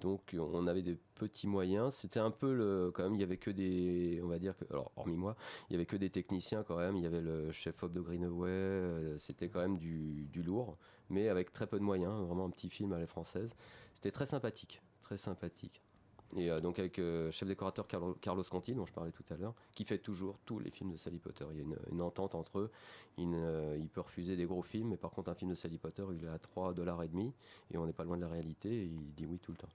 donc, 0.00 0.36
on 0.38 0.66
avait 0.66 0.82
des 0.82 0.98
petits 1.14 1.46
moyens. 1.46 1.94
C'était 1.94 2.20
un 2.20 2.30
peu 2.30 2.54
le. 2.54 2.90
Quand 2.92 3.04
même, 3.04 3.14
il 3.14 3.20
y 3.20 3.24
avait 3.24 3.36
que 3.36 3.50
des. 3.50 4.20
On 4.22 4.28
va 4.28 4.38
dire 4.38 4.56
que. 4.56 4.64
Alors, 4.70 4.90
hormis 4.96 5.16
moi, 5.16 5.36
il 5.70 5.74
y 5.74 5.76
avait 5.76 5.86
que 5.86 5.96
des 5.96 6.10
techniciens 6.10 6.62
quand 6.62 6.76
même. 6.76 6.96
Il 6.96 7.02
y 7.02 7.06
avait 7.06 7.22
le 7.22 7.50
chef 7.52 7.82
op 7.82 7.92
de 7.92 8.00
Greenaway. 8.00 9.18
C'était 9.18 9.48
quand 9.48 9.60
même 9.60 9.78
du, 9.78 10.26
du 10.32 10.42
lourd, 10.42 10.76
mais 11.10 11.28
avec 11.28 11.52
très 11.52 11.66
peu 11.66 11.78
de 11.78 11.84
moyens. 11.84 12.20
Vraiment 12.26 12.46
un 12.46 12.50
petit 12.50 12.70
film 12.70 12.92
à 12.92 12.98
la 12.98 13.06
française. 13.06 13.54
C'était 13.94 14.10
très 14.10 14.26
sympathique. 14.26 14.82
Très 15.02 15.16
sympathique. 15.16 15.82
Et 16.36 16.50
euh, 16.50 16.60
donc 16.60 16.78
avec 16.78 16.98
euh, 16.98 17.30
chef 17.30 17.48
décorateur 17.48 17.86
Carlo- 17.86 18.16
Carlos 18.20 18.42
Conti, 18.44 18.74
dont 18.74 18.86
je 18.86 18.92
parlais 18.92 19.12
tout 19.12 19.24
à 19.30 19.36
l'heure, 19.36 19.54
qui 19.74 19.84
fait 19.84 19.98
toujours 19.98 20.38
tous 20.46 20.58
les 20.58 20.70
films 20.70 20.92
de 20.92 20.96
Sally 20.96 21.18
Potter. 21.18 21.44
Il 21.52 21.58
y 21.58 21.60
a 21.60 21.64
une, 21.90 22.00
entente 22.02 22.34
entre 22.34 22.58
eux. 22.58 22.70
Il, 23.18 23.36
il 23.78 23.88
peut 23.88 24.00
refuser 24.00 24.36
des 24.36 24.46
gros 24.46 24.62
films, 24.62 24.88
mais 24.88 24.96
par 24.96 25.10
contre 25.10 25.30
un 25.30 25.34
film 25.34 25.50
de 25.50 25.54
Sally 25.56 25.78
Potter, 25.78 26.04
il 26.14 26.24
est 26.24 26.28
à 26.28 26.38
3 26.38 26.72
dollars 26.74 27.02
et 27.02 27.08
demi, 27.08 27.34
et 27.70 27.78
on 27.78 27.86
n'est 27.86 27.92
pas 27.92 28.04
loin 28.04 28.16
de 28.16 28.22
la 28.22 28.28
réalité, 28.28 28.70
et 28.70 28.84
il 28.84 29.12
dit 29.14 29.26
oui 29.26 29.38
tout 29.38 29.52
le 29.52 29.58
temps. 29.58 29.68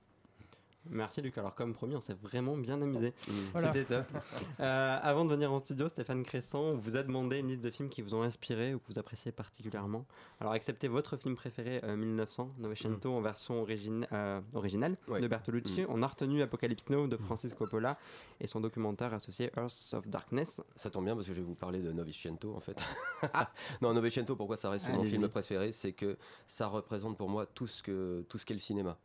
Merci 0.91 1.21
Luc. 1.21 1.37
Alors 1.37 1.55
comme 1.55 1.73
promis, 1.73 1.95
on 1.95 2.01
s'est 2.01 2.13
vraiment 2.21 2.57
bien 2.57 2.81
amusé. 2.81 3.13
Voilà. 3.53 3.73
C'était 3.73 3.85
top. 3.85 4.05
Euh, 4.59 4.97
avant 5.03 5.23
de 5.25 5.29
venir 5.29 5.51
en 5.51 5.59
studio, 5.59 5.87
Stéphane 5.87 6.23
Crescent, 6.23 6.59
on 6.61 6.77
vous 6.77 6.95
a 6.95 7.03
demandé 7.03 7.37
une 7.37 7.49
liste 7.49 7.61
de 7.61 7.69
films 7.69 7.89
qui 7.89 8.01
vous 8.01 8.15
ont 8.15 8.23
inspiré 8.23 8.73
ou 8.73 8.79
que 8.79 8.85
vous 8.91 8.97
appréciez 8.97 9.31
particulièrement. 9.31 10.05
Alors 10.39 10.53
acceptez 10.53 10.87
votre 10.87 11.15
film 11.17 11.35
préféré 11.35 11.79
euh, 11.83 11.95
1900, 11.95 12.53
Novecento 12.57 13.13
en 13.13 13.21
version 13.21 13.61
origine- 13.61 14.07
euh, 14.13 14.41
originale 14.55 14.97
Ouais. 15.07 15.21
de 15.21 15.27
Bertolucci. 15.27 15.85
On 15.89 16.01
a 16.01 16.07
retenu 16.07 16.41
Apocalypse 16.41 16.89
Now 16.89 17.07
de 17.07 17.17
Francis 17.17 17.53
Coppola 17.53 17.97
et 18.39 18.47
son 18.47 18.59
documentaire 18.61 19.13
associé 19.13 19.51
Earth 19.57 19.93
of 19.93 20.07
Darkness. 20.07 20.61
Ça 20.75 20.89
tombe 20.89 21.05
bien 21.05 21.15
parce 21.15 21.27
que 21.27 21.33
je 21.33 21.39
vais 21.39 21.45
vous 21.45 21.55
parler 21.55 21.81
de 21.81 21.91
Novecento 21.91 22.55
en 22.55 22.59
fait. 22.59 22.77
non, 23.81 23.93
Novecento, 23.93 24.35
pourquoi 24.35 24.57
ça 24.57 24.69
reste 24.69 24.87
mon 24.89 25.03
film 25.03 25.27
préféré 25.29 25.71
C'est 25.71 25.93
que 25.93 26.17
ça 26.47 26.67
représente 26.67 27.17
pour 27.17 27.29
moi 27.29 27.45
tout 27.45 27.67
ce 27.67 27.83
que 27.83 28.25
tout 28.29 28.37
ce 28.37 28.45
qu'est 28.45 28.53
le 28.55 28.59
cinéma. 28.59 28.97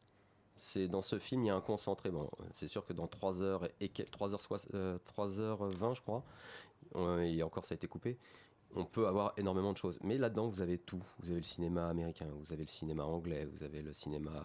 C'est 0.58 0.86
dans 0.88 1.02
ce 1.02 1.18
film, 1.18 1.42
il 1.44 1.48
y 1.48 1.50
a 1.50 1.56
un 1.56 1.60
concentré. 1.60 2.10
Bon, 2.10 2.30
c'est 2.54 2.68
sûr 2.68 2.86
que 2.86 2.92
dans 2.92 3.08
3 3.08 3.42
heures 3.42 3.68
et 3.80 3.88
quel- 3.88 4.08
3 4.10 4.32
heures, 4.32 4.40
soix- 4.40 4.58
euh, 4.74 4.98
3h20, 5.06 5.94
je 5.94 6.00
crois, 6.02 6.22
et 7.22 7.42
encore 7.42 7.64
ça 7.64 7.74
a 7.74 7.76
été 7.76 7.88
coupé, 7.88 8.16
on 8.74 8.84
peut 8.84 9.06
avoir 9.06 9.32
énormément 9.36 9.72
de 9.72 9.78
choses. 9.78 9.98
Mais 10.02 10.18
là-dedans, 10.18 10.48
vous 10.48 10.62
avez 10.62 10.78
tout. 10.78 11.02
Vous 11.20 11.30
avez 11.30 11.40
le 11.40 11.44
cinéma 11.44 11.88
américain, 11.88 12.26
vous 12.44 12.52
avez 12.52 12.62
le 12.62 12.68
cinéma 12.70 13.04
anglais, 13.04 13.44
vous 13.46 13.64
avez 13.64 13.82
le 13.82 13.92
cinéma 13.92 14.42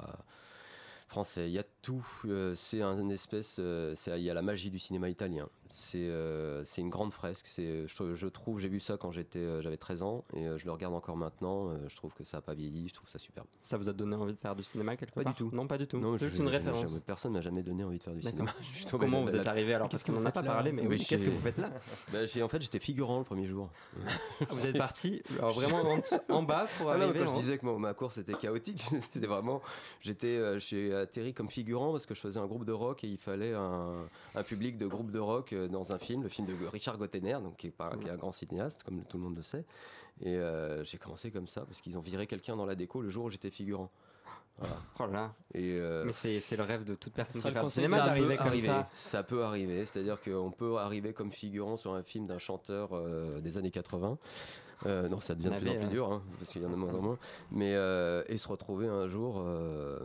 français. 1.08 1.48
Il 1.50 1.54
y 1.54 1.60
a 1.60 1.63
tout. 1.82 2.06
euh, 2.26 2.56
c'est 2.56 2.82
un 2.82 2.98
une 3.00 3.12
espèce. 3.12 3.58
euh, 3.60 3.96
il 4.08 4.24
y 4.24 4.30
a 4.30 4.34
la 4.34 4.41
magie 4.41 4.70
du 4.72 4.80
cinéma 4.80 5.10
italien. 5.10 5.48
C'est 5.72 5.98
euh, 6.10 6.64
c'est 6.64 6.82
une 6.82 6.90
grande 6.90 7.12
fresque. 7.14 7.46
C'est, 7.48 7.88
je, 7.88 8.16
je 8.16 8.28
trouve, 8.28 8.60
j'ai 8.60 8.70
vu 8.70 8.80
ça 8.80 8.98
quand 8.98 9.12
j'étais, 9.12 9.40
euh, 9.40 9.62
j'avais 9.62 9.78
13 9.78 10.02
ans 10.04 10.24
et 10.34 10.48
euh, 10.48 10.58
je 10.58 10.66
le 10.66 10.72
regarde 10.72 10.94
encore 10.94 11.18
maintenant. 11.18 11.70
euh, 11.70 11.78
je 11.88 11.96
trouve 11.96 12.14
que 12.14 12.24
ça 12.24 12.38
n'a 12.38 12.42
pas 12.42 12.54
vieilli. 12.54 12.88
Je 12.90 12.94
trouve 12.94 13.10
ça 13.10 13.20
superbe. 13.20 13.48
Ça 13.64 13.78
vous 13.78 13.90
a 13.90 13.94
donné 13.94 14.16
envie 14.16 14.34
de 14.34 14.40
faire 14.40 14.56
du 14.56 14.64
cinéma 14.64 14.96
quelque 14.96 15.14
Pas 15.14 15.24
part 15.24 15.34
du 15.34 15.38
tout. 15.38 15.50
Non, 15.54 15.68
pas 15.68 15.78
du 15.78 15.88
tout. 15.88 15.98
Non, 16.00 16.14
C'est 16.14 16.26
je- 16.26 16.30
juste 16.30 16.42
une 16.42 16.48
référence. 16.50 16.82
jamais- 16.88 17.02
personne 17.02 17.34
m'a 17.34 17.42
jamais 17.42 17.64
donné 17.64 17.84
envie 17.84 17.98
de 17.98 18.04
faire 18.04 18.14
du 18.14 18.22
cinéma. 18.22 18.52
Comment 18.92 19.24
vous 19.24 19.36
êtes 19.36 19.48
arrivé 19.48 19.74
alors 19.74 19.90
Qu'est-ce 19.90 20.04
Parce 20.06 20.16
qu'on 20.16 20.22
n'en 20.22 20.26
a 20.28 20.32
pas 20.32 20.44
parlé, 20.44 20.72
mais 20.72 20.86
Oui, 20.88 20.98
qu'est-ce 20.98 21.24
que 21.26 21.30
vous 21.30 21.40
faites 21.40 21.58
là 21.58 21.70
Bah, 22.14 22.20
en 22.44 22.48
fait, 22.48 22.62
j'étais 22.62 22.80
figurant 22.80 23.20
le 23.20 23.26
premier 23.26 23.48
jour. 23.48 23.70
Vous 24.52 24.68
êtes 24.68 24.78
parti 24.78 25.22
alors, 25.38 25.52
vraiment 25.52 25.84
en, 26.30 26.44
bas 26.44 26.68
pour 26.78 26.90
Ah 26.92 26.98
non, 26.98 27.04
arriver 27.06 27.20
quand 27.26 27.36
je 27.36 27.40
disais 27.42 27.58
que 27.58 27.66
ma, 27.66 27.74
ma 27.78 27.94
course 27.94 28.18
était 28.18 28.34
chaotique, 28.36 28.82
c'était 29.12 29.28
vraiment. 29.28 29.62
J'étais, 30.02 30.28
euh, 30.38 30.60
j'ai 30.60 30.94
atterri 30.94 31.34
comme 31.34 31.50
figurant 31.50 31.92
parce 31.92 32.06
que 32.06 32.14
je 32.16 32.20
faisais 32.22 32.40
un 32.40 32.46
groupe 32.48 32.66
de 32.66 32.72
rock 32.72 33.04
et 33.04 33.08
il 33.08 33.18
fallait 33.18 33.54
un, 33.54 34.06
un 34.36 34.44
public 34.44 34.78
de 34.78 34.88
groupe 34.88 35.12
de 35.12 35.20
rock 35.20 35.54
euh, 35.54 35.57
dans 35.65 35.91
un 35.91 35.98
film, 35.98 36.22
le 36.22 36.30
film 36.30 36.48
de 36.48 36.67
Richard 36.67 36.98
Gottener, 36.98 37.39
donc 37.41 37.58
qui 37.58 37.67
est, 37.67 37.72
pas, 37.72 37.96
qui 37.98 38.08
est 38.08 38.12
un 38.12 38.17
grand 38.17 38.32
cinéaste, 38.32 38.84
comme 38.84 39.04
tout 39.06 39.17
le 39.17 39.24
monde 39.24 39.36
le 39.36 39.41
sait. 39.41 39.65
Et 40.22 40.36
euh, 40.36 40.84
j'ai 40.84 40.98
commencé 40.98 41.32
comme 41.32 41.48
ça 41.48 41.62
parce 41.62 41.82
qu'ils 41.82 41.98
ont 41.98 42.02
viré 42.02 42.28
quelqu'un 42.28 42.56
dans 42.56 42.65
la 42.65 42.76
déco 42.76 43.02
le 43.02 43.10
jour 43.10 43.26
où 43.26 43.30
j'étais 43.30 43.50
figurant. 43.50 43.89
Voilà. 44.98 45.34
Oh 45.54 45.58
Et 45.58 45.78
euh, 45.80 46.04
Mais 46.06 46.13
c'est 46.13 46.58
le 46.58 46.63
rêve 46.63 46.84
de 46.84 46.96
toute 46.96 47.13
personne 47.13 47.42
qui 47.42 47.52
fait 47.52 47.62
du 47.63 47.69
cinéma 47.69 47.98
ça 47.98 48.06
d'arriver 48.08 48.29
peut 48.29 48.38
comme 48.38 48.48
arriver. 48.48 48.67
ça. 48.67 48.90
Ça 48.94 49.23
peut 49.23 49.44
arriver, 49.44 49.86
c'est-à-dire 49.86 50.19
qu'on 50.19 50.52
peut 50.52 50.77
arriver 50.77 51.13
comme 51.13 51.32
figurant 51.32 51.77
sur 51.77 51.94
un 51.94 52.02
film 52.02 52.25
d'un 52.25 52.40
chanteur 52.40 52.90
euh, 52.94 53.40
des 53.40 53.58
années 53.58 53.71
80. 53.71 54.17
Euh, 54.86 55.10
non, 55.10 55.19
ça 55.19 55.36
devient 55.36 55.50
de 55.50 55.60
plus 55.60 55.69
en 55.69 55.79
plus 55.79 55.88
dur, 55.88 56.12
hein, 56.12 56.21
parce 56.38 56.52
qu'il 56.52 56.62
y 56.62 56.65
en 56.65 56.69
a 56.69 56.71
de 56.71 56.77
moins 56.77 56.94
en 56.94 57.02
moins. 57.02 57.17
Mais 57.52 57.73
euh, 57.75 58.23
et 58.27 58.38
se 58.38 58.48
retrouver 58.48 58.88
un 58.88 59.08
jour 59.08 59.42
euh, 59.46 60.00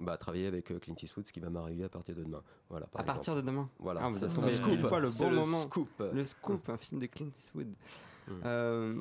bah, 0.00 0.16
travailler 0.16 0.46
avec 0.46 0.70
euh, 0.70 0.78
Clint 0.78 0.94
Eastwood, 1.02 1.26
ce 1.26 1.32
qui 1.32 1.40
va 1.40 1.50
m'arriver 1.50 1.84
à 1.84 1.88
partir 1.88 2.14
de 2.14 2.22
demain. 2.24 2.42
Voilà. 2.70 2.86
Par 2.86 3.00
À 3.00 3.04
exemple. 3.04 3.16
partir 3.16 3.36
de 3.36 3.40
demain. 3.42 3.68
Voilà. 3.78 4.00
Ah, 4.02 4.08
vous 4.08 4.14
le 4.20 4.28
C'est 5.10 5.24
bon 5.24 5.30
le 5.30 5.36
moment. 5.36 5.60
Scoop. 5.62 6.02
Le 6.12 6.24
Scoop, 6.24 6.68
un 6.68 6.76
film 6.78 7.00
de 7.00 7.06
Clint 7.06 7.30
Eastwood. 7.38 7.68
Mm. 8.28 8.32
Euh, 8.44 8.94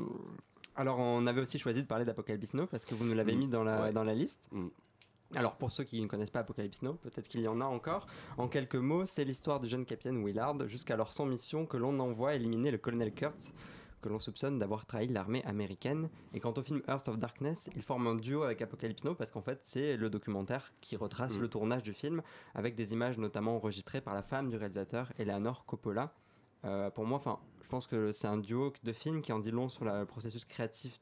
alors, 0.75 0.99
on 0.99 1.25
avait 1.27 1.41
aussi 1.41 1.59
choisi 1.59 1.81
de 1.81 1.87
parler 1.87 2.05
d'Apocalypse 2.05 2.53
Now 2.53 2.65
parce 2.67 2.85
que 2.85 2.95
vous 2.95 3.05
nous 3.05 3.13
l'avez 3.13 3.35
Mm. 3.35 3.39
mis 3.39 3.47
dans 3.47 3.63
la, 3.63 3.81
Ouais. 3.83 3.91
dans 3.93 4.03
la 4.03 4.13
liste. 4.13 4.49
Mm. 4.51 4.67
Alors, 5.35 5.55
pour 5.55 5.71
ceux 5.71 5.83
qui 5.83 5.99
ne 6.01 6.07
connaissent 6.07 6.29
pas 6.29 6.39
Apocalypse 6.41 6.81
Now, 6.83 6.93
peut-être 6.93 7.27
qu'il 7.27 7.41
y 7.41 7.47
en 7.47 7.59
a 7.59 7.65
encore. 7.65 8.05
En 8.37 8.47
quelques 8.47 8.75
mots, 8.75 9.05
c'est 9.05 9.23
l'histoire 9.25 9.59
du 9.59 9.67
jeune 9.67 9.85
capitaine 9.85 10.23
Willard, 10.23 10.67
jusqu'alors 10.67 11.11
sans 11.13 11.25
mission, 11.25 11.65
que 11.65 11.77
l'on 11.77 11.99
envoie 11.99 12.35
éliminer 12.35 12.69
le 12.69 12.77
colonel 12.77 13.11
Kurtz, 13.13 13.51
que 14.03 14.09
l'on 14.09 14.19
soupçonne 14.19 14.59
d'avoir 14.59 14.85
trahi 14.85 15.07
l'armée 15.07 15.43
américaine. 15.45 16.09
Et 16.33 16.39
quant 16.39 16.53
au 16.55 16.61
film 16.61 16.81
Earth 16.87 17.07
of 17.07 17.17
Darkness, 17.17 17.69
il 17.75 17.81
forme 17.81 18.05
un 18.05 18.15
duo 18.15 18.43
avec 18.43 18.61
Apocalypse 18.61 19.03
Now 19.05 19.15
parce 19.15 19.31
qu'en 19.31 19.41
fait, 19.41 19.59
c'est 19.63 19.97
le 19.97 20.09
documentaire 20.11 20.73
qui 20.81 20.95
retrace 20.95 21.35
Mm. 21.37 21.41
le 21.41 21.47
tournage 21.47 21.81
du 21.83 21.93
film 21.93 22.21
avec 22.53 22.75
des 22.75 22.93
images 22.93 23.17
notamment 23.17 23.55
enregistrées 23.55 24.01
par 24.01 24.13
la 24.13 24.21
femme 24.21 24.49
du 24.49 24.57
réalisateur, 24.57 25.11
Eleanor 25.17 25.65
Coppola. 25.65 26.13
Euh, 26.65 26.89
pour 26.91 27.05
moi, 27.05 27.17
enfin, 27.17 27.39
je 27.63 27.67
pense 27.69 27.87
que 27.87 28.11
c'est 28.11 28.27
un 28.27 28.37
duo 28.37 28.71
de 28.83 28.93
films 28.93 29.21
qui 29.21 29.31
en 29.33 29.39
dit 29.39 29.51
long 29.51 29.67
sur 29.69 29.83
le 29.85 30.05
processus 30.05 30.45
créatif 30.45 30.99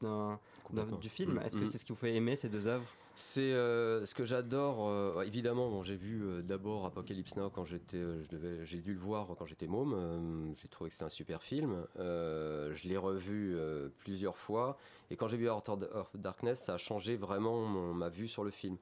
du 1.00 1.08
film. 1.08 1.38
Est-ce 1.44 1.56
que 1.56 1.64
Mm. 1.64 1.66
c'est 1.66 1.78
ce 1.78 1.84
qui 1.84 1.92
vous 1.92 1.98
fait 1.98 2.14
aimer 2.14 2.36
ces 2.36 2.48
deux 2.48 2.66
œuvres? 2.66 2.86
C'est 3.14 3.52
euh, 3.52 4.06
ce 4.06 4.14
que 4.14 4.24
j'adore. 4.24 4.88
euh, 4.88 5.22
évidemment, 5.22 5.68
bon, 5.68 5.82
j'ai 5.82 5.96
vu 5.96 6.22
euh, 6.22 6.42
d'abord 6.42 6.86
Apocalypse 6.86 7.36
Now 7.36 7.50
quand 7.50 7.64
j'étais, 7.64 7.98
je 7.98 8.28
devais, 8.28 8.64
j'ai 8.64 8.80
dû 8.80 8.94
le 8.94 8.98
voir 8.98 9.28
quand 9.38 9.44
j'étais 9.44 9.66
môme. 9.66 10.54
j'ai 10.56 10.68
trouvé 10.68 10.88
que 10.88 10.94
c'était 10.94 11.04
un 11.04 11.10
super 11.10 11.42
film. 11.42 11.84
Je 11.96 12.88
l'ai 12.88 12.96
revu 12.96 13.56
plusieurs 13.98 14.38
fois 14.38 14.78
et 15.10 15.16
quand 15.16 15.28
j'ai 15.28 15.36
vu 15.36 15.46
Heart 15.46 15.68
of, 15.68 16.16
Darkness, 16.16 16.62
ça 16.62 16.74
a 16.74 16.78
changé 16.78 17.16
vraiment 17.16 17.68
ma 17.94 18.08
vue 18.08 18.28
sur 18.28 18.44
le 18.44 18.50
film. 18.50 18.76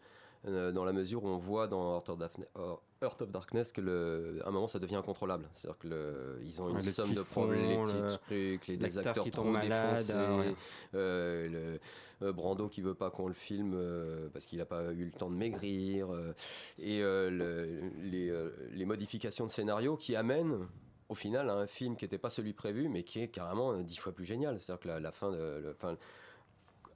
Euh, 0.47 0.73
dans 0.73 0.87
la 0.87 0.95
mesure 0.95 1.23
où 1.25 1.29
on 1.29 1.37
voit 1.37 1.67
dans 1.67 1.97
Heart 1.97 2.09
of, 2.09 2.19
euh, 2.57 2.75
of 3.03 3.31
Darkness 3.31 3.73
que 3.73 3.83
le, 3.83 4.41
à 4.43 4.49
un 4.49 4.51
moment 4.51 4.69
ça 4.69 4.79
devient 4.79 4.95
incontrôlable. 4.97 5.47
C'est-à-dire 5.55 5.79
que 5.79 5.89
le- 5.89 6.41
ils 6.43 6.63
ont 6.63 6.71
une 6.71 6.77
le 6.83 6.91
somme 6.91 7.13
de 7.13 7.21
problèmes, 7.23 7.85
les 7.87 7.93
le- 7.93 8.07
petits 8.09 8.19
trucs, 8.25 8.67
les 8.69 8.77
des 8.79 8.97
acteurs 8.99 9.25
qui 9.25 9.31
trop 9.33 9.45
malade, 9.45 9.99
défoncés, 10.07 10.55
euh, 10.95 11.79
le, 12.21 12.33
Brando 12.33 12.69
qui 12.69 12.81
veut 12.81 12.95
pas 12.95 13.11
qu'on 13.11 13.29
le 13.29 13.35
filme 13.35 13.75
euh, 13.75 14.29
parce 14.33 14.47
qu'il 14.47 14.59
n'a 14.61 14.65
pas 14.65 14.93
eu 14.95 15.05
le 15.05 15.13
temps 15.13 15.29
de 15.29 15.37
maigrir 15.37 16.11
euh, 16.11 16.33
et 16.79 17.01
le- 17.01 17.91
les, 18.01 18.33
les 18.73 18.85
modifications 18.87 19.45
de 19.47 19.53
scénario 19.53 19.99
qui 19.99 20.17
amènent 20.17 20.67
au 21.11 21.15
final 21.15 21.51
à 21.51 21.55
un 21.55 21.67
film 21.67 21.97
qui 21.97 22.07
n'était 22.07 22.17
pas 22.19 22.31
celui 22.31 22.55
prévu 22.55 22.89
mais 22.89 23.03
qui 23.03 23.21
est 23.21 23.29
carrément 23.29 23.77
dix 23.83 23.97
fois 23.99 24.13
plus 24.13 24.25
génial. 24.25 24.59
C'est-à-dire 24.59 24.81
que 24.81 24.89
la, 24.89 25.01
la 25.01 25.13
fin 25.13 25.31
de, 25.31 25.75
enfin, 25.77 25.99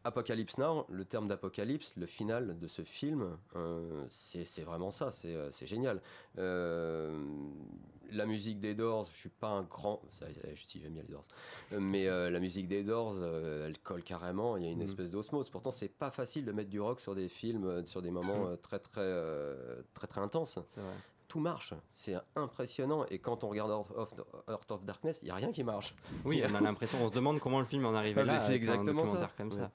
Apocalypse 0.04 0.58
Now, 0.58 0.84
le 0.90 1.04
terme 1.06 1.28
d'apocalypse, 1.28 1.94
le 1.96 2.04
final 2.06 2.58
de 2.58 2.68
ce 2.68 2.82
film, 2.82 3.38
euh, 3.56 4.04
c'est 4.10 4.62
vraiment 4.62 4.90
ça, 4.90 5.10
c'est 5.12 5.34
euh, 5.34 5.50
génial. 5.62 6.02
Euh, 6.38 7.18
la 8.10 8.26
musique 8.26 8.60
des 8.60 8.74
Doors, 8.74 9.06
je 9.10 9.16
suis 9.16 9.28
pas 9.30 9.48
un 9.48 9.62
grand, 9.62 10.02
ça, 10.12 10.26
je 10.54 10.62
si 10.66 10.78
j'aime 10.80 10.92
bien 10.92 11.02
les 11.02 11.08
Doors, 11.08 11.24
mais 11.72 12.06
euh, 12.06 12.28
la 12.30 12.38
musique 12.38 12.68
des 12.68 12.82
Doors, 12.84 13.14
elle 13.24 13.78
colle 13.78 14.02
carrément. 14.02 14.56
Il 14.58 14.64
y 14.64 14.66
a 14.66 14.70
une 14.70 14.78
Mhm. 14.80 14.84
espèce 14.84 15.10
d'osmose. 15.10 15.48
Pourtant, 15.48 15.70
c'est 15.70 15.88
pas 15.88 16.10
facile 16.10 16.44
de 16.44 16.52
mettre 16.52 16.70
du 16.70 16.80
rock 16.80 17.00
sur 17.00 17.14
des 17.14 17.28
films, 17.28 17.86
sur 17.86 18.02
des 18.02 18.10
moments 18.10 18.46
euh, 18.46 18.56
très 18.56 18.78
très 18.78 19.00
euh, 19.00 19.82
très 19.94 20.06
très 20.06 20.20
intenses. 20.20 20.58
Tout 21.28 21.40
marche, 21.40 21.74
c'est 21.94 22.14
impressionnant. 22.36 23.06
Et 23.10 23.18
quand 23.18 23.44
on 23.44 23.48
regarde 23.48 23.70
Heart 24.46 24.70
of, 24.70 24.84
Darkness, 24.84 25.18
il 25.22 25.28
y 25.28 25.30
a 25.30 25.34
rien 25.34 25.52
qui 25.52 25.64
marche. 25.64 25.94
Oui, 26.24 26.42
on 26.50 26.54
a 26.54 26.60
l'impression, 26.60 26.98
on 27.02 27.08
se 27.08 27.14
demande 27.14 27.40
comment 27.40 27.60
le 27.60 27.66
film 27.66 27.86
en 27.86 27.94
arrivé 27.94 28.20
Ah, 28.20 28.24
là. 28.24 28.40
c'est 28.40 28.54
exactement 28.54 29.06
ça. 29.06 29.30
comme 29.36 29.52
ça. 29.52 29.70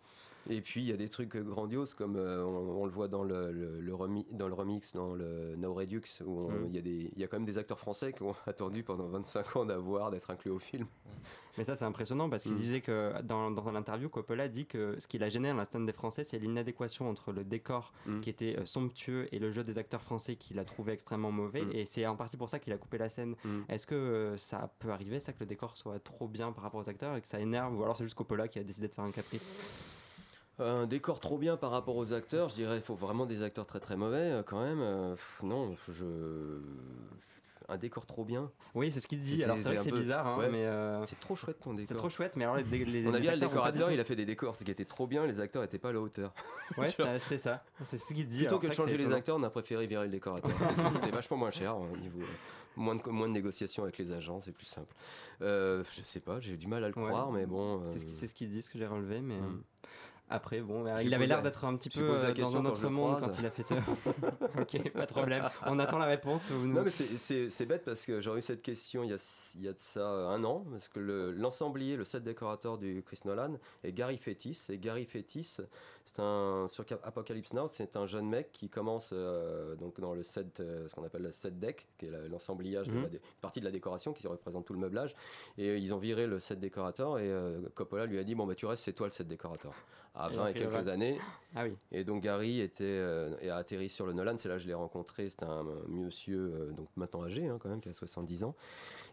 Et 0.50 0.62
puis 0.62 0.82
il 0.82 0.88
y 0.88 0.92
a 0.94 0.98
des 0.98 1.10
trucs 1.10 1.36
grandioses 1.38 1.94
comme 1.94 2.16
euh, 2.16 2.44
on, 2.44 2.82
on 2.82 2.86
le 2.86 2.92
voit 2.92 3.08
dans 3.08 3.24
le, 3.24 3.52
le- 3.52 3.80
le 3.80 3.94
remi- 3.96 4.26
dans 4.32 4.48
le 4.48 4.54
remix, 4.54 4.94
dans 4.94 5.14
le 5.14 5.56
No 5.58 5.74
Redux, 5.74 6.02
où 6.26 6.50
Mm. 6.50 6.66
il 6.70 6.76
y, 6.76 6.78
a 6.80 6.82
des- 6.82 7.12
il 7.16 7.20
y 7.22 7.24
a 7.24 7.28
quand 7.28 7.38
même 7.38 7.46
des 7.46 7.58
acteurs 7.58 7.80
français 7.80 8.14
qui 8.14 8.24
ont 8.24 8.36
attendu 8.48 8.84
pendant 8.84 9.08
25 9.08 9.56
ans 9.58 9.66
d'avoir, 9.66 10.12
d'être 10.12 10.30
inclus 10.32 10.52
au 10.52 10.60
film. 10.60 10.88
Mais 11.58 11.66
ça, 11.66 11.76
c'est 11.76 11.84
impressionnant 11.86 12.30
parce 12.30 12.44
qu'il 12.44 12.54
Mm. 12.54 12.58
disait 12.58 12.82
que 12.82 13.22
dans, 13.24 13.52
dans 13.52 13.70
l'interview, 13.72 14.08
Coppola 14.08 14.48
dit 14.48 14.66
que 14.66 14.96
ce 15.00 15.08
qui 15.08 15.18
l'a 15.18 15.30
gêné 15.30 15.50
dans 15.50 15.56
la 15.58 15.66
scène 15.66 15.86
des 15.86 15.92
Français, 15.92 16.24
c'est 16.24 16.40
l'inadéquation 16.40 17.10
entre 17.10 17.32
le 17.32 17.44
décor 17.44 17.92
Mm. 18.06 18.22
qui 18.22 18.30
était 18.30 18.56
euh, 18.58 18.66
somptueux 18.66 19.28
et 19.34 19.40
le 19.40 19.52
jeu 19.52 19.64
des 19.64 19.78
acteurs 19.78 20.02
français 20.02 20.36
qu'il 20.36 20.58
a 20.60 20.64
trouvé 20.66 20.94
extrêmement 20.94 21.32
mauvais. 21.32 21.64
Et 21.74 21.86
c'est 21.86 22.06
en 22.08 22.16
partie 22.16 22.38
pour 22.38 22.50
ça 22.50 22.60
qu'il 22.60 22.72
a 22.74 22.78
coupé 22.78 22.98
la 22.98 23.10
scène. 23.10 23.36
Est-ce 23.68 23.86
que 23.86 23.96
euh, 23.96 24.38
ça 24.38 24.72
peut 24.80 24.90
arriver, 24.92 25.20
ça, 25.20 25.34
que 25.34 25.40
le 25.42 25.46
décor 25.48 25.76
soit 25.76 26.00
trop 26.00 26.28
bien 26.28 26.52
par 26.54 26.64
rapport 26.64 26.80
aux 26.80 26.90
acteurs 26.90 27.16
et 27.18 27.22
que 27.22 27.28
ça 27.28 27.40
énerve 27.40 27.78
Ou 27.78 27.84
alors 27.84 27.98
c'est 27.98 28.04
juste 28.06 28.16
Coppola 28.16 28.48
qui 28.48 28.58
a 28.60 28.64
décidé 28.64 28.88
de 28.88 28.94
faire 28.94 29.04
un 29.06 29.12
caprice? 29.12 29.99
Un 30.60 30.88
décor 30.88 31.20
trop 31.20 31.38
bien 31.38 31.56
par 31.58 31.72
rapport 31.72 31.96
aux 31.96 32.14
acteurs, 32.14 32.50
je 32.50 32.56
dirais 32.56 32.78
il 32.78 32.82
faut 32.84 32.96
vraiment 32.96 33.26
des 33.26 33.44
acteurs 33.44 33.66
très 33.66 33.80
très 33.80 33.96
mauvais 33.96 34.18
euh, 34.32 34.44
quand 34.44 34.62
même. 34.62 34.82
Euh, 34.82 35.12
pff, 35.16 35.44
non, 35.44 35.76
je... 35.88 36.60
Un 37.72 37.78
décor 37.78 38.08
trop 38.08 38.26
bien. 38.26 38.50
Oui, 38.74 38.92
c'est 38.92 39.00
ce 39.00 39.08
qu'il 39.08 39.22
dit. 39.22 39.38
C'est- 39.38 39.44
Alors 39.44 39.58
c'est 39.58 39.64
vrai 39.64 39.78
que 39.78 39.84
c'est 39.84 39.92
bizarre, 39.92 40.26
hein, 40.26 40.38
ouais. 40.40 40.50
mais 40.50 40.66
euh, 40.66 41.06
C'est 41.06 41.20
trop 41.20 41.36
chouette 41.36 41.60
ton 41.62 41.70
c'est 41.78 41.84
décor. 41.84 41.98
trop 41.98 42.10
chouette. 42.10 42.36
Mais 42.36 42.44
alors 42.46 42.58
les, 42.58 42.64
les, 42.64 43.06
On 43.08 43.14
a 43.14 43.20
bien 43.20 43.36
le 43.36 43.40
décorateur, 43.40 43.92
il 43.92 44.00
a 44.00 44.04
fait 44.04 44.16
des 44.16 44.26
décors 44.26 44.58
qui 44.58 44.70
étaient 44.72 44.86
trop 44.86 45.06
bien, 45.06 45.28
les 45.28 45.40
acteurs 45.40 45.62
n'étaient 45.62 45.78
pas 45.78 45.90
à 45.90 45.94
la 45.94 46.00
hauteur. 46.02 46.34
Ouais, 46.78 46.90
c'était 47.20 47.38
ça. 47.38 47.64
C'est 47.86 48.00
ce 48.00 48.12
qu'il 48.14 48.28
dit. 48.28 48.40
Plutôt 48.40 48.50
Alors, 48.50 48.62
que 48.62 48.68
de 48.68 48.72
c'est 48.74 48.78
changer 48.78 48.98
c'est 48.98 49.06
les 49.08 49.14
acteurs, 49.14 49.38
on 49.38 49.44
a 49.44 49.50
préféré 49.52 49.86
virer 49.86 50.06
le 50.06 50.12
décorateur. 50.12 50.50
C'est- 50.76 51.06
C'est 51.06 51.12
vachement 51.12 51.38
moins 51.38 51.52
cher, 51.52 51.78
au 51.78 51.96
niveau, 51.96 52.22
euh, 52.22 52.26
moins, 52.76 52.96
de, 52.96 53.08
moins 53.10 53.28
de 53.28 53.34
négociations 53.34 53.84
avec 53.84 54.00
les 54.00 54.12
agents, 54.12 54.42
c'est 54.44 54.52
plus 54.52 54.66
simple. 54.66 54.94
Euh, 55.44 55.84
je 55.96 56.02
sais 56.02 56.20
pas, 56.22 56.40
j'ai 56.40 56.58
du 56.58 56.66
mal 56.68 56.84
à 56.84 56.90
le 56.90 56.98
Ouais. 56.98 57.06
croire, 57.08 57.32
mais 57.32 57.46
bon. 57.46 57.84
C'est 57.94 58.00
ce 58.00 58.06
qui- 58.06 58.16
c'est 58.16 58.28
ce 58.28 58.34
qu'il 58.34 58.50
dit, 58.50 58.64
ce 58.64 58.70
que 58.72 58.80
j'ai 58.80 58.88
relevé, 58.88 59.22
mais 59.22 59.38
Mm. 59.40 59.62
Euh, 60.32 60.36
après, 60.36 60.62
bon, 60.62 60.86
Je 60.98 61.04
il 61.04 61.14
avait 61.14 61.26
l'air 61.28 61.38
la- 61.38 61.44
d'être 61.44 61.66
un 61.66 61.76
petit 61.76 61.90
peu 61.90 62.06
la 62.06 62.14
euh, 62.30 62.34
dans 62.34 62.56
un 62.58 62.62
quand 62.64 62.70
autre 62.70 62.82
le 62.84 62.90
monde 62.90 63.18
croise. 63.18 63.32
quand 63.36 63.40
il 63.42 63.46
a 63.46 63.50
fait 63.50 63.64
ça. 63.64 63.76
ok, 64.60 64.92
pas 64.92 65.06
de 65.06 65.12
problème. 65.12 65.50
On 65.66 65.80
attend 65.80 65.98
la 65.98 66.06
réponse. 66.06 66.50
Vous 66.52 66.68
Non 66.68 66.84
mais 66.84 66.92
c'est- 66.92 67.66
bête 67.66 67.84
parce 67.86 68.06
que 68.06 68.20
j'aurais 68.22 68.40
eu 68.40 68.42
cette 68.42 68.62
question 68.62 69.04
il 69.04 69.10
y 69.12 69.14
a, 69.14 69.52
il 69.56 69.62
y 69.64 69.68
a 69.68 69.74
de 69.74 69.80
ça 69.80 70.08
un 70.08 70.44
an 70.44 70.66
parce 70.72 70.88
que 70.88 71.00
le- 71.00 71.32
l'ensemblier, 71.32 71.96
le, 71.98 72.04
set 72.06 72.24
décorateur 72.24 72.78
du 72.78 73.04
Chris 73.06 73.20
Nolan 73.26 73.54
est 73.84 73.92
Gary 73.92 74.18
Fetis 74.18 74.58
et 74.70 74.78
Gary 74.80 75.06
Fetis 75.06 75.58
c'est 76.06 76.20
un 76.20 76.66
sur 76.70 76.86
Apocalypse 77.04 77.54
Now 77.54 77.68
c'est 77.68 77.96
un 77.96 78.08
jeune 78.08 78.28
mec 78.28 78.52
qui 78.52 78.70
commence 78.70 79.12
euh, 79.14 79.76
donc 79.76 80.00
dans 80.00 80.14
le 80.16 80.24
set 80.24 80.60
euh, 80.60 80.88
ce 80.88 80.96
qu'on 80.96 81.04
appelle 81.04 81.22
le 81.22 81.32
set 81.32 81.60
deck 81.60 81.88
qui 82.00 82.08
est 82.08 82.10
la- 82.10 82.28
l'ensemblage 82.28 82.88
de 82.88 82.94
Mhm. 82.94 83.04
la 83.04 83.10
une 83.10 83.20
partie 83.42 83.60
de 83.60 83.66
la 83.66 83.72
décoration 83.72 84.12
qui 84.14 84.26
représente 84.28 84.66
tout 84.66 84.74
le 84.74 84.80
meublage 84.80 85.16
et 85.60 85.70
euh, 85.70 85.78
ils 85.78 85.94
ont 85.94 86.00
viré 86.00 86.26
le 86.26 86.40
set 86.40 86.60
décorateur 86.60 87.20
et 87.20 87.30
euh, 87.30 87.60
Coppola 87.76 88.06
lui 88.08 88.18
a 88.18 88.24
dit 88.24 88.34
bon 88.34 88.48
bah 88.48 88.56
tu 88.56 88.66
restes 88.66 88.84
c'est 88.86 88.94
toi 88.94 89.06
le 89.08 89.14
set 89.14 89.28
décorateur 89.28 89.74
à 90.16 90.30
Et 90.32 90.36
20 90.36 90.36
il 90.36 90.40
a 90.40 90.50
et 90.50 90.54
le 90.54 90.60
quelques 90.72 90.88
années. 90.88 91.20
Ah 91.56 91.64
oui. 91.64 91.76
et 91.92 92.04
donc 92.04 92.22
Gary 92.22 92.62
était 92.62 92.84
euh, 92.84 93.36
et 93.42 93.50
a 93.50 93.56
atterri 93.56 93.90
sur 93.90 94.06
le 94.06 94.14
Nolan, 94.14 94.38
c'est 94.38 94.50
là 94.50 94.56
que 94.56 94.62
je 94.62 94.68
l'ai 94.68 94.74
rencontré, 94.76 95.30
c'est 95.30 95.44
un, 95.44 95.62
un 95.62 95.88
monsieur 95.88 96.38
euh, 96.38 96.72
donc 96.74 96.88
maintenant 96.96 97.24
âgé 97.24 97.48
hein, 97.48 97.58
quand 97.60 97.70
même 97.70 97.82
qui 97.82 97.90
a 97.90 97.94
70 97.94 98.44
ans 98.44 98.56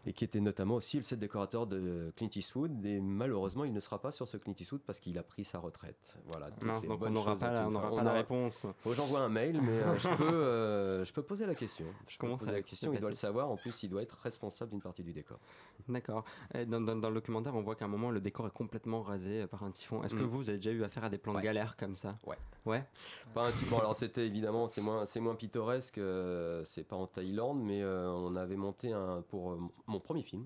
et 0.07 0.13
qui 0.13 0.23
était 0.23 0.39
notamment 0.39 0.75
aussi 0.75 0.97
le 0.97 1.03
set 1.03 1.19
décorateur 1.19 1.67
de 1.67 2.11
Clint 2.15 2.29
Eastwood 2.33 2.85
et 2.85 3.01
malheureusement 3.01 3.65
il 3.65 3.73
ne 3.73 3.79
sera 3.81 3.99
pas 4.01 4.11
sur 4.11 4.27
ce 4.29 4.37
Clint 4.37 4.53
Eastwood 4.57 4.81
parce 4.81 5.01
qu'il 5.01 5.17
a 5.17 5.23
pris 5.23 5.43
sa 5.43 5.59
retraite. 5.59 6.17
Voilà. 6.31 6.47
Mince, 6.61 6.83
donc 6.83 7.01
on 7.03 7.09
n'aura 7.09 7.35
pas, 7.35 7.51
la, 7.51 7.67
on 7.67 7.75
on 7.75 8.13
réponse. 8.13 8.65
J'envoie 8.85 9.19
un 9.19 9.29
mail, 9.29 9.59
mais 9.61 9.71
euh, 9.73 9.97
je, 9.99 10.07
peux, 10.15 10.23
euh, 10.33 11.03
je 11.05 11.11
peux 11.11 11.21
poser 11.23 11.45
la 11.45 11.55
question. 11.55 11.85
Je 12.07 12.17
peux 12.17 12.21
Comment 12.25 12.37
poser 12.37 12.51
ça- 12.51 12.57
la 12.57 12.63
question, 12.63 12.93
il 12.93 12.99
doit 13.01 13.09
le 13.09 13.15
savoir. 13.15 13.49
En 13.51 13.57
plus, 13.57 13.83
il 13.83 13.89
doit 13.89 14.01
être 14.01 14.17
responsable 14.23 14.71
d'une 14.71 14.81
partie 14.81 15.03
du 15.03 15.11
décor. 15.11 15.39
D'accord. 15.89 16.23
Dans, 16.67 16.79
dans- 16.81 16.95
dans 16.95 17.09
le 17.09 17.15
documentaire, 17.15 17.53
on 17.55 17.61
voit 17.61 17.75
qu'à 17.75 17.85
un 17.85 17.89
moment, 17.89 18.09
le 18.09 18.21
décor 18.21 18.47
est 18.47 18.51
complètement 18.51 19.01
rasé 19.01 19.41
euh, 19.41 19.47
par 19.47 19.63
un 19.63 19.71
typhon. 19.71 20.03
Est-ce 20.03 20.15
que 20.15 20.21
Mm. 20.21 20.25
vous, 20.27 20.37
vous 20.37 20.49
avez 20.49 20.57
déjà 20.59 20.71
eu 20.71 20.83
affaire 20.83 21.03
à 21.03 21.09
des 21.09 21.17
plans 21.17 21.33
de 21.33 21.41
galère 21.41 21.75
comme 21.77 21.95
ça? 21.97 22.17
Ouais. 22.25 22.37
Ouais? 22.65 22.85
Pas 23.33 23.47
un 23.47 23.51
bon, 23.69 23.79
alors 23.79 23.95
c'était 23.95 24.25
évidemment, 24.25 24.69
c'est 24.69 24.81
moins, 24.81 25.35
pittoresque, 25.35 25.97
euh, 25.97 26.63
c'est 26.65 26.83
pas 26.83 26.95
en 26.95 27.07
Thaïlande, 27.07 27.61
mais 27.61 27.83
on 27.83 28.35
avait 28.35 28.55
monté 28.55 28.91
un, 28.93 29.21
pour 29.29 29.51
euh, 29.51 29.59
mon 29.97 30.01
premier 30.01 30.21
film. 30.21 30.45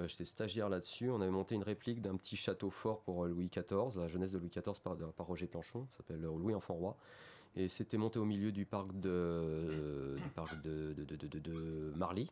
euh, 0.00 0.08
J'étais 0.08 0.24
stagiaire 0.24 0.68
là-dessus. 0.68 1.10
On 1.10 1.20
avait 1.20 1.30
monté 1.30 1.54
une 1.54 1.62
réplique 1.62 2.02
d'un 2.02 2.16
petit 2.16 2.36
château 2.36 2.70
fort 2.70 3.00
pour 3.02 3.24
euh, 3.24 3.28
Louis 3.28 3.48
XIV, 3.48 3.96
la 3.96 4.08
jeunesse 4.08 4.32
de 4.32 4.38
Louis 4.38 4.50
XIV 4.50 4.80
par, 4.82 4.96
par 4.96 5.26
Roger 5.26 5.46
Planchon, 5.46 5.86
ça 5.92 5.98
s'appelle 5.98 6.24
euh, 6.24 6.36
Louis 6.36 6.54
Enfant 6.54 6.74
Roi. 6.74 6.96
Et 7.56 7.68
c'était 7.68 7.96
monté 7.98 8.18
au 8.18 8.24
milieu 8.24 8.52
du 8.52 8.64
parc 8.64 8.92
de, 9.00 9.08
euh, 9.10 10.16
Marly. 11.96 12.30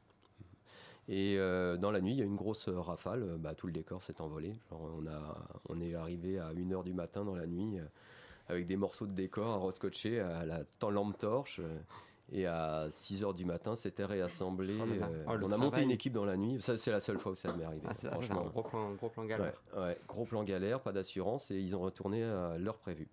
Et 1.09 1.37
euh, 1.39 1.77
dans 1.77 1.91
la 1.91 2.01
nuit, 2.01 2.13
il 2.13 2.19
y 2.19 2.23
a 2.23 2.25
une 2.25 2.37
grosse 2.37 2.69
euh, 2.69 2.79
rafale. 2.81 3.23
euh, 3.23 3.37
Bah, 3.39 3.55
tout 3.55 3.67
le 3.67 3.73
décor 3.73 4.03
s'est 4.03 4.21
envolé. 4.21 4.55
On, 4.71 5.03
on 5.69 5.81
est 5.81 5.95
arrivé 5.95 6.39
à 6.39 6.53
1h 6.53 6.85
du 6.85 6.93
matin 6.93 7.25
dans 7.25 7.35
la 7.35 7.47
nuit 7.47 7.79
euh, 7.79 7.85
avec 8.49 8.67
des 8.67 8.77
morceaux 8.77 9.07
de 9.07 9.13
décor 9.13 9.47
à 9.49 9.67
rescotcher 9.67 10.21
à 10.21 10.45
la 10.45 10.65
lampe 10.91 11.19
torche. 11.19 11.61
Et 12.33 12.47
à 12.47 12.89
6h 12.91 13.35
du 13.35 13.45
matin, 13.45 13.75
c'était 13.77 14.05
réassemblé. 14.05 14.77
Oh 14.81 14.85
euh, 14.87 15.25
Oh, 15.29 15.33
on 15.43 15.51
a 15.51 15.57
monté 15.57 15.83
une 15.83 15.91
équipe 15.91 16.13
dans 16.13 16.25
la 16.25 16.37
nuit. 16.37 16.61
Ça, 16.61 16.77
c'est 16.79 16.91
la 16.91 17.01
seule 17.01 17.19
fois 17.19 17.33
où 17.33 17.35
ça 17.35 17.53
m'est 17.57 17.65
arrivé. 17.65 17.83
Ah, 17.89 17.95
ça, 17.95 18.11
franchement. 18.11 18.43
un 18.47 18.49
gros 18.51 18.63
plan, 18.63 18.93
gros 18.95 19.09
plan 19.09 19.25
galère. 19.25 19.63
ouais, 19.77 19.99
gros 20.07 20.25
plan 20.25 20.45
galère, 20.45 20.81
pas 20.81 20.93
d'assurance, 20.93 21.51
et 21.51 21.57
ils 21.59 21.75
ont 21.75 21.81
retourné 21.81 22.25
à 22.25 22.59
l'heure 22.59 22.79
prévue. 22.79 23.09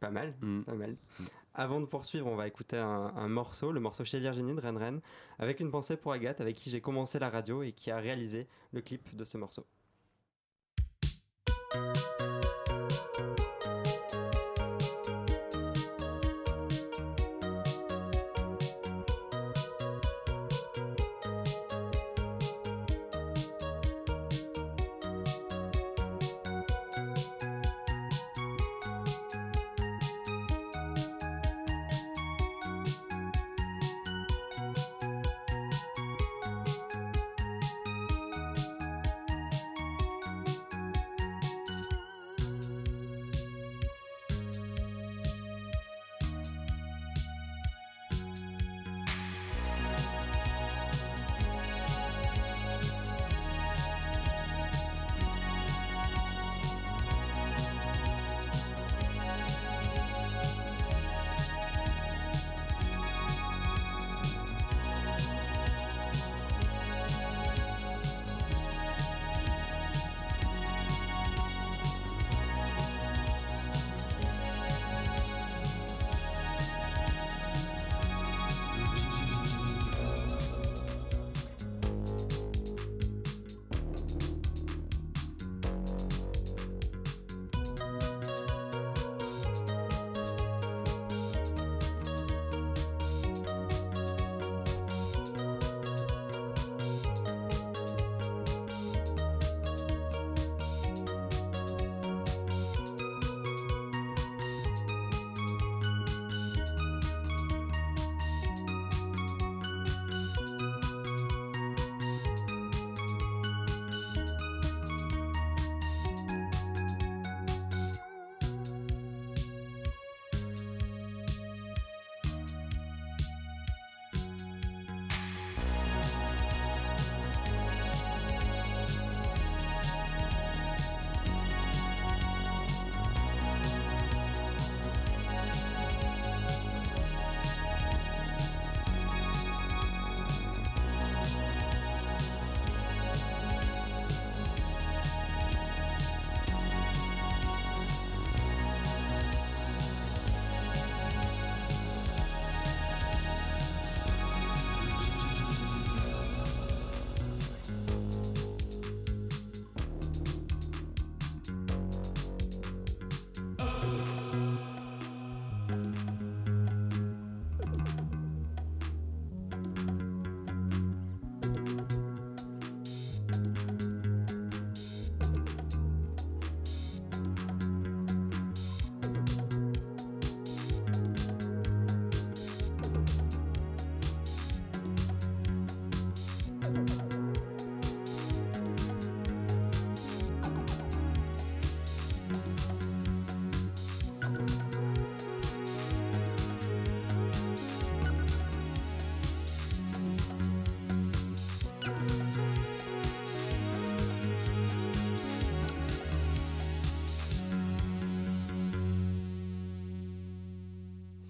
Pas 0.00 0.10
mal, 0.10 0.34
Mm. 0.40 0.62
pas 0.62 0.74
mal. 0.74 0.96
Avant 1.54 1.80
de 1.80 1.86
poursuivre, 1.86 2.26
on 2.26 2.34
va 2.34 2.46
écouter 2.48 2.78
un, 2.78 3.12
un 3.14 3.28
morceau, 3.28 3.72
le 3.72 3.80
morceau 3.80 4.04
chez 4.04 4.18
Virginie 4.20 4.54
de 4.54 4.60
Ren 4.60 4.76
Ren, 4.78 4.98
avec 5.38 5.60
une 5.60 5.70
pensée 5.70 5.96
pour 5.96 6.12
Agathe, 6.12 6.40
avec 6.40 6.56
qui 6.56 6.70
j'ai 6.70 6.80
commencé 6.80 7.18
la 7.18 7.30
radio 7.30 7.62
et 7.62 7.72
qui 7.72 7.90
a 7.90 7.98
réalisé 7.98 8.48
le 8.72 8.80
clip 8.80 9.14
de 9.14 9.24
ce 9.24 9.36
morceau. 9.38 9.66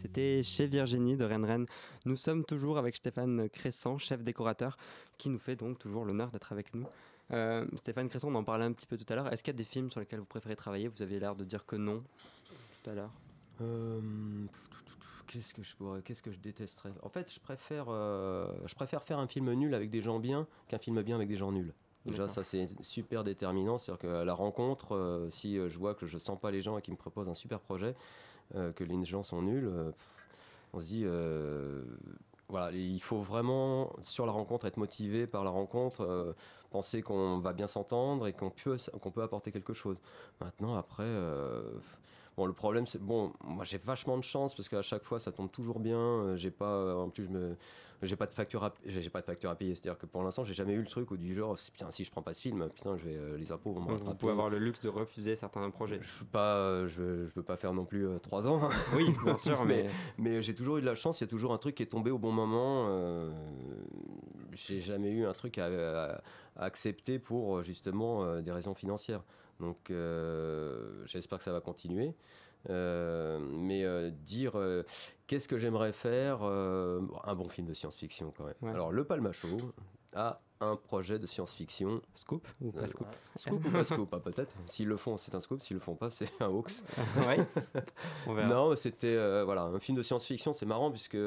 C'était 0.02 0.42
chez 0.42 0.66
Virginie 0.66 1.16
de 1.16 1.24
Rennes 1.24 1.44
Rennes. 1.44 1.66
Nous 2.06 2.16
sommes 2.16 2.44
toujours 2.44 2.76
avec 2.76 2.96
Stéphane 2.96 3.48
Crescent, 3.48 3.98
chef 3.98 4.20
décorateur, 4.24 4.76
qui 5.16 5.30
nous 5.30 5.38
fait 5.38 5.54
donc 5.54 5.78
toujours 5.78 6.04
l'honneur 6.04 6.32
d'être 6.32 6.50
avec 6.50 6.74
nous. 6.74 6.84
Euh, 7.30 7.64
Stéphane 7.76 8.08
Crescent, 8.08 8.28
on 8.28 8.34
en 8.34 8.42
parlait 8.42 8.64
un 8.64 8.72
petit 8.72 8.86
peu 8.86 8.96
tout 8.96 9.06
à 9.10 9.14
l'heure. 9.14 9.32
Est-ce 9.32 9.44
qu'il 9.44 9.54
y 9.54 9.56
a 9.56 9.58
des 9.58 9.64
films 9.64 9.90
sur 9.90 10.00
lesquels 10.00 10.18
vous 10.18 10.24
préférez 10.24 10.56
travailler? 10.56 10.88
Vous 10.88 11.02
aviez 11.02 11.20
l'air 11.20 11.36
de 11.36 11.44
dire 11.44 11.64
que 11.66 11.76
non 11.76 12.02
tout 12.82 12.90
à 12.90 12.94
l'heure. 12.94 13.12
Euh, 13.60 14.00
qu'est-ce 15.28 15.54
que 15.54 15.62
je 15.62 15.76
pourrais, 15.76 16.02
qu'est-ce 16.02 16.22
que 16.22 16.32
je 16.32 16.40
détesterais? 16.40 16.90
En 17.04 17.08
fait, 17.08 17.32
je 17.32 17.38
préfère, 17.38 17.86
euh, 17.88 18.52
je 18.66 18.74
préfère 18.74 19.04
faire 19.04 19.20
un 19.20 19.28
film 19.28 19.52
nul 19.52 19.72
avec 19.72 19.88
des 19.88 20.00
gens 20.00 20.18
bien 20.18 20.48
qu'un 20.66 20.78
film 20.78 21.00
bien 21.02 21.14
avec 21.14 21.28
des 21.28 21.36
gens 21.36 21.52
nuls. 21.52 21.72
Déjà, 22.06 22.26
ça 22.26 22.42
c'est 22.42 22.68
super 22.80 23.22
déterminant. 23.22 23.78
C'est-à-dire 23.78 24.00
qu'à 24.00 24.24
la 24.24 24.34
rencontre, 24.34 25.28
si 25.30 25.54
je 25.54 25.78
vois 25.78 25.94
que 25.94 26.08
je 26.08 26.18
sens 26.18 26.36
pas 26.40 26.50
les 26.50 26.60
gens 26.60 26.76
et 26.76 26.82
qu'ils 26.82 26.94
me 26.94 26.98
proposent 26.98 27.28
un 27.28 27.34
super 27.34 27.60
projet, 27.60 27.94
que 28.76 28.84
les 28.84 29.04
gens 29.04 29.22
sont 29.22 29.42
nuls, 29.42 29.66
euh, 29.66 29.92
on 30.72 30.80
se 30.80 30.86
dit, 30.86 31.02
euh, 31.04 31.84
voilà, 32.48 32.70
il 32.72 33.00
faut 33.00 33.20
vraiment 33.20 33.92
sur 34.02 34.26
la 34.26 34.32
rencontre 34.32 34.66
être 34.66 34.76
motivé 34.76 35.26
par 35.26 35.44
la 35.44 35.50
rencontre, 35.50 36.02
euh, 36.02 36.32
penser 36.70 37.02
qu'on 37.02 37.38
va 37.38 37.52
bien 37.52 37.66
s'entendre 37.66 38.26
et 38.26 38.32
qu'on 38.32 38.50
peut, 38.50 38.76
qu'on 39.00 39.10
peut 39.10 39.22
apporter 39.22 39.52
quelque 39.52 39.72
chose. 39.74 40.00
Maintenant, 40.40 40.76
après. 40.76 41.04
euh, 41.04 41.62
Bon, 42.36 42.46
le 42.46 42.52
problème, 42.54 42.86
c'est 42.86 43.00
bon, 43.02 43.32
moi 43.44 43.64
j'ai 43.64 43.76
vachement 43.78 44.16
de 44.16 44.22
chance 44.24 44.54
parce 44.54 44.68
qu'à 44.68 44.80
chaque 44.82 45.04
fois 45.04 45.20
ça 45.20 45.32
tombe 45.32 45.50
toujours 45.50 45.80
bien. 45.80 45.98
euh, 45.98 46.36
J'ai 46.36 46.50
pas, 46.50 46.64
euh, 46.76 46.94
en 46.94 47.10
plus, 47.10 47.24
je 47.24 47.30
me, 47.30 47.56
j'ai 48.00 48.16
pas 48.16 48.26
de 48.26 48.32
facture 48.32 48.64
à, 48.64 48.72
j'ai 48.86 49.10
pas 49.10 49.20
de 49.20 49.26
facture 49.26 49.50
à 49.50 49.54
payer. 49.54 49.74
C'est-à-dire 49.74 49.98
que 49.98 50.06
pour 50.06 50.22
l'instant, 50.22 50.42
j'ai 50.42 50.54
jamais 50.54 50.72
eu 50.72 50.80
le 50.80 50.86
truc 50.86 51.10
où 51.10 51.16
du 51.18 51.34
genre, 51.34 51.56
putain, 51.72 51.90
si 51.90 52.04
je 52.04 52.10
prends 52.10 52.22
pas 52.22 52.32
ce 52.32 52.40
film, 52.40 52.68
putain, 52.70 52.96
je 52.96 53.04
vais, 53.04 53.16
euh, 53.16 53.36
les 53.36 53.52
impôts 53.52 53.72
vont 53.72 53.82
me 53.82 53.88
Donc, 53.88 54.02
vous 54.02 54.14
pouvez 54.14 54.32
avoir 54.32 54.48
le 54.48 54.58
luxe 54.58 54.80
de 54.80 54.88
refuser 54.88 55.36
certains 55.36 55.68
projets. 55.70 55.98
Je 56.00 56.08
suis 56.10 56.24
pas, 56.24 56.86
je, 56.86 57.26
je 57.26 57.30
peux 57.32 57.42
pas 57.42 57.56
faire 57.58 57.74
non 57.74 57.84
plus 57.84 58.08
euh, 58.08 58.18
trois 58.18 58.48
ans. 58.48 58.60
Oui, 58.96 59.12
bien 59.22 59.36
sûr, 59.36 59.62
mais, 59.66 59.86
mais 60.16 60.42
j'ai 60.42 60.54
toujours 60.54 60.78
eu 60.78 60.80
de 60.80 60.86
la 60.86 60.94
chance. 60.94 61.20
Il 61.20 61.24
y 61.24 61.26
a 61.26 61.30
toujours 61.30 61.52
un 61.52 61.58
truc 61.58 61.74
qui 61.74 61.82
est 61.82 61.86
tombé 61.86 62.10
au 62.10 62.18
bon 62.18 62.32
moment. 62.32 62.86
euh, 62.88 63.30
j'ai 64.52 64.80
jamais 64.80 65.10
eu 65.10 65.26
un 65.26 65.32
truc 65.32 65.58
à, 65.58 65.66
à- 65.66 66.22
à 66.56 66.64
accepter 66.64 67.18
pour 67.18 67.62
justement 67.62 68.24
euh, 68.24 68.42
des 68.42 68.52
raisons 68.52 68.74
financières. 68.74 69.22
Donc 69.62 69.90
euh, 69.90 71.06
j'espère 71.06 71.38
que 71.38 71.44
ça 71.44 71.52
va 71.52 71.60
continuer. 71.60 72.14
Euh, 72.70 73.38
mais 73.40 73.84
euh, 73.84 74.10
dire 74.10 74.52
qu'est-ce 75.26 75.48
que 75.48 75.56
j'aimerais 75.56 75.92
faire 75.92 76.38
bon, 76.38 77.20
Un 77.24 77.34
bon 77.34 77.48
film 77.48 77.66
de 77.66 77.74
science-fiction 77.74 78.32
quand 78.36 78.44
même. 78.44 78.54
Ouais. 78.60 78.70
Alors 78.70 78.92
Le 78.92 79.04
Palmacho 79.04 79.48
a 80.14 80.40
un 80.60 80.76
projet 80.76 81.18
de 81.18 81.26
science-fiction. 81.26 82.02
Scoop 82.14 82.46
ou 82.60 82.70
pas 82.70 82.86
scoop 82.86 83.06
Scoop 83.36 83.64
ou 83.64 83.70
pas 83.70 83.84
scoop, 83.84 84.08
ah, 84.12 84.20
peut-être. 84.20 84.54
S'ils 84.66 84.86
le 84.86 84.96
font, 84.96 85.16
c'est 85.16 85.34
un 85.34 85.40
scoop. 85.40 85.60
S'ils 85.60 85.76
le 85.76 85.80
font 85.80 85.94
pas, 85.94 86.10
c'est 86.10 86.30
un 86.40 86.48
hoax. 86.48 86.84
ouais. 87.26 87.46
On 88.26 88.34
verra. 88.34 88.48
Non, 88.48 88.76
c'était 88.76 89.44
voilà 89.44 89.62
un 89.62 89.78
film 89.78 89.96
de 89.96 90.02
science-fiction. 90.02 90.52
C'est 90.52 90.66
marrant 90.66 90.90
puisque 90.90 91.18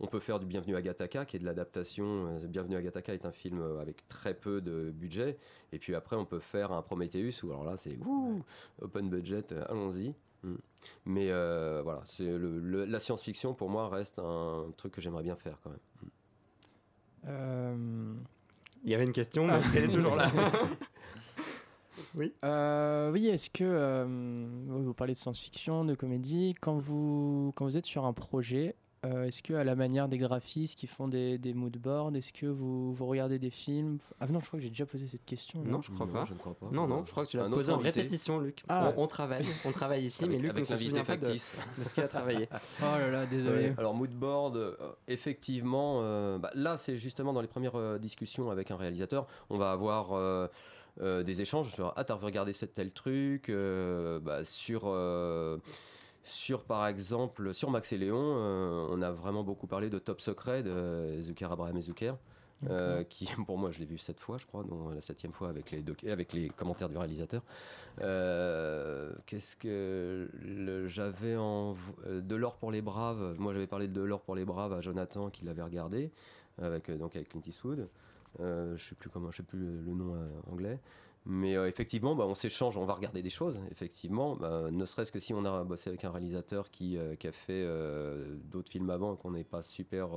on 0.00 0.06
peut 0.06 0.20
faire 0.20 0.38
du 0.38 0.46
Bienvenu 0.46 0.76
à 0.76 0.82
Gattaca, 0.82 1.24
qui 1.24 1.36
est 1.36 1.40
de 1.40 1.44
l'adaptation. 1.44 2.38
Bienvenu 2.48 2.76
à 2.76 2.82
Gattaca 2.82 3.14
est 3.14 3.24
un 3.24 3.32
film 3.32 3.62
avec 3.80 4.06
très 4.08 4.34
peu 4.34 4.60
de 4.60 4.90
budget. 4.90 5.38
Et 5.72 5.78
puis 5.78 5.94
après, 5.94 6.16
on 6.16 6.24
peut 6.24 6.38
faire 6.38 6.72
un 6.72 6.82
Prometheus 6.82 7.42
où 7.42 7.50
alors 7.50 7.64
là, 7.64 7.76
c'est 7.76 7.98
open 8.80 9.08
budget, 9.08 9.44
allons-y. 9.68 10.14
Mm. 10.42 10.54
Mais 11.06 11.30
euh, 11.30 11.80
voilà, 11.82 12.02
c'est 12.08 12.24
le, 12.24 12.84
la 12.84 13.00
science-fiction 13.00 13.54
pour 13.54 13.68
moi 13.68 13.88
reste 13.88 14.18
un 14.18 14.66
truc 14.76 14.92
que 14.92 15.00
j'aimerais 15.00 15.22
bien 15.22 15.36
faire 15.36 15.58
quand 15.62 15.70
même. 15.70 15.78
Mm. 16.02 16.08
Euh, 17.28 18.14
Il 18.84 18.90
y 18.90 18.94
avait 18.94 19.04
une 19.04 19.12
question, 19.12 19.46
mais 19.46 19.60
elle 19.74 19.84
est 19.84 19.92
toujours 19.92 20.16
là. 20.16 20.30
oui. 22.16 22.32
Euh, 22.44 23.10
oui, 23.10 23.26
est-ce 23.28 23.50
que 23.50 24.04
vous 24.68 24.94
parlez 24.94 25.14
de 25.14 25.18
science-fiction, 25.18 25.84
de 25.84 25.94
comédie, 25.94 26.54
quand 26.60 26.78
vous 26.78 27.52
quand 27.56 27.64
vous 27.64 27.76
êtes 27.76 27.86
sur 27.86 28.04
un 28.04 28.12
projet, 28.12 28.76
euh, 29.06 29.24
est-ce 29.24 29.42
que 29.42 29.54
à 29.54 29.64
la 29.64 29.74
manière 29.74 30.08
des 30.08 30.18
graphistes 30.18 30.78
qui 30.78 30.86
font 30.86 31.08
des, 31.08 31.38
des 31.38 31.54
moodboards, 31.54 32.14
est-ce 32.16 32.32
que 32.32 32.46
vous, 32.46 32.92
vous, 32.92 33.06
regardez 33.06 33.38
des 33.38 33.50
films 33.50 33.98
Ah 34.20 34.26
non, 34.26 34.40
je 34.40 34.46
crois 34.46 34.58
que 34.58 34.64
j'ai 34.64 34.70
déjà 34.70 34.86
posé 34.86 35.06
cette 35.06 35.24
question. 35.24 35.62
Non, 35.64 35.80
je 35.82 35.90
crois 35.92 36.06
non, 36.06 36.12
pas. 36.12 36.24
Je 36.24 36.34
ne 36.34 36.38
crois 36.38 36.54
pas. 36.54 36.68
Non, 36.72 36.86
non, 36.86 37.04
je 37.06 37.10
crois 37.10 37.24
que 37.24 37.30
tu 37.30 37.36
l'as 37.36 37.48
posé 37.48 37.72
en 37.72 37.78
répétition, 37.78 38.38
Luc. 38.38 38.62
Ah. 38.68 38.92
On, 38.96 39.04
on, 39.04 39.06
travaille, 39.06 39.44
on 39.64 39.72
travaille 39.72 40.04
ici, 40.04 40.24
avec, 40.24 40.36
mais 40.36 40.42
Luc 40.42 40.50
avec 40.50 40.68
ne 40.68 40.76
se 40.76 40.84
souvient 40.84 41.04
pas 41.04 41.16
de, 41.16 41.26
de, 41.26 41.38
ce 41.38 41.94
qu'il 41.94 42.02
a 42.02 42.08
travaillé. 42.08 42.48
oh 42.80 42.84
là 42.84 43.10
là, 43.10 43.26
désolé. 43.26 43.68
Ouais. 43.68 43.74
Alors 43.78 43.94
moodboard, 43.94 44.56
euh, 44.56 44.74
effectivement, 45.08 46.00
euh, 46.02 46.38
bah, 46.38 46.50
là 46.54 46.76
c'est 46.76 46.96
justement 46.96 47.32
dans 47.32 47.40
les 47.40 47.48
premières 47.48 47.76
euh, 47.76 47.98
discussions 47.98 48.50
avec 48.50 48.70
un 48.70 48.76
réalisateur, 48.76 49.26
on 49.50 49.58
va 49.58 49.72
avoir 49.72 50.12
euh, 50.12 50.48
des 51.22 51.40
échanges 51.40 51.72
sur 51.72 51.92
ah 51.96 52.04
t'as 52.04 52.14
regardé 52.14 52.52
cet 52.52 52.74
tel 52.74 52.90
truc, 52.92 53.50
bah, 53.50 54.44
sur 54.44 54.86
sur, 56.26 56.64
par 56.64 56.86
exemple, 56.86 57.54
sur 57.54 57.70
Max 57.70 57.92
et 57.92 57.98
Léon, 57.98 58.16
euh, 58.18 58.88
on 58.90 59.00
a 59.00 59.10
vraiment 59.12 59.44
beaucoup 59.44 59.66
parlé 59.66 59.90
de 59.90 59.98
Top 59.98 60.20
Secret 60.20 60.62
de 60.62 61.20
Zucker, 61.20 61.50
Abraham 61.52 61.76
et 61.76 61.82
Zucker. 61.82 62.14
Euh, 62.70 63.04
qui 63.04 63.26
pour 63.46 63.58
moi 63.58 63.70
je 63.70 63.80
l'ai 63.80 63.84
vu 63.84 63.98
sept 63.98 64.18
fois 64.18 64.38
je 64.38 64.46
crois 64.46 64.64
donc 64.64 64.94
la 64.94 65.02
septième 65.02 65.32
fois 65.32 65.50
avec 65.50 65.70
les 65.70 65.84
avec 66.10 66.32
les 66.32 66.48
commentaires 66.48 66.88
du 66.88 66.96
réalisateur. 66.96 67.42
Euh, 68.00 69.12
qu'est-ce 69.26 69.56
que 69.56 70.30
j'avais 70.86 71.36
en 71.36 71.76
de 72.06 72.34
l'or 72.34 72.56
pour 72.56 72.72
les 72.72 72.80
braves. 72.80 73.36
Moi 73.38 73.52
j'avais 73.52 73.66
parlé 73.66 73.88
de 73.88 74.00
l'or 74.00 74.22
pour 74.22 74.34
les 74.34 74.46
braves 74.46 74.72
à 74.72 74.80
Jonathan 74.80 75.28
qui 75.28 75.44
l'avait 75.44 75.62
regardé 75.62 76.10
avec 76.56 76.90
donc 76.90 77.14
avec 77.14 77.28
Clint 77.28 77.42
Eastwood. 77.46 77.90
Euh, 78.40 78.74
je 78.78 78.84
sais 78.84 78.94
plus 78.94 79.10
comment 79.10 79.30
je 79.30 79.36
sais 79.36 79.42
plus 79.42 79.58
le 79.58 79.92
nom 79.92 80.16
anglais 80.50 80.80
mais 81.28 81.56
euh, 81.56 81.66
effectivement, 81.66 82.14
bah, 82.14 82.24
on 82.24 82.34
s'échange, 82.34 82.76
on 82.76 82.84
va 82.84 82.94
regarder 82.94 83.20
des 83.20 83.30
choses, 83.30 83.60
effectivement. 83.72 84.36
Bah, 84.36 84.70
ne 84.70 84.86
serait-ce 84.86 85.10
que 85.10 85.18
si 85.18 85.34
on 85.34 85.44
a 85.44 85.64
bossé 85.64 85.90
avec 85.90 86.04
un 86.04 86.12
réalisateur 86.12 86.70
qui, 86.70 86.96
euh, 86.96 87.14
a 87.20 87.32
fait 87.32 87.64
euh, 87.64 88.36
d'autres 88.44 88.70
films 88.70 88.90
avant 88.90 89.14
et 89.14 89.16
qu'on 89.16 89.32
n'est 89.32 89.42
pas 89.42 89.62
super. 89.62 90.10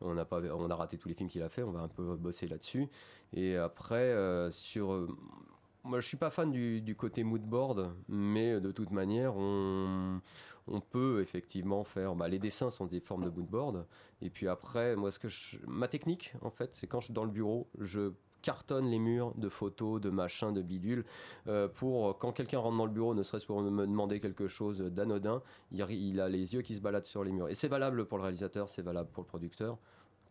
on, 0.00 0.16
a 0.16 0.24
pas, 0.24 0.40
on 0.40 0.70
a 0.70 0.74
raté 0.74 0.96
tous 0.96 1.08
les 1.08 1.14
films 1.14 1.28
qu'il 1.28 1.42
a 1.42 1.50
fait, 1.50 1.62
on 1.62 1.70
va 1.70 1.80
un 1.80 1.88
peu 1.88 2.16
bosser 2.16 2.48
là-dessus. 2.48 2.88
Et 3.34 3.56
après, 3.56 4.16
sur. 4.50 5.06
moi, 5.84 6.00
je 6.00 6.08
suis 6.08 6.16
pas 6.16 6.30
fan 6.30 6.50
du, 6.50 6.96
côté 6.96 7.24
moodboard, 7.24 7.94
mais 8.08 8.58
de 8.58 8.72
toute 8.72 8.90
manière, 8.90 9.36
on, 9.36 10.20
peut 10.90 11.20
effectivement 11.20 11.84
faire. 11.84 12.14
Bah, 12.14 12.28
les 12.28 12.38
dessins 12.38 12.70
sont 12.70 12.86
des 12.86 13.00
formes 13.00 13.24
de 13.24 13.30
moodboard. 13.30 13.86
Et 14.22 14.30
puis 14.30 14.48
après, 14.48 14.96
moi, 14.96 15.10
ce 15.10 15.18
que 15.18 15.28
ma 15.66 15.88
technique, 15.88 16.32
en 16.40 16.50
fait, 16.50 16.70
c'est 16.72 16.86
quand 16.86 17.00
je 17.00 17.06
suis 17.06 17.14
dans 17.14 17.24
le 17.24 17.30
bureau, 17.30 17.68
je 17.78 18.12
cartonne 18.42 18.90
les 18.90 18.98
murs 18.98 19.32
de 19.36 19.48
photos, 19.48 20.00
de 20.00 20.10
machins, 20.10 20.52
de 20.52 20.62
bidules, 20.62 21.04
euh, 21.46 21.68
pour 21.68 22.18
quand 22.18 22.32
quelqu'un 22.32 22.58
rentre 22.58 22.76
dans 22.76 22.86
le 22.86 22.92
bureau, 22.92 23.14
ne 23.14 23.22
serait-ce 23.22 23.46
pour 23.46 23.62
me 23.62 23.86
demander 23.86 24.20
quelque 24.20 24.48
chose 24.48 24.80
d'anodin, 24.80 25.42
il, 25.70 26.20
a 26.20 26.28
les 26.28 26.54
yeux 26.54 26.62
qui 26.62 26.74
se 26.74 26.80
baladent 26.80 27.06
sur 27.06 27.24
les 27.24 27.32
murs. 27.32 27.48
Et 27.48 27.54
c'est 27.54 27.68
valable 27.68 28.04
pour 28.04 28.18
le 28.18 28.24
réalisateur, 28.24 28.68
c'est 28.68 28.82
valable 28.82 29.10
pour 29.10 29.22
le 29.22 29.28
producteur 29.28 29.78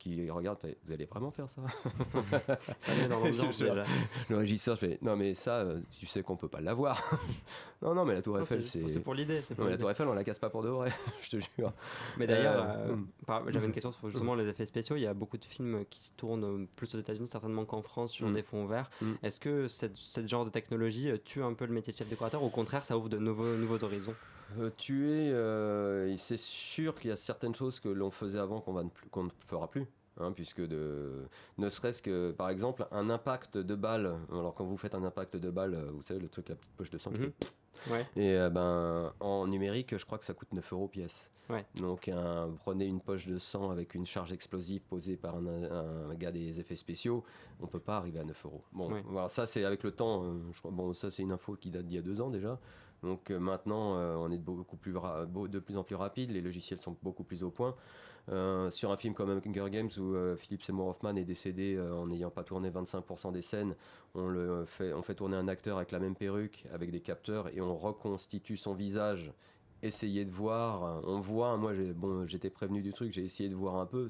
qui 0.02 0.32
regarde, 0.32 0.58
fait, 0.60 0.78
vous 0.84 0.91
allez 0.93 1.06
vraiment 1.06 1.30
faire 1.30 1.47
ça? 1.47 1.62
Ça 2.80 2.95
met 2.95 3.08
dans 3.08 3.20
l'ambiance 3.20 3.60
déjà. 3.60 3.84
Le 4.30 4.38
régisseur 4.38 4.78
fait, 4.78 4.97
non 5.04 5.16
mais 5.16 5.36
ça, 5.36 5.60
euh, 5.60 5.80
tu 5.91 6.08
sais 6.08 6.24
qu'on 6.24 6.36
peut 6.36 6.47
pas 6.47 6.60
l'avoir. 6.60 6.99
non 7.84 7.93
non 7.93 8.04
mais 8.04 8.16
la 8.16 8.24
Tour 8.24 8.39
Eiffel 8.39 8.64
c'est. 8.64 8.88
C'est 8.89 8.99
pour 8.99 9.14
l'idée. 9.14 9.41
Non 9.58 9.66
mais 9.66 9.72
la 9.72 9.78
Tour 9.78 9.91
Eiffel 9.91 10.08
on 10.08 10.14
la 10.14 10.24
casse 10.24 10.39
pas 10.39 10.49
pour 10.49 10.64
de 10.64 10.70
vrai, 10.70 10.91
je 11.22 11.30
te 11.30 11.38
jure. 11.38 11.72
Mais 12.18 12.26
d'ailleurs, 12.26 12.66
euh, 12.68 12.95
euh, 13.30 13.41
j'avais 13.49 13.68
une 13.68 13.74
question 13.74 13.91
sur 13.91 14.10
justement 14.10 14.34
les 14.34 14.47
effets 14.47 14.66
spéciaux. 14.66 14.95
Il 14.95 15.02
y 15.04 15.08
a 15.08 15.14
beaucoup 15.14 15.38
de 15.38 15.45
films 15.45 15.86
qui 15.89 16.04
se 16.04 16.14
tournent 16.14 16.66
plus 16.76 16.95
aux 16.95 16.99
États-Unis 16.99 17.28
certainement 17.28 17.66
qu'en 17.66 17.84
France 17.84 18.12
sur 18.12 18.28
Mm. 18.28 18.34
des 18.34 18.43
fonds 18.43 18.66
verts. 18.66 18.89
Mm. 19.02 19.12
Est-ce 19.22 19.39
que 19.39 19.68
cette 19.68 20.28
genre 20.28 20.45
de 20.45 20.49
technologie 20.49 21.12
tue 21.26 21.43
un 21.43 21.54
peu 21.54 21.66
le 21.66 21.74
métier 21.74 21.93
de 21.93 21.97
chef 21.97 22.10
décorateur 22.10 22.41
Au 22.43 22.49
contraire, 22.49 22.86
ça 22.86 22.97
ouvre 22.97 23.10
de 23.10 23.18
nouveaux, 23.18 23.56
nouveaux 23.56 23.84
horizons? 23.84 24.16
Tuer, 24.78 25.32
euh, 25.32 26.16
c'est 26.18 26.38
sûr 26.39 26.95
qu'il 26.99 27.10
y 27.10 27.14
a 27.14 27.18
certaines 27.18 27.56
choses 27.56 27.80
que 27.80 27.89
l'on 27.89 28.12
faisait 28.12 28.39
avant 28.39 28.62
qu'on 28.62 28.89
qu 28.89 29.20
ne 29.20 29.30
fera 29.45 29.70
plus. 29.70 29.86
Hein, 30.20 30.34
puisque 30.34 30.60
de, 30.62 31.24
ne 31.58 31.70
serait-ce 31.70 32.02
que 32.02 32.32
par 32.32 32.49
exemple 32.49 32.86
un 32.91 33.10
impact 33.10 33.58
de 33.58 33.76
balle 33.76 34.14
alors 34.30 34.54
quand 34.54 34.66
vous 34.66 34.76
faites 34.76 34.93
un 34.93 35.04
impact 35.06 35.38
de 35.38 35.49
balle 35.49 35.86
vous 35.93 36.02
savez 36.02 36.20
le 36.20 36.28
truc 36.28 36.49
la 36.49 36.56
petite 36.56 36.74
poche 36.76 36.89
de 36.89 36.97
sang 36.97 37.12
Mhm. 37.12 37.18
qui 37.18 37.24
fait 37.24 37.91
Ouais. 37.93 38.06
et 38.18 38.36
euh, 38.36 38.49
ben 38.49 39.14
en 39.22 39.47
numérique 39.47 39.97
je 39.97 40.06
crois 40.06 40.18
que 40.18 40.26
ça 40.26 40.34
coûte 40.34 40.52
9 40.52 40.74
euros 40.74 40.89
pièce 40.89 41.32
Ouais. 41.49 41.66
donc 41.76 42.10
un- 42.10 42.49
prenez 42.60 42.86
une 42.88 42.99
poche 42.99 43.26
de 43.26 43.38
sang 43.39 43.72
avec 43.72 43.95
une 43.95 44.06
charge 44.06 44.34
explosive 44.34 44.82
posée 44.82 45.16
par 45.16 45.38
un, 45.38 45.47
un 46.10 46.14
gars 46.16 46.32
des 46.34 46.60
effets 46.60 46.76
spéciaux 46.76 47.24
on 47.62 47.68
peut 47.68 47.80
pas 47.80 47.95
arriver 47.95 48.20
à 48.20 48.26
9 48.26 48.45
euros 48.45 48.62
bon 48.74 48.91
Ouais. 48.91 49.04
voilà 49.08 49.30
ça 49.30 49.47
c'est 49.47 49.64
avec 49.64 49.82
le 49.82 49.91
temps 49.91 50.26
euh, 50.26 50.34
je 50.52 50.60
crois 50.60 50.72
bon 50.72 50.93
ça 50.93 51.10
c'est 51.10 51.24
une 51.24 51.32
info 51.32 51.56
qui 51.56 51.72
date 51.72 51.86
d'il 51.88 51.95
y 51.95 51.99
a 51.99 52.04
deux 52.04 52.20
ans 52.20 52.30
déjà 52.30 52.60
donc 53.04 53.32
euh, 53.32 53.39
maintenant, 53.39 53.95
euh, 53.95 54.16
on 54.16 54.32
est 54.32 54.38
beaucoup 54.38 54.78
plus 54.78 54.93
de 54.93 55.60
plus 55.60 55.78
en 55.78 55.84
plus 55.84 55.95
rapide, 55.95 56.32
les 56.32 56.41
logiciels 56.41 56.80
sont 56.80 56.95
beaucoup 57.02 57.24
plus 57.24 57.43
au 57.43 57.49
point. 57.49 57.76
Euh, 58.30 58.70
sur 58.70 58.91
un 58.91 58.97
film 58.97 59.16
comme 59.16 59.32
Hunger 59.32 59.72
Games 59.72 59.89
où 59.97 60.14
euh, 60.14 60.36
Philip 60.36 60.64
Seymour 60.64 60.89
Hoffman 60.89 61.16
est 61.16 61.24
décédé 61.24 61.80
en 61.80 62.06
n'ayant 62.06 62.30
pas 62.30 62.43
tourné 62.43 62.70
25% 62.70 63.32
des 63.32 63.41
scènes, 63.41 63.76
on, 64.14 64.66
fait, 64.68 65.16
tourner 65.16 65.36
un 65.36 65.47
acteur 65.47 65.78
avec 65.78 65.91
la 65.91 65.99
même 65.99 66.16
perruque, 66.16 66.66
avec 66.74 66.91
des 66.91 67.02
capteurs, 67.02 67.47
et 67.56 67.62
on 67.62 67.76
reconstitue 67.76 68.58
son 68.58 68.74
visage. 68.74 69.32
Essayer 69.84 70.26
de 70.26 70.32
voir, 70.32 71.02
on 71.08 71.20
voit, 71.20 71.58
moi 71.58 71.74
bon, 71.95 72.28
j'étais 72.28 72.52
prévenu 72.52 72.84
du 72.84 72.93
truc, 72.93 73.14
j'ai 73.14 73.24
essayé 73.24 73.49
de 73.49 73.56
voir 73.56 73.78
un 73.78 73.88
peu. 73.88 74.10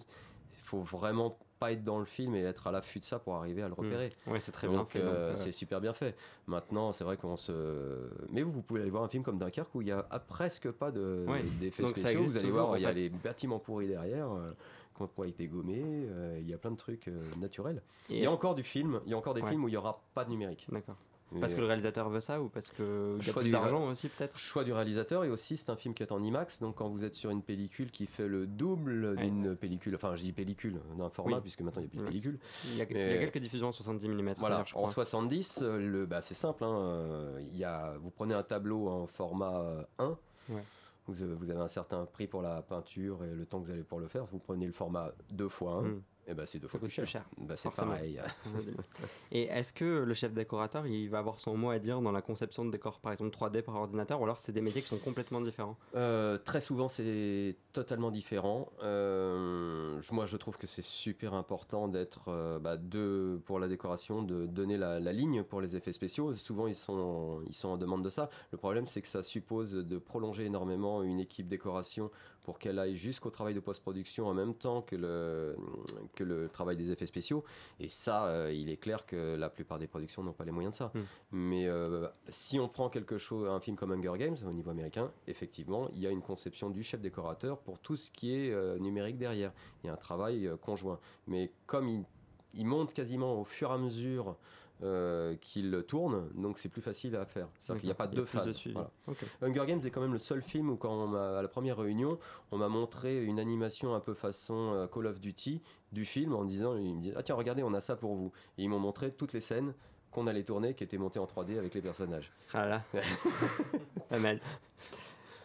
Il 0.52 0.64
faut 0.64 0.82
vraiment 0.82 1.38
pas 1.62 1.72
être 1.72 1.84
dans 1.84 2.00
le 2.00 2.06
film 2.06 2.34
et 2.34 2.42
être 2.42 2.66
à 2.66 2.72
l'affût 2.72 3.00
de 3.00 3.06
ça 3.06 3.20
pour 3.20 3.36
arriver 3.36 3.62
à 3.62 3.68
le 3.68 3.76
repérer. 3.76 4.10
Ouais, 4.26 4.40
c'est 4.40 4.52
très 4.52 4.68
bien 4.68 4.80
Donc, 4.80 4.96
euh, 4.96 5.36
c'est 5.36 5.52
super 5.52 5.80
bien 5.80 5.94
fait. 5.94 6.16
Maintenant, 6.48 6.92
c'est 6.92 7.04
vrai 7.04 7.18
qu'on 7.18 7.38
se. 7.38 8.10
Mais 8.32 8.42
vous, 8.42 8.52
vous 8.52 8.64
pouvez 8.64 8.82
aller 8.82 8.90
voir 8.90 9.04
un 9.04 9.08
film 9.08 9.22
comme 9.24 9.38
Dunkerque 9.38 9.74
où 9.76 9.82
il 9.84 9.90
y 9.90 9.92
a 9.92 10.02
presque 10.28 10.72
pas 10.72 10.90
de- 10.90 11.24
Ouais. 11.30 11.44
d'effets 11.60 11.86
spéciaux. 11.86 12.22
Vous 12.22 12.36
allez 12.38 12.48
toujours, 12.50 12.66
voir, 12.66 12.78
il 12.80 12.82
y 12.82 12.86
a 12.88 12.92
les 12.94 13.10
bâtiments 13.10 13.60
pourris 13.60 13.88
derrière. 13.88 14.32
euh, 14.32 14.52
qui 14.98 15.04
ont 15.04 15.08
pas 15.08 15.26
été 15.26 15.48
gommés, 15.48 15.82
euh, 15.86 16.38
il 16.42 16.50
y 16.50 16.54
a 16.54 16.58
plein 16.58 16.72
de 16.72 16.76
trucs 16.76 17.08
euh, 17.08 17.18
naturels. 17.40 17.82
Il 18.10 18.18
y 18.18 18.26
a 18.26 18.32
encore 18.32 18.56
du 18.56 18.64
film, 18.64 19.00
il 19.06 19.12
y 19.12 19.14
a 19.14 19.18
encore 19.18 19.34
des 19.34 19.42
Ouais. 19.42 19.48
films 19.50 19.64
où 19.64 19.68
il 19.70 19.72
n'y 19.72 19.78
aura 19.78 20.02
pas 20.14 20.26
de 20.26 20.30
numérique. 20.30 20.68
D'accord. 20.70 20.98
Parce 21.40 21.54
que 21.54 21.62
le 21.62 21.66
réalisateur 21.68 22.10
veut 22.10 22.20
ça 22.20 22.42
ou 22.42 22.50
parce 22.50 22.72
y 22.78 22.82
a 22.82 23.22
Choix 23.22 23.42
plus 23.42 23.52
d'argent 23.52 23.88
aussi 23.88 24.10
peut-être? 24.10 24.38
Choix 24.38 24.64
du 24.64 24.74
réalisateur 24.74 25.24
et 25.24 25.30
aussi 25.30 25.56
c'est 25.56 25.70
un 25.70 25.76
film 25.76 25.94
qui 25.94 26.04
est 26.04 26.12
en 26.12 26.22
IMAX 26.22 26.60
donc 26.60 26.76
quand 26.76 26.90
vous 26.90 27.06
êtes 27.06 27.16
sur 27.16 27.30
une 27.30 27.42
pellicule 27.42 27.90
qui 27.92 28.06
fait 28.06 28.28
le 28.28 28.48
double 28.48 29.16
Ouais. 29.18 29.24
d'une 29.24 29.56
pellicule, 29.56 29.96
enfin 29.96 30.16
je 30.16 30.24
dis 30.24 30.34
pellicule 30.34 30.80
d'un 30.98 31.10
format 31.10 31.38
Oui. 31.38 31.42
puisque 31.42 31.62
maintenant 31.62 31.82
il 31.82 31.86
n'y 31.86 31.88
a 31.88 31.90
plus 31.92 32.00
de 32.00 32.06
pellicule. 32.06 32.40
il 32.66 32.76
y, 32.78 32.82
a, 32.82 32.86
il 32.86 32.92
y 32.92 32.94
Mais- 32.96 33.16
a 33.16 33.20
quelques 33.20 33.38
diffusions 33.38 33.68
en 33.68 33.72
70 33.72 34.10
mm. 34.10 34.34
Voilà, 34.40 34.64
je 34.66 34.74
en 34.76 34.80
crois. 34.82 34.92
70, 34.92 35.60
euh, 35.62 35.78
le, 35.80 36.06
bah, 36.06 36.22
c'est 36.22 36.34
simple. 36.34 36.64
hein, 36.64 36.76
euh, 36.76 37.40
il 37.52 37.58
y 37.58 37.64
a, 37.64 37.96
vous 38.02 38.10
prenez 38.12 38.34
un 38.34 38.44
tableau 38.44 38.88
en 38.90 39.08
format 39.08 39.60
euh, 39.62 39.84
1. 40.00 40.18
Ouais. 40.50 40.62
Vous, 41.08 41.24
avez- 41.24 41.34
vous 41.34 41.50
avez 41.50 41.60
un 41.62 41.68
certain 41.68 42.06
prix 42.06 42.28
pour 42.28 42.42
la 42.42 42.62
peinture 42.62 43.24
et 43.24 43.34
le 43.34 43.46
temps 43.46 43.60
que 43.60 43.66
vous 43.66 43.72
allez 43.72 43.84
pour 43.84 44.00
le 44.00 44.08
faire. 44.08 44.26
Vous 44.26 44.38
prenez 44.40 44.66
le 44.66 44.72
format 44.72 45.12
2 45.32 45.48
fois 45.48 45.76
1. 45.76 45.82
Mm. 45.84 46.02
Et 46.28 46.34
ben 46.34 46.46
c'est 46.46 46.60
deux 46.60 46.68
fois 46.68 46.80
plus 46.80 46.90
cher. 46.90 47.04
plus 47.04 47.12
cher, 47.12 47.26
Bah, 47.38 47.56
c'est 47.58 47.72
pareil. 47.72 48.22
Et 49.32 49.44
est-ce 49.44 49.74
que 49.74 50.04
le 50.04 50.14
chef 50.14 50.34
décorateur, 50.34 50.86
il 50.88 51.10
va 51.10 51.20
avoir 51.20 51.40
son 51.40 51.58
mot 51.58 51.72
à 51.72 51.80
dire 51.80 52.02
dans 52.02 52.12
la 52.12 52.22
conception 52.22 52.64
de 52.66 52.72
décors, 52.72 53.00
par 53.00 53.12
exemple 53.12 53.36
3D 53.36 53.62
par 53.64 53.76
ordinateur, 53.76 54.20
ou 54.22 54.24
alors 54.24 54.40
c'est 54.40 54.52
des 54.52 54.62
métiers 54.62 54.82
qui 54.82 54.88
sont 54.88 54.98
complètement 54.98 55.42
différents? 55.42 55.78
Euh, 55.96 56.38
très 56.38 56.62
souvent, 56.62 56.88
c'est 56.88 57.56
totalement 57.74 58.12
différent. 58.12 58.72
Euh, 58.84 60.02
moi, 60.12 60.26
je 60.26 60.38
trouve 60.38 60.58
que 60.58 60.68
c'est 60.68 60.84
super 60.84 61.34
important 61.34 61.88
d'être 61.88 62.26
euh, 62.28 62.60
bah, 62.60 62.78
pour 63.46 63.60
la 63.60 63.68
décoration, 63.68 64.22
de 64.22 64.46
donner 64.46 64.78
la, 64.78 65.00
la 65.00 65.14
ligne 65.14 65.44
pour 65.44 65.62
les 65.62 65.76
effets 65.76 65.94
spéciaux. 65.94 66.34
Souvent, 66.36 66.68
ils 66.68 66.76
sont, 66.76 67.42
ils 67.48 67.54
sont 67.54 67.70
en 67.70 67.78
demande 67.78 68.04
de 68.04 68.10
ça. 68.10 68.30
Le 68.52 68.58
problème, 68.58 68.88
c'est 68.88 69.02
que 69.02 69.08
ça 69.08 69.24
suppose 69.24 69.74
de 69.74 69.98
prolonger 69.98 70.46
énormément 70.46 71.04
une 71.04 71.20
équipe 71.20 71.48
décoration 71.48 72.12
pour 72.44 72.60
qu'elle 72.60 72.80
aille 72.80 72.96
jusqu'au 72.96 73.30
travail 73.30 73.54
de 73.54 73.60
post-production 73.60 74.28
en 74.28 74.34
même 74.34 74.54
temps 74.54 74.82
que 74.82 74.96
le, 74.96 75.56
que 76.16 76.24
le 76.24 76.50
travail 76.50 76.78
des 76.78 76.92
effets 76.92 77.06
spéciaux. 77.06 77.44
Et 77.80 77.90
ça, 77.90 78.26
euh, 78.26 78.54
il 78.54 78.70
est 78.70 78.78
clair 78.78 79.06
que 79.06 79.36
la 79.36 79.50
plupart 79.50 79.80
des 79.80 79.88
productions 79.88 80.24
n'ont 80.24 80.34
pas 80.34 80.46
les 80.46 80.52
moyens 80.52 80.74
de 80.74 80.78
ça. 80.78 80.92
Mm. 80.94 81.00
Mais 81.32 81.68
euh, 81.68 82.08
si 82.30 82.60
on 82.60 82.68
prend 82.68 82.90
quelque 82.90 83.18
chose, 83.18 83.48
un 83.48 83.60
film 83.60 83.76
comme 83.76 83.92
Hunger 83.92 84.18
Games 84.18 84.38
au 84.48 84.54
niveau 84.54 84.72
américain, 84.72 85.12
effectivement, 85.28 85.90
il 85.94 86.02
y 86.02 86.08
a 86.08 86.10
une 86.10 86.22
conception 86.22 86.70
du 86.70 86.84
chef 86.84 87.02
décorateur 87.02 87.60
pour 87.60 87.80
tout 87.80 87.96
ce 87.96 88.12
qui 88.12 88.36
est 88.36 88.52
euh, 88.52 88.78
numérique 88.80 89.18
derrière. 89.18 89.52
Il 89.84 89.88
y 89.88 89.90
a 89.90 89.94
un 89.94 89.98
travail 89.98 90.50
conjoint. 90.62 91.00
Mais 91.28 91.52
comme 91.66 91.88
il 91.88 92.04
il 92.54 92.66
monte 92.66 92.94
quasiment 92.94 93.40
au 93.40 93.44
fur 93.44 93.70
et 93.70 93.74
à 93.74 93.78
mesure 93.78 94.36
euh, 94.84 95.36
qu'il 95.36 95.84
tourne, 95.88 96.30
donc 96.34 96.58
c'est 96.58 96.70
plus 96.70 96.82
facile 96.82 97.16
à 97.16 97.26
faire. 97.26 97.48
C'est-à-dire 97.60 97.82
qu'il 97.82 97.88
n'y 97.88 97.92
a 97.92 97.96
pas 97.96 98.08
deux 98.08 98.26
phases. 98.26 98.56
Hunger 99.42 99.66
Games 99.68 99.82
est 99.86 99.92
quand 99.92 100.02
même 100.02 100.14
le 100.14 100.20
seul 100.20 100.42
film 100.42 100.72
où, 100.72 100.76
quand 100.76 101.14
à 101.14 101.42
la 101.42 101.48
première 101.48 101.78
réunion, 101.78 102.18
on 102.52 102.58
m'a 102.58 102.68
montré 102.68 103.24
une 103.24 103.40
animation 103.40 103.94
un 103.94 104.00
peu 104.00 104.16
façon 104.16 104.74
euh, 104.74 104.88
Call 104.88 105.06
of 105.06 105.20
Duty 105.20 105.62
du 105.92 106.04
film 106.04 106.34
en 106.34 106.46
disant, 106.46 106.76
ils 106.78 106.96
me 106.96 107.02
disent, 107.02 107.14
ah 107.16 107.22
tiens, 107.22 107.36
regardez, 107.36 107.62
on 107.62 107.76
a 107.76 107.82
ça 107.82 107.96
pour 107.96 108.16
vous. 108.16 108.32
Et 108.58 108.64
ils 108.64 108.70
m'ont 108.70 108.80
montré 108.80 109.12
toutes 109.12 109.34
les 109.34 109.42
scènes 109.42 109.74
qu'on 110.10 110.26
allait 110.26 110.44
tourner 110.44 110.74
qui 110.74 110.84
étaient 110.84 110.98
montées 110.98 111.20
en 111.20 111.26
3D 111.26 111.60
avec 111.60 111.76
les 111.76 111.82
personnages. 111.82 112.32
Ah 112.54 112.66
là, 112.66 112.84
pas 114.10 114.20
mal. 114.20 114.40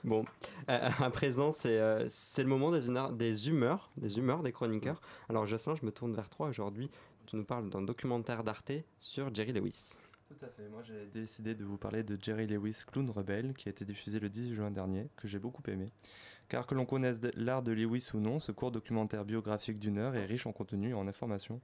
Bon, 0.03 0.25
euh, 0.71 0.89
à 0.99 1.11
présent, 1.11 1.53
c'est 1.53 1.69
le 1.77 2.45
moment 2.47 2.71
des, 2.71 2.87
des 3.13 3.49
humeurs, 3.49 3.91
des 3.97 4.19
humeurs 4.19 4.43
des 4.43 4.53
chroniqueurs. 4.53 5.01
Alors, 5.29 5.47
Jocelyn, 5.47 5.75
je 5.75 5.85
me 5.85 5.91
tourne 5.91 6.15
vers 6.15 6.31
toi 6.31 6.49
aujourd'hui 6.49 6.91
tu 7.27 7.37
nous 7.37 7.45
parles 7.45 7.69
d'un 7.69 7.83
documentaire 7.83 8.45
d'Arte 8.45 8.73
sur 9.01 9.35
Jerry 9.35 9.53
Lewis. 9.53 9.99
Tout 10.29 10.45
à 10.45 10.49
fait. 10.49 10.69
Moi, 10.69 10.83
j'ai 10.83 11.07
décidé 11.07 11.55
de 11.55 11.65
vous 11.65 11.77
parler 11.77 12.03
de 12.03 12.17
Jerry 12.21 12.47
Lewis, 12.47 12.83
Clown 12.91 13.11
Rebelle, 13.11 13.53
qui 13.55 13.69
a 13.69 13.71
été 13.71 13.85
diffusé 13.85 14.19
le 14.21 14.29
10 14.29 14.55
juin 14.55 14.71
dernier, 14.71 15.09
que 15.17 15.29
j'ai 15.29 15.39
beaucoup 15.39 15.63
aimé. 15.69 15.91
Car 16.49 16.67
que 16.67 16.75
l'on 16.75 16.87
connaisse 16.87 17.21
l'art 17.35 17.63
de 17.63 17.73
Lewis 17.73 18.11
ou 18.15 18.21
non, 18.21 18.39
ce 18.39 18.53
court 18.53 18.71
documentaire 18.71 19.25
biographique 19.25 19.79
d'une 19.79 19.99
heure 19.99 20.15
est 20.15 20.25
riche 20.25 20.47
en 20.47 20.53
contenu 20.53 20.91
et 20.91 20.95
en 20.95 21.09
informations. 21.09 21.61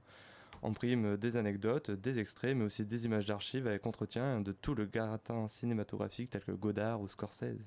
En 0.61 0.71
prime 0.71 1.17
des 1.17 1.35
anecdotes, 1.35 1.91
des 1.91 2.19
extraits, 2.19 2.55
mais 2.55 2.63
aussi 2.63 2.85
des 2.85 3.05
images 3.05 3.25
d'archives 3.25 3.67
avec 3.67 3.85
entretien 3.85 4.39
de 4.39 4.51
tout 4.53 4.75
le 4.75 4.85
gratin 4.85 5.47
cinématographique 5.47 6.29
tel 6.29 6.41
que 6.41 6.51
Godard 6.51 7.01
ou 7.01 7.07
Scorsese. 7.07 7.65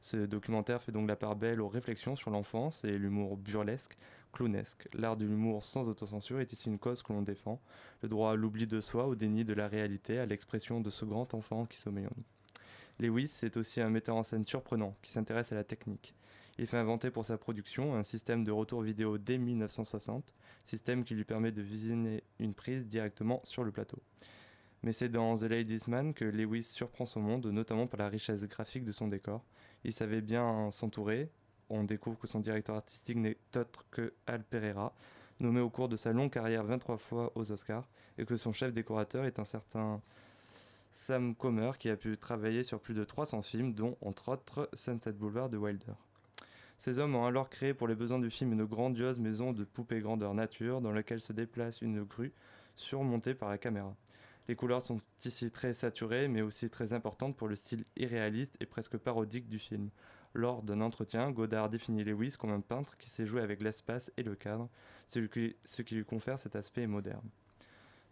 Ce 0.00 0.16
documentaire 0.16 0.82
fait 0.82 0.92
donc 0.92 1.08
la 1.08 1.16
part 1.16 1.36
belle 1.36 1.60
aux 1.60 1.68
réflexions 1.68 2.16
sur 2.16 2.30
l'enfance 2.30 2.84
et 2.84 2.96
l'humour 2.96 3.36
burlesque, 3.36 3.96
clownesque. 4.32 4.88
L'art 4.94 5.16
de 5.16 5.24
l'humour 5.24 5.62
sans 5.62 5.88
autocensure 5.88 6.40
est 6.40 6.52
ici 6.52 6.68
une 6.68 6.78
cause 6.78 7.02
que 7.02 7.12
l'on 7.12 7.22
défend. 7.22 7.60
Le 8.02 8.08
droit 8.08 8.32
à 8.32 8.34
l'oubli 8.34 8.66
de 8.66 8.80
soi, 8.80 9.06
au 9.06 9.14
déni 9.14 9.44
de 9.44 9.54
la 9.54 9.68
réalité, 9.68 10.18
à 10.18 10.26
l'expression 10.26 10.80
de 10.80 10.90
ce 10.90 11.04
grand 11.04 11.34
enfant 11.34 11.66
qui 11.66 11.78
sommeille 11.78 12.06
en 12.06 12.12
nous. 12.16 12.24
Lewis 12.98 13.40
est 13.42 13.56
aussi 13.56 13.80
un 13.80 13.90
metteur 13.90 14.16
en 14.16 14.22
scène 14.22 14.44
surprenant 14.44 14.94
qui 15.02 15.10
s'intéresse 15.10 15.52
à 15.52 15.54
la 15.54 15.64
technique. 15.64 16.14
Il 16.58 16.66
fait 16.66 16.76
inventer 16.76 17.10
pour 17.10 17.24
sa 17.24 17.38
production 17.38 17.94
un 17.94 18.02
système 18.02 18.44
de 18.44 18.52
retour 18.52 18.82
vidéo 18.82 19.16
dès 19.16 19.38
1960, 19.38 20.34
système 20.64 21.04
qui 21.04 21.14
lui 21.14 21.24
permet 21.24 21.52
de 21.52 21.62
visionner 21.62 22.22
une 22.38 22.52
prise 22.52 22.86
directement 22.86 23.40
sur 23.44 23.64
le 23.64 23.72
plateau. 23.72 23.98
Mais 24.82 24.92
c'est 24.92 25.08
dans 25.08 25.36
The 25.36 25.44
Ladies 25.44 25.84
Man 25.88 26.12
que 26.14 26.24
Lewis 26.24 26.64
surprend 26.64 27.06
son 27.06 27.20
monde, 27.20 27.46
notamment 27.46 27.86
par 27.86 27.98
la 27.98 28.08
richesse 28.08 28.46
graphique 28.46 28.84
de 28.84 28.92
son 28.92 29.08
décor. 29.08 29.44
Il 29.84 29.92
savait 29.92 30.20
bien 30.20 30.70
s'entourer, 30.70 31.30
on 31.70 31.84
découvre 31.84 32.18
que 32.18 32.26
son 32.26 32.40
directeur 32.40 32.76
artistique 32.76 33.16
n'est 33.16 33.38
autre 33.56 33.86
que 33.90 34.12
Al 34.26 34.42
Pereira, 34.42 34.92
nommé 35.40 35.60
au 35.60 35.70
cours 35.70 35.88
de 35.88 35.96
sa 35.96 36.12
longue 36.12 36.30
carrière 36.30 36.64
23 36.64 36.98
fois 36.98 37.32
aux 37.34 37.50
Oscars, 37.52 37.88
et 38.18 38.24
que 38.26 38.36
son 38.36 38.52
chef 38.52 38.74
décorateur 38.74 39.24
est 39.24 39.38
un 39.38 39.44
certain 39.44 40.02
Sam 40.92 41.34
Comer 41.34 41.72
qui 41.78 41.88
a 41.88 41.96
pu 41.96 42.18
travailler 42.18 42.64
sur 42.64 42.80
plus 42.80 42.94
de 42.94 43.04
300 43.04 43.42
films, 43.42 43.72
dont 43.74 43.96
entre 44.02 44.30
autres 44.30 44.68
Sunset 44.74 45.12
Boulevard 45.12 45.48
de 45.48 45.56
Wilder. 45.56 45.94
Ces 46.78 46.98
hommes 46.98 47.14
ont 47.14 47.26
alors 47.26 47.50
créé 47.50 47.74
pour 47.74 47.88
les 47.88 47.94
besoins 47.94 48.18
du 48.18 48.30
film 48.30 48.52
une 48.52 48.64
grandiose 48.64 49.18
maison 49.18 49.52
de 49.52 49.64
poupées 49.64 50.00
grandeur 50.00 50.34
nature 50.34 50.80
dans 50.80 50.92
laquelle 50.92 51.20
se 51.20 51.32
déplace 51.32 51.82
une 51.82 52.02
grue 52.04 52.32
surmontée 52.74 53.34
par 53.34 53.50
la 53.50 53.58
caméra. 53.58 53.94
Les 54.48 54.56
couleurs 54.56 54.84
sont 54.84 54.98
ici 55.24 55.50
très 55.50 55.74
saturées 55.74 56.26
mais 56.26 56.40
aussi 56.40 56.70
très 56.70 56.92
importantes 56.94 57.36
pour 57.36 57.48
le 57.48 57.54
style 57.54 57.84
irréaliste 57.96 58.56
et 58.60 58.66
presque 58.66 58.96
parodique 58.96 59.48
du 59.48 59.58
film. 59.58 59.90
Lors 60.32 60.62
d'un 60.62 60.80
entretien, 60.80 61.30
Godard 61.32 61.70
définit 61.70 62.04
Lewis 62.04 62.36
comme 62.38 62.50
un 62.50 62.60
peintre 62.60 62.96
qui 62.96 63.10
sait 63.10 63.26
jouer 63.26 63.42
avec 63.42 63.60
l'espace 63.60 64.12
et 64.16 64.22
le 64.22 64.36
cadre, 64.36 64.68
ce 65.08 65.18
qui, 65.82 65.94
lui 65.94 66.04
confère 66.04 66.38
cet 66.38 66.54
aspect 66.54 66.86
moderne. 66.86 67.28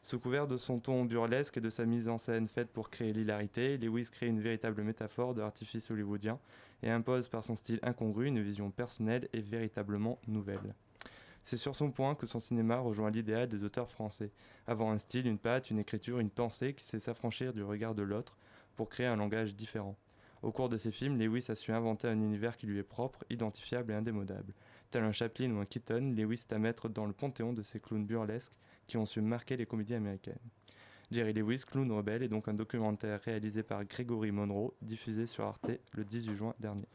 Sous 0.03 0.19
couvert 0.19 0.47
de 0.47 0.57
son 0.57 0.81
ton 0.81 1.05
burlesque 1.05 1.57
et 1.59 1.61
de 1.61 1.71
sa 1.71 1.85
mise 1.85 2.09
en 2.09 2.19
scène 2.19 2.49
faite 2.49 2.71
pour 2.71 2.91
créer 2.91 3.12
l'hilarité, 3.12 3.79
Lewis 3.79 4.09
crée 4.11 4.27
une 4.27 4.41
véritable 4.41 4.83
métaphore 4.83 5.35
de 5.35 5.41
l'artifice 5.41 5.91
hollywoodien 5.91 6.39
et 6.83 6.91
impose 6.91 7.29
par 7.29 7.45
son 7.45 7.57
style 7.57 7.81
incongru 7.83 8.27
une 8.27 8.43
vision 8.43 8.71
personnelle 8.71 9.29
et 9.33 9.41
véritablement 9.41 10.19
nouvelle. 10.27 10.75
C'est 11.43 11.57
sur 11.57 11.75
son 11.75 11.91
point 11.91 12.14
que 12.14 12.27
son 12.27 12.41
cinéma 12.41 12.79
rejoint 12.79 13.11
l'idéal 13.11 13.49
des 13.49 13.64
auteurs 13.64 13.91
français, 13.91 14.33
avoir 14.66 14.91
un 14.91 14.99
style, 14.99 15.27
une 15.27 15.39
patte, 15.39 15.71
une 15.71 15.79
écriture, 15.79 16.19
une 16.19 16.31
pensée 16.31 16.75
qui 16.75 16.85
sait 16.85 17.01
s'affranchir 17.01 17.53
du 17.53 17.62
regard 17.62 17.95
de 17.95 18.03
l'autre 18.03 18.37
pour 18.77 18.89
créer 18.89 19.07
un 19.07 19.16
langage 19.16 19.55
différent. 19.55 19.97
Au 20.43 20.53
cours 20.53 20.68
de 20.68 20.76
ses 20.76 20.93
films, 20.93 21.18
Lewis 21.18 21.47
a 21.49 21.55
su 21.55 21.72
inventer 21.72 22.07
un 22.07 22.20
univers 22.20 22.57
qui 22.57 22.66
lui 22.66 22.78
est 22.78 22.84
propre, 22.84 23.24
identifiable 23.28 23.93
et 23.93 23.95
indémodable. 23.97 24.55
Tel 24.91 25.03
un 25.03 25.12
Chaplin 25.12 25.51
ou 25.51 25.59
un 25.59 25.64
Keaton, 25.64 26.14
Lewis 26.16 26.45
est 26.49 26.53
à 26.53 26.59
mettre 26.59 26.89
dans 26.89 27.07
le 27.07 27.12
panthéon 27.12 27.53
de 27.53 27.62
ces 27.62 27.80
clowns 27.80 28.07
burlesques 28.07 28.53
qui 28.86 28.97
ont 28.97 29.07
su 29.07 29.20
marquer 29.20 29.57
les 29.57 29.66
comédies 29.66 29.95
américaines. 29.95 30.39
Jerry 31.11 31.32
Lewis, 31.32 31.64
Clown 31.66 31.91
Rebelle, 31.91 32.22
est 32.22 32.28
donc 32.28 32.49
un 32.49 32.55
documentaire 32.55 33.20
réalisé 33.22 33.62
par 33.62 33.84
Gregory 33.84 34.30
Monroe, 34.30 34.74
diffusé 34.82 35.26
sur 35.26 35.45
Arte 35.45 35.70
le 35.93 36.05
18 36.05 36.34
juin 36.34 36.55
dernier. 36.61 36.86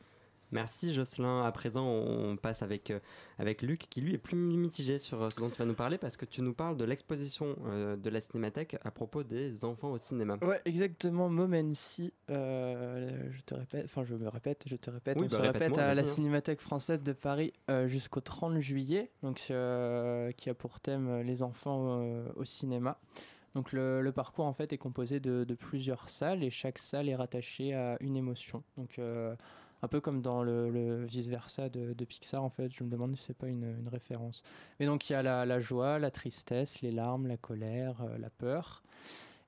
Merci 0.53 0.93
Jocelyn. 0.93 1.43
À 1.43 1.51
présent, 1.51 1.85
on 1.87 2.37
passe 2.37 2.61
avec, 2.61 2.91
euh, 2.91 2.99
avec 3.39 3.63
Luc 3.63 3.87
qui 3.89 4.01
lui 4.01 4.13
est 4.13 4.19
plus 4.19 4.35
mitigé 4.35 4.99
sur 4.99 5.21
euh, 5.21 5.29
ce 5.29 5.39
dont 5.39 5.49
tu 5.49 5.57
vas 5.57 5.65
nous 5.65 5.73
parler 5.73 5.97
parce 5.97 6.15
que 6.15 6.25
tu 6.25 6.41
nous 6.41 6.53
parles 6.53 6.77
de 6.77 6.85
l'exposition 6.85 7.55
euh, 7.65 7.95
de 7.95 8.09
la 8.09 8.21
Cinémathèque 8.21 8.77
à 8.83 8.91
propos 8.91 9.23
des 9.23 9.65
enfants 9.65 9.91
au 9.91 9.97
cinéma. 9.97 10.37
Ouais, 10.43 10.61
exactement. 10.65 11.27
Momency, 11.29 12.13
je 12.29 13.41
te 13.45 13.55
répète, 13.55 13.85
enfin 13.85 14.03
je 14.03 14.13
me 14.13 14.29
répète, 14.29 14.65
je 14.67 14.75
te 14.75 14.91
répète, 14.91 15.17
on 15.17 15.21
bah, 15.21 15.29
se 15.29 15.41
répète 15.41 15.77
à 15.77 15.93
la. 15.93 16.03
Cinémathèque 16.03 16.59
française 16.59 17.01
de 17.01 17.13
Paris 17.13 17.53
jusqu'au 17.85 18.19
30 18.19 18.59
juillet, 18.59 19.09
donc 19.23 19.37
qui 19.37 19.53
a 19.53 20.53
pour 20.53 20.79
thème 20.79 21.21
les 21.21 21.41
enfants 21.41 22.03
au 22.35 22.43
cinéma. 22.43 22.99
Donc 23.55 23.71
le, 23.71 24.11
parcours 24.11 24.45
en 24.45 24.53
fait 24.53 24.73
est 24.73 24.77
composé 24.77 25.19
de, 25.19 25.43
de, 25.43 25.53
plusieurs 25.55 26.09
salles 26.09 26.43
et 26.43 26.49
chaque 26.49 26.77
salle 26.77 27.07
est 27.07 27.15
rattachée 27.15 27.73
à 27.73 27.97
une 28.01 28.17
émotion. 28.17 28.63
Donc 28.77 28.99
un 29.83 29.87
peu 29.89 29.99
comme 29.99 30.21
dans 30.21 30.43
le, 30.43 31.05
vice-versa 31.05 31.67
de, 31.67 32.05
Pixar, 32.05 32.41
en 32.41 32.49
fait. 32.49 32.73
Je 32.73 32.83
me 32.85 32.89
demande 32.89 33.17
si 33.17 33.25
c'est 33.25 33.37
pas 33.37 33.49
une, 33.49 33.75
référence. 33.91 34.41
Mais 34.79 34.85
donc, 34.85 35.09
il 35.09 35.13
y 35.13 35.15
a 35.15 35.21
la, 35.21 35.59
joie, 35.59 35.99
la 35.99 36.09
tristesse, 36.09 36.81
les 36.81 36.91
larmes, 36.91 37.27
la 37.27 37.35
colère, 37.35 38.01
euh, 38.01 38.17
la 38.17 38.29
peur. 38.29 38.81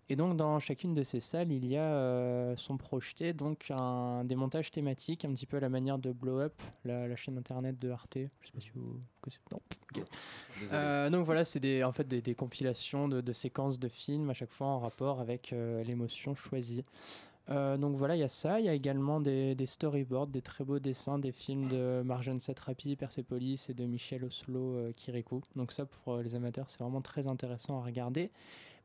Et 0.09 0.17
donc, 0.17 0.35
dans 0.35 0.59
chacune 0.59 0.93
de 0.93 1.03
ces 1.03 1.21
salles, 1.21 1.53
il 1.53 1.65
y 1.65 1.77
a, 1.77 1.83
euh, 1.83 2.55
sont 2.57 2.77
projetés 2.77 3.33
donc 3.33 3.67
un, 3.71 4.25
des 4.25 4.35
montages 4.35 4.71
thématiques, 4.71 5.23
un 5.23 5.33
petit 5.33 5.45
peu 5.45 5.57
à 5.57 5.61
la 5.61 5.69
manière 5.69 5.97
de 5.97 6.11
Blow 6.11 6.41
Up, 6.41 6.61
la, 6.83 7.15
chaîne 7.15 7.37
internet 7.37 7.79
de 7.81 7.89
Arte. 7.89 8.17
Je 8.41 8.47
sais 8.47 8.53
pas 8.53 8.59
si 8.59 8.71
vous 8.75 8.99
connaissez. 9.21 9.39
Non. 9.51 9.61
Euh, 10.73 11.09
donc 11.09 11.25
voilà, 11.25 11.45
c'est 11.45 11.61
des, 11.61 11.83
en 11.83 11.93
fait 11.93 12.07
des, 12.07 12.35
compilations 12.35 13.07
de, 13.07 13.33
séquences 13.33 13.79
de 13.79 13.87
films, 13.87 14.29
à 14.29 14.33
chaque 14.33 14.51
fois 14.51 14.67
en 14.67 14.79
rapport 14.79 15.21
avec 15.21 15.55
l'émotion 15.85 16.35
choisie. 16.35 16.83
Euh, 17.49 17.77
donc 17.77 17.95
voilà, 17.95 18.15
il 18.15 18.19
y 18.19 18.23
a 18.23 18.27
ça. 18.27 18.59
Il 18.59 18.65
y 18.65 18.69
a 18.69 18.73
également 18.73 19.19
des, 19.19 19.55
storyboards, 19.65 20.27
des 20.27 20.41
très 20.41 20.63
beaux 20.63 20.79
dessins, 20.79 21.19
des 21.19 21.31
films 21.31 21.67
de 21.67 22.01
Marjane 22.03 22.41
Satrapi, 22.41 22.95
Persepolis 22.95 23.67
et 23.69 23.73
de 23.73 23.85
Michel 23.85 24.23
Oslo 24.23 24.75
euh, 24.75 24.91
Kirikou. 24.93 25.41
Donc 25.55 25.71
ça, 25.71 25.85
pour 25.85 26.15
euh, 26.15 26.23
les 26.23 26.35
amateurs, 26.35 26.69
c'est 26.69 26.79
vraiment 26.79 27.01
très 27.01 27.27
intéressant 27.27 27.79
à 27.79 27.85
regarder. 27.85 28.31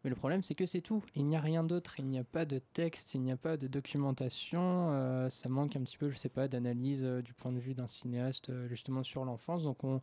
Mais 0.02 0.10
le 0.10 0.16
problème, 0.16 0.42
c'est 0.42 0.54
que 0.54 0.66
c'est 0.66 0.80
tout. 0.80 1.02
Il 1.14 1.26
n'y 1.26 1.36
a 1.36 1.40
rien 1.40 1.62
d'autre. 1.62 1.96
Il 1.98 2.06
n'y 2.06 2.18
a 2.18 2.24
pas 2.24 2.46
de 2.46 2.58
texte, 2.58 3.14
il 3.14 3.20
n'y 3.20 3.32
a 3.32 3.36
pas 3.36 3.58
de 3.58 3.66
documentation. 3.66 5.28
ça 5.28 5.48
manque 5.50 5.76
un 5.76 5.82
petit 5.82 5.98
peu, 5.98 6.08
je 6.08 6.16
sais 6.16 6.30
pas, 6.30 6.48
d'analyse 6.48 7.02
du 7.02 7.34
point 7.34 7.52
de 7.52 7.58
vue 7.58 7.74
d'un 7.74 7.86
cinéaste 7.86 8.50
justement 8.68 9.02
sur 9.02 9.26
l'enfance. 9.26 9.62
Donc 9.62 9.84
on, 9.84 10.00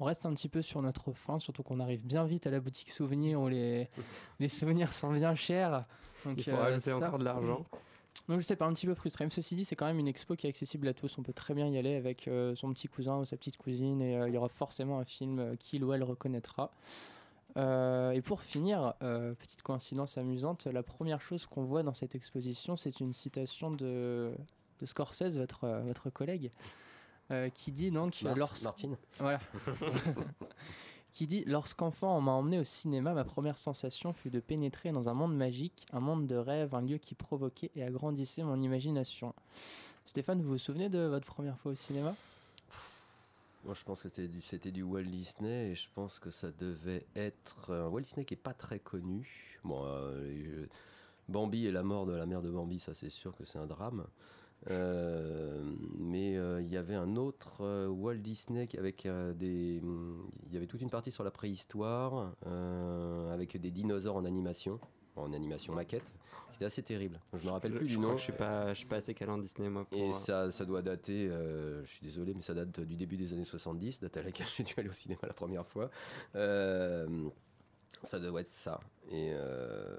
reste 0.00 0.26
un 0.26 0.34
petit 0.34 0.48
peu 0.48 0.60
sur 0.60 0.82
notre 0.82 1.12
fin, 1.12 1.38
surtout 1.38 1.62
qu'on 1.62 1.78
arrive 1.78 2.04
bien 2.04 2.24
vite 2.24 2.48
à 2.48 2.50
la 2.50 2.58
boutique 2.58 2.90
souvenir 2.90 3.40
où 3.40 3.46
les, 3.46 3.88
les 4.40 4.48
souvenirs 4.48 4.92
sont 4.92 5.12
bien 5.12 5.36
chers. 5.36 5.84
Donc, 6.24 6.38
il 6.38 6.50
faut 6.50 6.56
rajouter 6.56 6.92
encore 6.92 7.18
de 7.18 7.24
l'argent. 7.24 7.64
Donc 8.28 8.40
je 8.40 8.44
sais 8.44 8.56
pas, 8.56 8.66
un 8.66 8.74
petit 8.74 8.86
peu 8.86 8.94
frustré. 8.94 9.24
Mais 9.24 9.30
ceci 9.30 9.54
dit, 9.54 9.64
c'est 9.64 9.76
quand 9.76 9.86
même 9.86 9.98
une 9.98 10.08
expo 10.08 10.36
qui 10.36 10.46
est 10.46 10.50
accessible 10.50 10.88
à 10.88 10.94
tous. 10.94 11.16
On 11.18 11.22
peut 11.22 11.32
très 11.32 11.54
bien 11.54 11.66
y 11.68 11.78
aller 11.78 11.94
avec 11.94 12.28
euh, 12.28 12.54
son 12.54 12.72
petit 12.72 12.88
cousin 12.88 13.18
ou 13.18 13.24
sa 13.24 13.36
petite 13.36 13.56
cousine 13.56 14.02
et 14.02 14.16
euh, 14.16 14.28
il 14.28 14.34
y 14.34 14.36
aura 14.36 14.48
forcément 14.48 14.98
un 14.98 15.04
film 15.04 15.38
euh, 15.38 15.56
qu'il 15.56 15.84
ou 15.84 15.92
elle 15.92 16.02
reconnaîtra. 16.02 16.70
et 17.56 18.20
pour 18.22 18.42
finir, 18.42 18.94
petite 19.00 19.62
coïncidence 19.62 20.18
amusante, 20.18 20.66
la 20.66 20.82
première 20.82 21.20
chose 21.20 21.46
qu'on 21.46 21.64
voit 21.64 21.82
dans 21.82 21.94
cette 21.94 22.14
exposition, 22.14 22.76
c'est 22.76 23.00
une 23.00 23.12
citation 23.12 23.70
de, 23.70 24.32
de 24.80 24.86
Scorsese, 24.86 25.38
votre, 25.38 25.66
votre 25.84 26.08
collègue, 26.08 26.52
qui 27.54 27.72
dit 27.72 27.90
donc... 27.90 28.22
Martine. 28.62 28.96
Voilà. 29.18 29.40
qui 31.18 31.26
dit 31.26 31.42
Lorsqu'enfant, 31.46 32.16
on 32.16 32.20
m'a 32.20 32.30
emmené 32.30 32.60
au 32.60 32.64
cinéma, 32.64 33.12
ma 33.12 33.24
première 33.24 33.58
sensation 33.58 34.12
fut 34.12 34.30
de 34.30 34.38
pénétrer 34.38 34.92
dans 34.92 35.08
un 35.08 35.14
monde 35.14 35.36
magique, 35.36 35.84
un 35.92 35.98
monde 35.98 36.28
de 36.28 36.36
rêve, 36.36 36.76
un 36.76 36.80
lieu 36.80 36.98
qui 36.98 37.16
provoquait 37.16 37.72
et 37.74 37.82
agrandissait 37.82 38.44
mon 38.44 38.60
imagination. 38.60 39.34
Stéphane, 40.04 40.40
vous 40.40 40.50
vous 40.50 40.58
souvenez 40.58 40.88
de 40.88 41.00
votre 41.00 41.26
première 41.26 41.58
fois 41.58 41.72
au 41.72 41.74
cinéma? 41.74 42.14
Moi, 43.64 43.74
je 43.74 43.82
pense 43.82 44.02
que 44.02 44.08
c'était 44.08 44.70
du, 44.70 44.84
Walt 44.84 45.02
Disney 45.02 45.70
et 45.70 45.74
je 45.74 45.88
pense 45.92 46.20
que 46.20 46.30
ça 46.30 46.52
devait 46.52 47.04
être 47.16 47.72
un 47.72 47.88
Walt 47.88 48.02
Disney 48.02 48.24
qui 48.24 48.34
n'est 48.34 48.40
pas 48.40 48.54
très 48.54 48.78
connu. 48.78 49.58
Bon, 49.64 49.82
euh, 49.86 50.66
Bambi 51.28 51.66
et 51.66 51.72
la 51.72 51.82
mort 51.82 52.06
de 52.06 52.12
la 52.12 52.26
mère 52.26 52.42
de 52.42 52.50
Bambi, 52.50 52.78
ça 52.78 52.94
c'est 52.94 53.10
sûr 53.10 53.36
que 53.36 53.44
c'est 53.44 53.58
un 53.58 53.66
drame. 53.66 54.06
Mais 54.66 56.32
il 56.32 56.68
y 56.68 56.76
avait 56.76 56.94
un 56.94 57.16
autre 57.16 57.86
Walt 57.88 58.16
Disney 58.16 58.68
avec 58.76 59.08
des. 59.36 59.80
Il 60.46 60.52
y 60.52 60.56
avait 60.56 60.66
toute 60.66 60.82
une 60.82 60.90
partie 60.90 61.10
sur 61.10 61.24
la 61.24 61.30
préhistoire, 61.30 62.34
avec 63.32 63.56
des 63.60 63.70
dinosaures 63.70 64.16
en 64.16 64.24
animation 64.24 64.80
en 65.16 65.32
animation 65.32 65.74
maquette. 65.74 66.14
C'était 66.52 66.66
assez 66.66 66.82
terrible. 66.84 67.18
Je 67.32 67.44
me 67.44 67.50
rappelle 67.50 67.74
plus 67.74 67.88
du 67.88 67.98
nom. 67.98 68.16
Je 68.16 68.22
suis 68.22 68.32
pas, 68.32 68.68
je 68.68 68.78
suis 68.78 68.86
pas 68.86 68.98
assez 68.98 69.14
calé 69.14 69.32
en 69.32 69.38
Disney 69.38 69.68
moi. 69.68 69.84
Et 69.90 70.12
ça, 70.12 70.52
ça 70.52 70.64
doit 70.64 70.80
dater. 70.80 71.28
je 71.28 71.90
suis 71.90 72.04
désolé, 72.04 72.34
mais 72.34 72.42
ça 72.42 72.54
date 72.54 72.80
du 72.80 72.94
début 72.96 73.16
des 73.16 73.32
années 73.32 73.44
70, 73.44 74.00
date 74.00 74.16
à 74.16 74.22
laquelle 74.22 74.46
j'ai 74.56 74.62
dû 74.62 74.74
aller 74.76 74.88
au 74.88 74.92
cinéma 74.92 75.20
la 75.22 75.34
première 75.34 75.66
fois. 75.66 75.90
Ça 78.02 78.20
doit 78.20 78.40
être 78.40 78.50
ça. 78.50 78.80
Et 79.10 79.30
euh, 79.32 79.96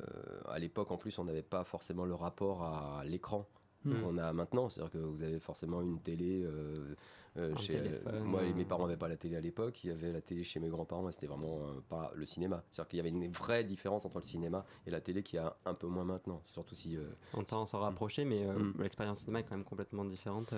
à 0.47 0.59
l'époque, 0.59 0.91
en 0.91 0.97
plus, 0.97 1.17
on 1.19 1.25
n'avait 1.25 1.41
pas 1.41 1.63
forcément 1.63 2.05
le 2.05 2.15
rapport 2.15 2.63
à 2.63 3.03
l'écran 3.05 3.47
hmm. 3.85 4.01
qu'on 4.01 4.17
a 4.17 4.33
maintenant. 4.33 4.69
C'est-à-dire 4.69 4.91
que 4.91 4.97
vous 4.97 5.21
avez 5.23 5.39
forcément 5.39 5.81
une 5.81 5.99
télé. 5.99 6.43
Euh, 6.43 6.95
euh, 7.37 7.55
chez, 7.57 7.79
moi, 8.23 8.41
mes 8.55 8.65
parents 8.65 8.87
n'avaient 8.87 8.97
pas 8.97 9.07
la 9.07 9.15
télé 9.15 9.37
à 9.37 9.41
l'époque. 9.41 9.83
Il 9.83 9.91
y 9.91 9.93
avait 9.93 10.11
la 10.11 10.21
télé 10.21 10.43
chez 10.43 10.59
mes 10.59 10.67
grands-parents. 10.67 11.09
C'était 11.11 11.27
vraiment 11.27 11.59
pas 11.87 12.11
le 12.15 12.25
cinéma. 12.25 12.63
C'est-à-dire 12.71 12.89
qu'il 12.89 12.97
y 12.97 12.99
avait 12.99 13.09
une 13.09 13.31
vraie 13.31 13.63
différence 13.63 14.05
entre 14.05 14.17
le 14.17 14.25
cinéma 14.25 14.65
et 14.87 14.91
la 14.91 14.99
télé 14.99 15.23
qui 15.23 15.37
a 15.37 15.55
un 15.65 15.73
peu 15.73 15.87
moins 15.87 16.03
maintenant. 16.03 16.41
Surtout 16.47 16.75
si. 16.75 16.97
on 17.33 17.43
tend 17.43 17.63
à 17.63 17.65
s'en 17.67 17.79
rapprocher, 17.79 18.25
mais 18.25 18.45
hmm. 18.45 18.73
l'expérience 18.79 19.19
cinéma 19.19 19.39
est 19.39 19.43
quand 19.43 19.55
même 19.55 19.63
complètement 19.63 20.05
différente. 20.05 20.53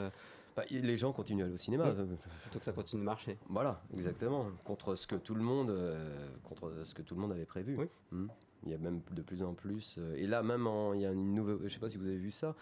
Bah, 0.55 0.63
les 0.69 0.97
gens 0.97 1.13
continuent 1.13 1.43
à 1.43 1.45
aller 1.45 1.53
au 1.53 1.57
cinéma. 1.57 1.85
Euh, 1.85 2.05
Plutôt 2.41 2.59
que 2.59 2.65
ça 2.65 2.73
continue 2.73 3.01
de 3.01 3.05
marcher. 3.05 3.37
Voilà, 3.49 3.81
exactement. 3.93 4.47
Contre 4.63 4.95
ce 4.95 5.07
que 5.07 5.15
tout 5.15 5.35
le 5.35 5.43
monde, 5.43 5.69
euh, 5.69 6.27
contre 6.43 6.73
ce 6.83 6.93
que 6.93 7.01
tout 7.01 7.15
le 7.15 7.21
monde 7.21 7.31
avait 7.31 7.45
prévu. 7.45 7.77
Hmm. 8.11 8.27
Il 8.65 8.71
y 8.71 8.75
a 8.75 8.77
même 8.77 9.01
de 9.11 9.21
plus 9.21 9.43
en 9.43 9.53
plus. 9.53 9.95
Euh, 9.97 10.15
et 10.15 10.27
là, 10.27 10.43
même, 10.43 10.69
il 10.93 11.01
y 11.01 11.05
a 11.05 11.11
une 11.11 11.33
nouvelle. 11.33 11.57
Je 11.59 11.63
ne 11.63 11.69
sais 11.69 11.79
pas 11.79 11.89
si 11.89 11.97
vous 11.97 12.07
avez 12.07 12.17
vu 12.17 12.31
ça. 12.31 12.55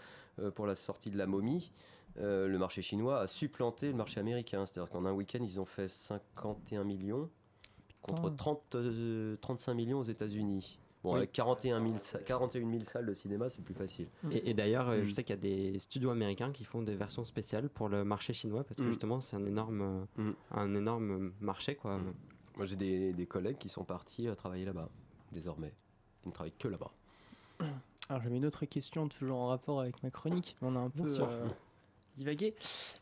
pour 0.54 0.66
la 0.66 0.74
sortie 0.74 1.10
de 1.10 1.18
la 1.18 1.26
momie, 1.26 1.72
le 2.16 2.56
marché 2.56 2.82
chinois 2.82 3.20
a 3.20 3.26
supplanté 3.26 3.88
le 3.88 3.96
marché 3.96 4.20
américain. 4.20 4.66
C'est-à-dire 4.66 4.90
qu'en 4.90 5.04
un 5.04 5.12
week-end, 5.12 5.40
ils 5.42 5.60
ont 5.60 5.66
fait 5.66 5.88
51 5.88 6.84
millions 6.84 7.28
contre 8.02 8.34
30, 8.34 8.76
35 9.40 9.74
millions 9.74 9.98
aux 9.98 10.04
États-Unis. 10.04 10.78
Bon, 11.02 11.14
avec 11.14 11.32
41 11.32 11.82
000, 11.82 11.96
41 12.26 12.80
salles 12.84 13.06
de 13.06 13.14
cinéma, 13.14 13.48
c'est 13.48 13.64
plus 13.64 13.74
facile. 13.74 14.08
Et, 14.30 14.52
d'ailleurs, 14.52 14.90
euh, 14.90 15.02
je 15.02 15.08
mm. 15.08 15.12
sais 15.12 15.24
qu'il 15.24 15.34
y 15.34 15.38
a 15.38 15.40
des 15.40 15.78
studios 15.78 16.10
américains 16.10 16.52
qui 16.52 16.64
font 16.64 16.82
des 16.82 16.94
versions 16.94 17.24
spéciales 17.24 17.70
pour 17.70 17.88
le 17.88 18.04
marché 18.04 18.34
chinois 18.34 18.64
parce 18.64 18.80
que 18.80 18.84
mm. 18.84 18.88
justement, 18.88 19.20
c'est 19.20 19.36
un 19.36 19.46
énorme, 19.46 20.06
mm. 20.16 20.30
un 20.50 20.74
énorme 20.74 21.32
marché. 21.40 21.74
Quoi. 21.74 21.98
Moi, 22.56 22.66
j'ai 22.66 22.76
des, 22.76 23.12
des, 23.14 23.26
collègues 23.26 23.56
qui 23.56 23.70
sont 23.70 23.84
partis 23.84 24.28
euh, 24.28 24.34
travailler 24.34 24.66
là-bas, 24.66 24.90
désormais. 25.32 25.72
Ils 26.24 26.28
ne 26.28 26.32
travaillent 26.32 26.52
que 26.58 26.68
là-bas. 26.68 26.90
Alors, 28.08 28.22
j'avais 28.22 28.36
une 28.36 28.46
autre 28.46 28.66
question, 28.66 29.08
toujours 29.08 29.38
en 29.38 29.48
rapport 29.48 29.80
avec 29.80 30.02
ma 30.02 30.10
chronique. 30.10 30.56
On 30.62 30.76
a 30.76 30.80
un 30.80 30.90
peu 30.90 31.06
divaguer. 32.16 32.54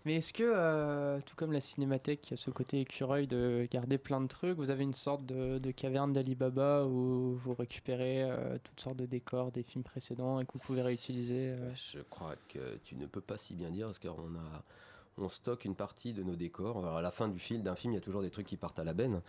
Mais 0.04 0.16
est-ce 0.16 0.32
que, 0.32 0.44
euh, 0.44 1.20
tout 1.24 1.34
comme 1.36 1.52
la 1.52 1.60
cinémathèque, 1.60 2.20
qui 2.22 2.34
a 2.34 2.36
ce 2.36 2.50
côté 2.50 2.80
écureuil 2.80 3.26
de 3.26 3.66
garder 3.70 3.98
plein 3.98 4.20
de 4.20 4.26
trucs, 4.26 4.56
vous 4.56 4.70
avez 4.70 4.84
une 4.84 4.94
sorte 4.94 5.24
de, 5.26 5.70
caverne 5.70 6.12
d'Alibaba 6.12 6.84
où 6.84 7.34
vous 7.36 7.54
récupérez 7.54 8.22
euh, 8.22 8.58
toutes 8.62 8.80
sortes 8.80 8.96
de 8.96 9.06
décors 9.06 9.52
des 9.52 9.62
films 9.62 9.84
précédents 9.84 10.40
et 10.40 10.46
que 10.46 10.52
vous 10.54 10.64
pouvez 10.64 10.82
réutiliser 10.82 11.50
euh 11.50 11.74
Je 11.74 12.00
crois 12.00 12.34
que 12.48 12.78
tu 12.84 12.96
ne 12.96 13.06
peux 13.06 13.20
pas 13.20 13.38
si 13.38 13.54
bien 13.54 13.70
dire, 13.70 13.86
parce 13.86 13.98
qu'on 13.98 14.34
a 14.34 14.64
on 15.18 15.28
stocke 15.28 15.64
une 15.64 15.74
partie 15.74 16.12
de 16.12 16.22
nos 16.22 16.36
décors. 16.36 16.86
à 16.86 17.02
la 17.02 17.10
fin 17.10 17.28
du 17.28 17.38
film, 17.38 17.62
d'un 17.62 17.74
film, 17.74 17.92
il 17.92 17.96
y 17.96 17.98
a 17.98 18.02
toujours 18.02 18.22
des 18.22 18.30
trucs 18.30 18.46
qui 18.46 18.56
partent 18.56 18.78
à 18.78 18.84
la 18.84 18.94
benne. 18.94 19.20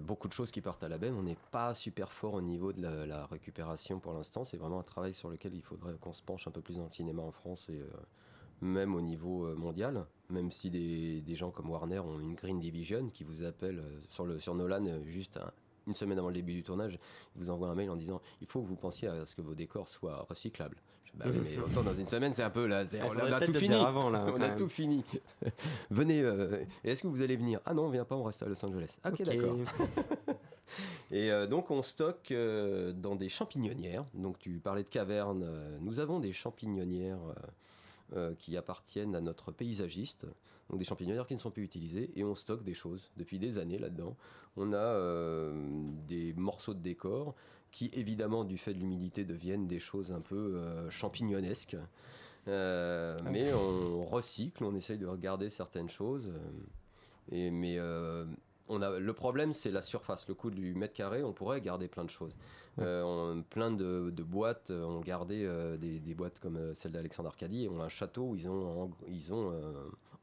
beaucoup 0.00 0.28
de 0.28 0.32
choses 0.32 0.50
qui 0.50 0.60
partent 0.60 0.82
à 0.82 0.88
la 0.88 0.98
benne. 0.98 1.14
On 1.14 1.22
n'est 1.22 1.38
pas 1.50 1.74
super 1.74 2.12
fort 2.12 2.34
au 2.34 2.42
niveau 2.42 2.72
de 2.72 2.82
la, 2.82 3.26
récupération 3.26 4.00
pour 4.00 4.12
l'instant. 4.12 4.44
C'est 4.44 4.56
vraiment 4.56 4.80
un 4.80 4.84
travail 4.84 5.14
sur 5.14 5.28
lequel 5.28 5.54
il 5.54 5.62
faudrait 5.62 5.94
qu'on 6.00 6.12
se 6.12 6.22
penche 6.22 6.46
un 6.46 6.50
peu 6.50 6.60
plus 6.60 6.76
dans 6.76 6.84
le 6.84 6.92
cinéma 6.92 7.22
en 7.22 7.32
France 7.32 7.66
et 7.68 7.82
même 8.62 8.94
au 8.94 9.00
niveau 9.00 9.44
euh, 9.46 9.54
mondial, 9.54 10.06
même 10.30 10.50
si 10.50 10.70
des, 10.70 11.34
gens 11.34 11.50
comme 11.50 11.68
Warner 11.68 11.98
ont 11.98 12.20
une 12.20 12.34
Green 12.34 12.60
Division 12.60 13.10
qui 13.10 13.24
vous 13.24 13.42
appelle 13.42 13.80
euh, 13.80 14.38
sur, 14.38 14.54
Nolan 14.54 14.86
euh, 14.86 15.02
juste 15.04 15.38
une 15.86 15.94
semaine 15.94 16.18
avant 16.18 16.28
le 16.28 16.34
début 16.34 16.54
du 16.54 16.62
tournage, 16.62 16.98
ils 17.34 17.42
vous 17.42 17.50
envoient 17.50 17.68
un 17.68 17.74
mail 17.74 17.90
en 17.90 17.96
disant 17.96 18.22
il 18.40 18.46
faut 18.46 18.62
que 18.62 18.68
vous 18.68 18.76
pensiez 18.76 19.08
à 19.08 19.26
ce 19.26 19.34
que 19.34 19.42
vos 19.42 19.54
décors 19.54 19.88
soient 19.88 20.24
recyclables. 20.28 20.76
Bah 21.14 21.26
oui, 21.28 21.40
mais 21.44 21.58
autant 21.58 21.82
dans 21.82 21.94
une 21.94 22.06
semaine, 22.06 22.32
c'est 22.32 22.42
un 22.42 22.50
peu 22.50 22.66
là. 22.66 22.84
on, 23.04 23.18
a 23.18 23.40
tout 23.46 23.54
fini. 23.54 23.76
on 23.76 24.40
a 24.40 24.48
tout 24.50 24.68
fini. 24.68 25.04
Venez. 25.90 26.24
est-ce 26.84 27.02
que 27.02 27.06
vous 27.06 27.22
allez 27.22 27.36
venir? 27.36 27.60
Ah 27.66 27.74
non, 27.74 27.84
on 27.84 27.90
vient 27.90 28.04
pas, 28.04 28.16
on 28.16 28.24
reste 28.24 28.42
à 28.42 28.46
Los 28.46 28.64
Angeles. 28.64 28.96
ok, 29.04 29.22
d'accord. 29.22 29.56
Et 31.10 31.30
donc 31.50 31.70
on 31.70 31.82
stocke 31.82 32.32
dans 32.32 33.14
des 33.14 33.28
champignonnières. 33.28 34.06
Donc 34.14 34.38
tu 34.38 34.58
parlais 34.58 34.84
de 34.84 34.88
cavernes. 34.88 35.46
nous 35.80 35.98
avons 35.98 36.18
des 36.18 36.32
champignonnières 36.32 37.18
euh, 38.14 38.34
qui 38.38 38.58
appartiennent 38.58 39.14
à 39.14 39.22
notre 39.22 39.52
paysagiste, 39.52 40.26
donc 40.68 40.78
des 40.78 40.84
champignonnières 40.84 41.26
qui 41.26 41.34
ne 41.34 41.38
sont 41.38 41.50
plus 41.50 41.62
utilisées, 41.62 42.10
et 42.14 42.24
on 42.24 42.34
stocke 42.34 42.62
des 42.62 42.74
choses 42.74 43.10
depuis 43.16 43.38
des 43.38 43.56
années 43.56 43.78
là-dedans. 43.78 44.18
On 44.58 44.74
a 44.74 44.76
euh, 44.76 45.54
des 46.06 46.34
morceaux 46.34 46.74
de 46.74 46.80
décor 46.80 47.34
qui, 47.72 47.90
évidemment, 47.94 48.44
du 48.44 48.58
fait 48.58 48.74
de 48.74 48.78
l'humidité, 48.78 49.24
deviennent 49.24 49.66
des 49.66 49.80
choses 49.80 50.12
un 50.12 50.20
peu 50.20 50.36
euh, 50.36 50.88
champignonesques. 50.90 51.76
Ah 52.46 53.16
mais 53.30 53.52
on 53.54 54.02
recycle, 54.02 54.64
on 54.64 54.74
essaye 54.74 54.98
de 54.98 55.06
regarder 55.06 55.48
certaines 55.48 55.88
choses. 55.88 56.28
et, 57.30 57.50
mais 57.52 57.78
le 58.78 59.12
problème, 59.12 59.52
c'est 59.54 59.70
la 59.70 59.82
surface, 59.82 60.26
le 60.28 60.34
coût 60.34 60.50
du 60.50 60.74
mètre 60.74 60.94
carré. 60.94 61.22
On 61.22 61.32
pourrait 61.32 61.60
garder 61.60 61.88
plein 61.88 62.04
de 62.04 62.10
choses. 62.10 62.36
Euh, 62.78 63.42
plein 63.50 63.70
de, 63.70 64.10
boîtes 64.22 64.70
euh, 64.70 64.84
ont 64.84 65.00
gardé 65.00 65.44
euh, 65.44 65.76
des, 65.76 66.14
boîtes 66.14 66.40
comme 66.40 66.74
celle 66.74 66.92
d'Alexandre 66.92 67.28
Arcadie 67.28 67.64
et 67.64 67.68
ont 67.68 67.82
un 67.82 67.88
château 67.88 68.30
où 68.30 68.34
ils 68.34 68.48
ont, 68.48 68.90
ils 69.08 69.32
ont 69.34 69.52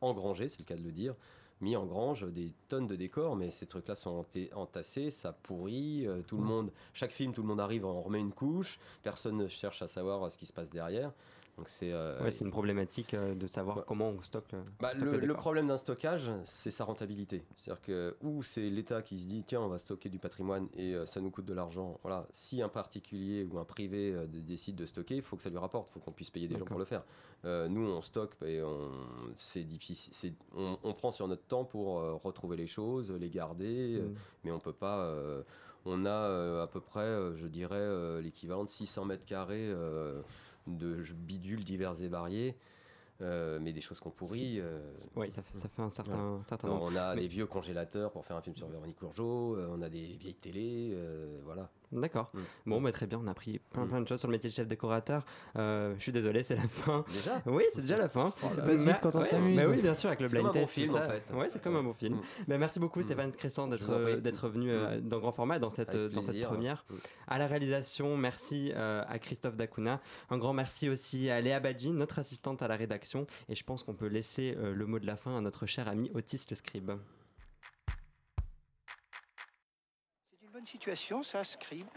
engrangé, 0.02 0.50
c'est 0.50 0.60
le 0.60 0.66
cas 0.66 0.76
de 0.76 0.84
le 0.84 0.92
dire, 0.92 1.16
mis 1.62 1.76
en 1.76 1.86
grange 1.86 2.26
des 2.32 2.54
tonnes 2.68 2.88
de 2.88 2.96
décors, 2.96 3.36
mais 3.36 3.52
ces 3.52 3.66
trucs-là 3.66 3.96
sont 3.96 4.26
entassés, 4.56 5.12
ça 5.12 5.34
pourrit, 5.34 6.08
tout 6.28 6.38
le 6.38 6.44
monde, 6.44 6.72
chaque 6.94 7.12
film, 7.12 7.34
tout 7.34 7.42
le 7.42 7.48
monde 7.48 7.60
arrive, 7.60 7.86
on 7.86 8.02
remet 8.02 8.20
une 8.20 8.32
couche, 8.32 8.80
personne 9.04 9.38
ne 9.38 9.48
cherche 9.48 9.82
à 9.82 9.88
savoir 9.88 10.32
ce 10.32 10.38
qui 10.38 10.46
se 10.46 10.54
passe 10.54 10.72
derrière. 10.72 11.12
Donc 11.60 11.68
c'est 11.68 11.92
euh, 11.92 12.32
une 12.40 12.52
problématique 12.52 13.14
euh, 13.14 13.36
de 13.36 13.46
savoir 13.46 13.76
bah, 13.76 13.84
comment 13.86 14.12
on 14.12 14.22
stocke. 14.22 14.54
Euh, 14.54 14.62
bah, 14.80 14.94
le, 14.94 15.34
problème 15.34 15.68
d'un 15.68 15.78
stockage, 15.78 16.32
c'est 16.46 16.72
sa 16.72 16.86
rentabilité. 16.86 17.44
C'est-à-dire 17.58 17.82
que 17.82 18.16
ou 18.22 18.42
c'est 18.44 18.70
l'État 18.70 19.02
qui 19.02 19.20
se 19.20 19.26
dit 19.26 19.44
tiens 19.46 19.60
on 19.60 19.68
va 19.68 19.78
stocker 19.78 20.08
du 20.08 20.20
patrimoine 20.20 20.70
et 20.78 20.96
ça 21.06 21.20
nous 21.20 21.32
coûte 21.32 21.44
de 21.44 21.54
l'argent. 21.54 22.00
Voilà, 22.02 22.26
si 22.32 22.62
un 22.62 22.70
particulier 22.70 23.44
ou 23.44 23.60
un 23.60 23.66
privé 23.66 24.16
décide 24.28 24.78
de 24.78 24.86
stocker, 24.86 25.18
il 25.18 25.22
faut 25.22 25.36
que 25.36 25.44
ça 25.44 25.50
lui 25.50 25.58
rapporte, 25.58 25.90
il 25.90 25.94
faut 25.96 26.00
qu'on 26.00 26.14
puisse 26.14 26.30
payer 26.30 26.48
des 26.48 26.58
gens 26.58 26.64
pour 26.64 26.80
le 26.80 26.86
faire. 26.86 27.04
nous 27.44 27.90
on 27.90 28.02
stocke 28.02 28.36
et 28.46 28.62
on 28.62 28.90
c'est 29.36 29.64
difficile, 29.66 30.36
on, 30.56 30.78
on, 30.84 30.94
prend 30.94 31.12
sur 31.12 31.28
notre 31.28 31.44
temps 31.44 31.66
pour 31.66 31.96
retrouver 32.24 32.56
les 32.56 32.68
choses, 32.68 33.12
les 33.12 33.30
garder, 33.30 34.00
mm. 34.02 34.16
mais 34.46 34.52
on 34.52 34.60
peut 34.60 34.72
pas. 34.72 35.14
on 35.86 36.06
a 36.06 36.62
à 36.64 36.68
peu 36.68 36.80
près, 36.80 37.36
je 37.36 37.48
dirais, 37.48 38.22
l'équivalent 38.22 38.64
de 38.64 38.70
600 38.70 39.04
mètres 39.04 39.26
carrés 39.26 39.74
de 40.78 41.02
bidules 41.14 41.64
divers 41.64 42.02
et 42.02 42.08
variés. 42.08 42.56
Euh, 43.22 43.60
mais 43.62 43.74
des 43.74 43.82
choses 43.82 44.00
qu'on 44.00 44.12
pourrit. 44.12 44.62
Euh, 44.62 44.80
oui, 45.18 45.30
ça 45.30 45.42
fait, 45.42 45.58
ça 45.58 45.68
fait 45.68 45.82
un 45.82 45.90
certain, 45.90 46.40
certain 46.46 46.70
On 46.70 46.96
a 46.96 47.16
des 47.16 47.28
vieux 47.28 47.46
congélateurs 47.46 48.12
pour 48.12 48.26
faire 48.26 48.38
un 48.38 48.42
film 48.42 48.56
sur 48.56 48.68
Véronique 48.70 48.98
Courgeot, 48.98 49.58
euh, 49.58 49.68
on 49.72 49.82
a 49.82 49.90
des 49.90 50.16
vieilles 50.16 50.36
télé, 50.36 50.98
voilà. 51.44 51.70
D'accord. 51.92 52.32
Mm. 52.34 52.40
Bon, 52.68 52.82
bah, 52.82 52.92
très 52.92 53.08
bien, 53.08 53.20
on 53.24 53.28
a 53.28 53.32
appris 53.32 53.60
plein, 53.72 53.86
mm. 53.86 53.90
plein 53.90 54.02
de 54.02 54.08
choses 54.08 54.20
sur 54.20 54.28
le 54.28 54.34
métier 54.34 54.50
de 54.50 54.56
chef 54.56 54.68
décorateur. 54.68 55.26
je 55.56 55.96
suis 56.00 56.12
désolé, 56.12 56.44
c'est 56.44 56.56
la 56.56 56.68
fin. 56.68 57.06
Déjà 57.12 57.42
Oui, 57.46 57.64
c'est 57.74 57.82
déjà 57.82 57.98
la 57.98 58.10
fin. 58.10 58.34
Oh, 58.44 58.50
ça 58.50 58.62
passe 58.62 58.82
vite 58.82 59.00
quand 59.02 59.16
on 59.16 59.22
s'amuse. 59.22 59.58
Bah 59.58 59.64
oui, 59.70 59.82
bien 59.82 59.96
sûr, 59.96 60.10
avec 60.10 60.22
le 60.22 60.30
blind 60.30 60.52
test. 60.52 60.72
C'est 60.74 60.86
comme 60.86 60.96
un 60.96 61.02
bon 61.02 61.08
film, 61.08 61.10
en 61.10 61.10
fait. 61.10 61.34
Ouais, 61.34 61.50
c'est 61.50 61.62
comme 61.62 61.76
un 61.76 61.84
bon 61.84 61.94
film. 61.94 62.16
Mm. 62.16 62.22
Mais 62.48 62.58
merci 62.58 62.80
beaucoup, 62.80 63.02
Stéphane 63.02 63.32
Crescent, 63.32 63.68
d'être 63.68 64.50
venu 64.50 64.72
dans 65.02 65.20
grand 65.20 65.32
format 65.32 65.60
dans 65.60 65.70
cette, 65.70 65.96
dans 65.96 66.22
cette 66.22 66.42
première. 66.44 66.86
À 67.28 67.38
la 67.38 67.48
réalisation, 67.48 68.18
merci 68.18 68.72
à 68.74 69.20
Christophe 69.20 69.56
Dacuna. 69.56 70.02
Un 70.30 70.38
grand 70.38 70.54
merci 70.54 70.90
aussi 70.90 71.30
à 71.30 71.42
Léa 71.42 71.60
Badji, 71.60 71.92
notre 71.92 72.20
assistante 72.20 72.62
à 72.62 72.68
la 72.68 72.76
rédaction. 72.76 73.28
Et 73.48 73.56
je 73.56 73.64
pense 73.64 73.84
qu'on 73.84 73.94
peut 73.94 74.08
laisser 74.08 74.56
le 74.60 74.86
mot 74.86 75.00
de 75.00 75.06
la 75.06 75.16
fin 75.16 75.38
à 75.38 75.42
notre 75.42 75.66
cher 75.66 75.88
ami 75.88 76.12
Otis 76.14 76.46
le 76.50 76.56
scribe. 76.56 76.92
Bonne 80.60 80.68
situation, 80.68 81.24
ça, 81.24 81.46
Scribe. 81.46 81.88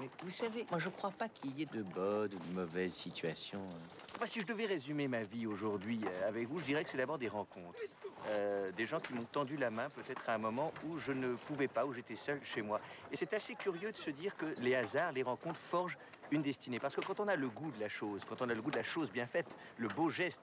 Mais 0.00 0.08
vous 0.24 0.30
savez, 0.30 0.66
moi 0.70 0.80
je 0.80 0.88
crois 0.88 1.12
pas 1.12 1.28
qu'il 1.28 1.56
y 1.56 1.62
ait 1.62 1.66
de 1.66 1.82
bonnes 1.82 2.34
ou 2.34 2.38
de 2.38 2.52
mauvaises 2.52 2.92
situations. 2.92 3.62
Hein. 4.20 4.26
si 4.26 4.40
je 4.40 4.46
devais 4.46 4.66
résumer 4.66 5.06
ma 5.06 5.22
vie 5.22 5.46
aujourd'hui 5.46 6.00
euh, 6.04 6.28
avec 6.28 6.48
vous, 6.48 6.58
je 6.58 6.64
dirais 6.64 6.82
que 6.82 6.90
c'est 6.90 6.96
d'abord 6.96 7.18
des 7.18 7.28
rencontres. 7.28 7.78
Euh, 8.28 8.72
des 8.72 8.86
gens 8.86 8.98
qui 8.98 9.12
m'ont 9.12 9.24
tendu 9.24 9.56
la 9.56 9.70
main 9.70 9.88
peut-être 9.90 10.28
à 10.28 10.34
un 10.34 10.38
moment 10.38 10.72
où 10.84 10.98
je 10.98 11.12
ne 11.12 11.34
pouvais 11.34 11.68
pas, 11.68 11.86
où 11.86 11.92
j'étais 11.92 12.16
seul 12.16 12.40
chez 12.42 12.60
moi. 12.60 12.80
Et 13.12 13.16
c'est 13.16 13.34
assez 13.34 13.54
curieux 13.54 13.92
de 13.92 13.96
se 13.96 14.10
dire 14.10 14.36
que 14.36 14.46
les 14.58 14.74
hasards, 14.74 15.12
les 15.12 15.22
rencontres 15.22 15.60
forgent 15.60 15.98
une 16.32 16.42
destinée. 16.42 16.80
Parce 16.80 16.96
que 16.96 17.00
quand 17.00 17.20
on 17.20 17.28
a 17.28 17.36
le 17.36 17.48
goût 17.48 17.70
de 17.70 17.80
la 17.80 17.88
chose, 17.88 18.22
quand 18.28 18.42
on 18.42 18.48
a 18.48 18.54
le 18.54 18.62
goût 18.62 18.72
de 18.72 18.76
la 18.76 18.82
chose 18.82 19.12
bien 19.12 19.26
faite, 19.26 19.56
le 19.76 19.86
beau 19.86 20.10
geste, 20.10 20.42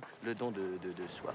le 0.23 0.35
don 0.35 0.51
de, 0.51 1.07
soi. 1.07 1.33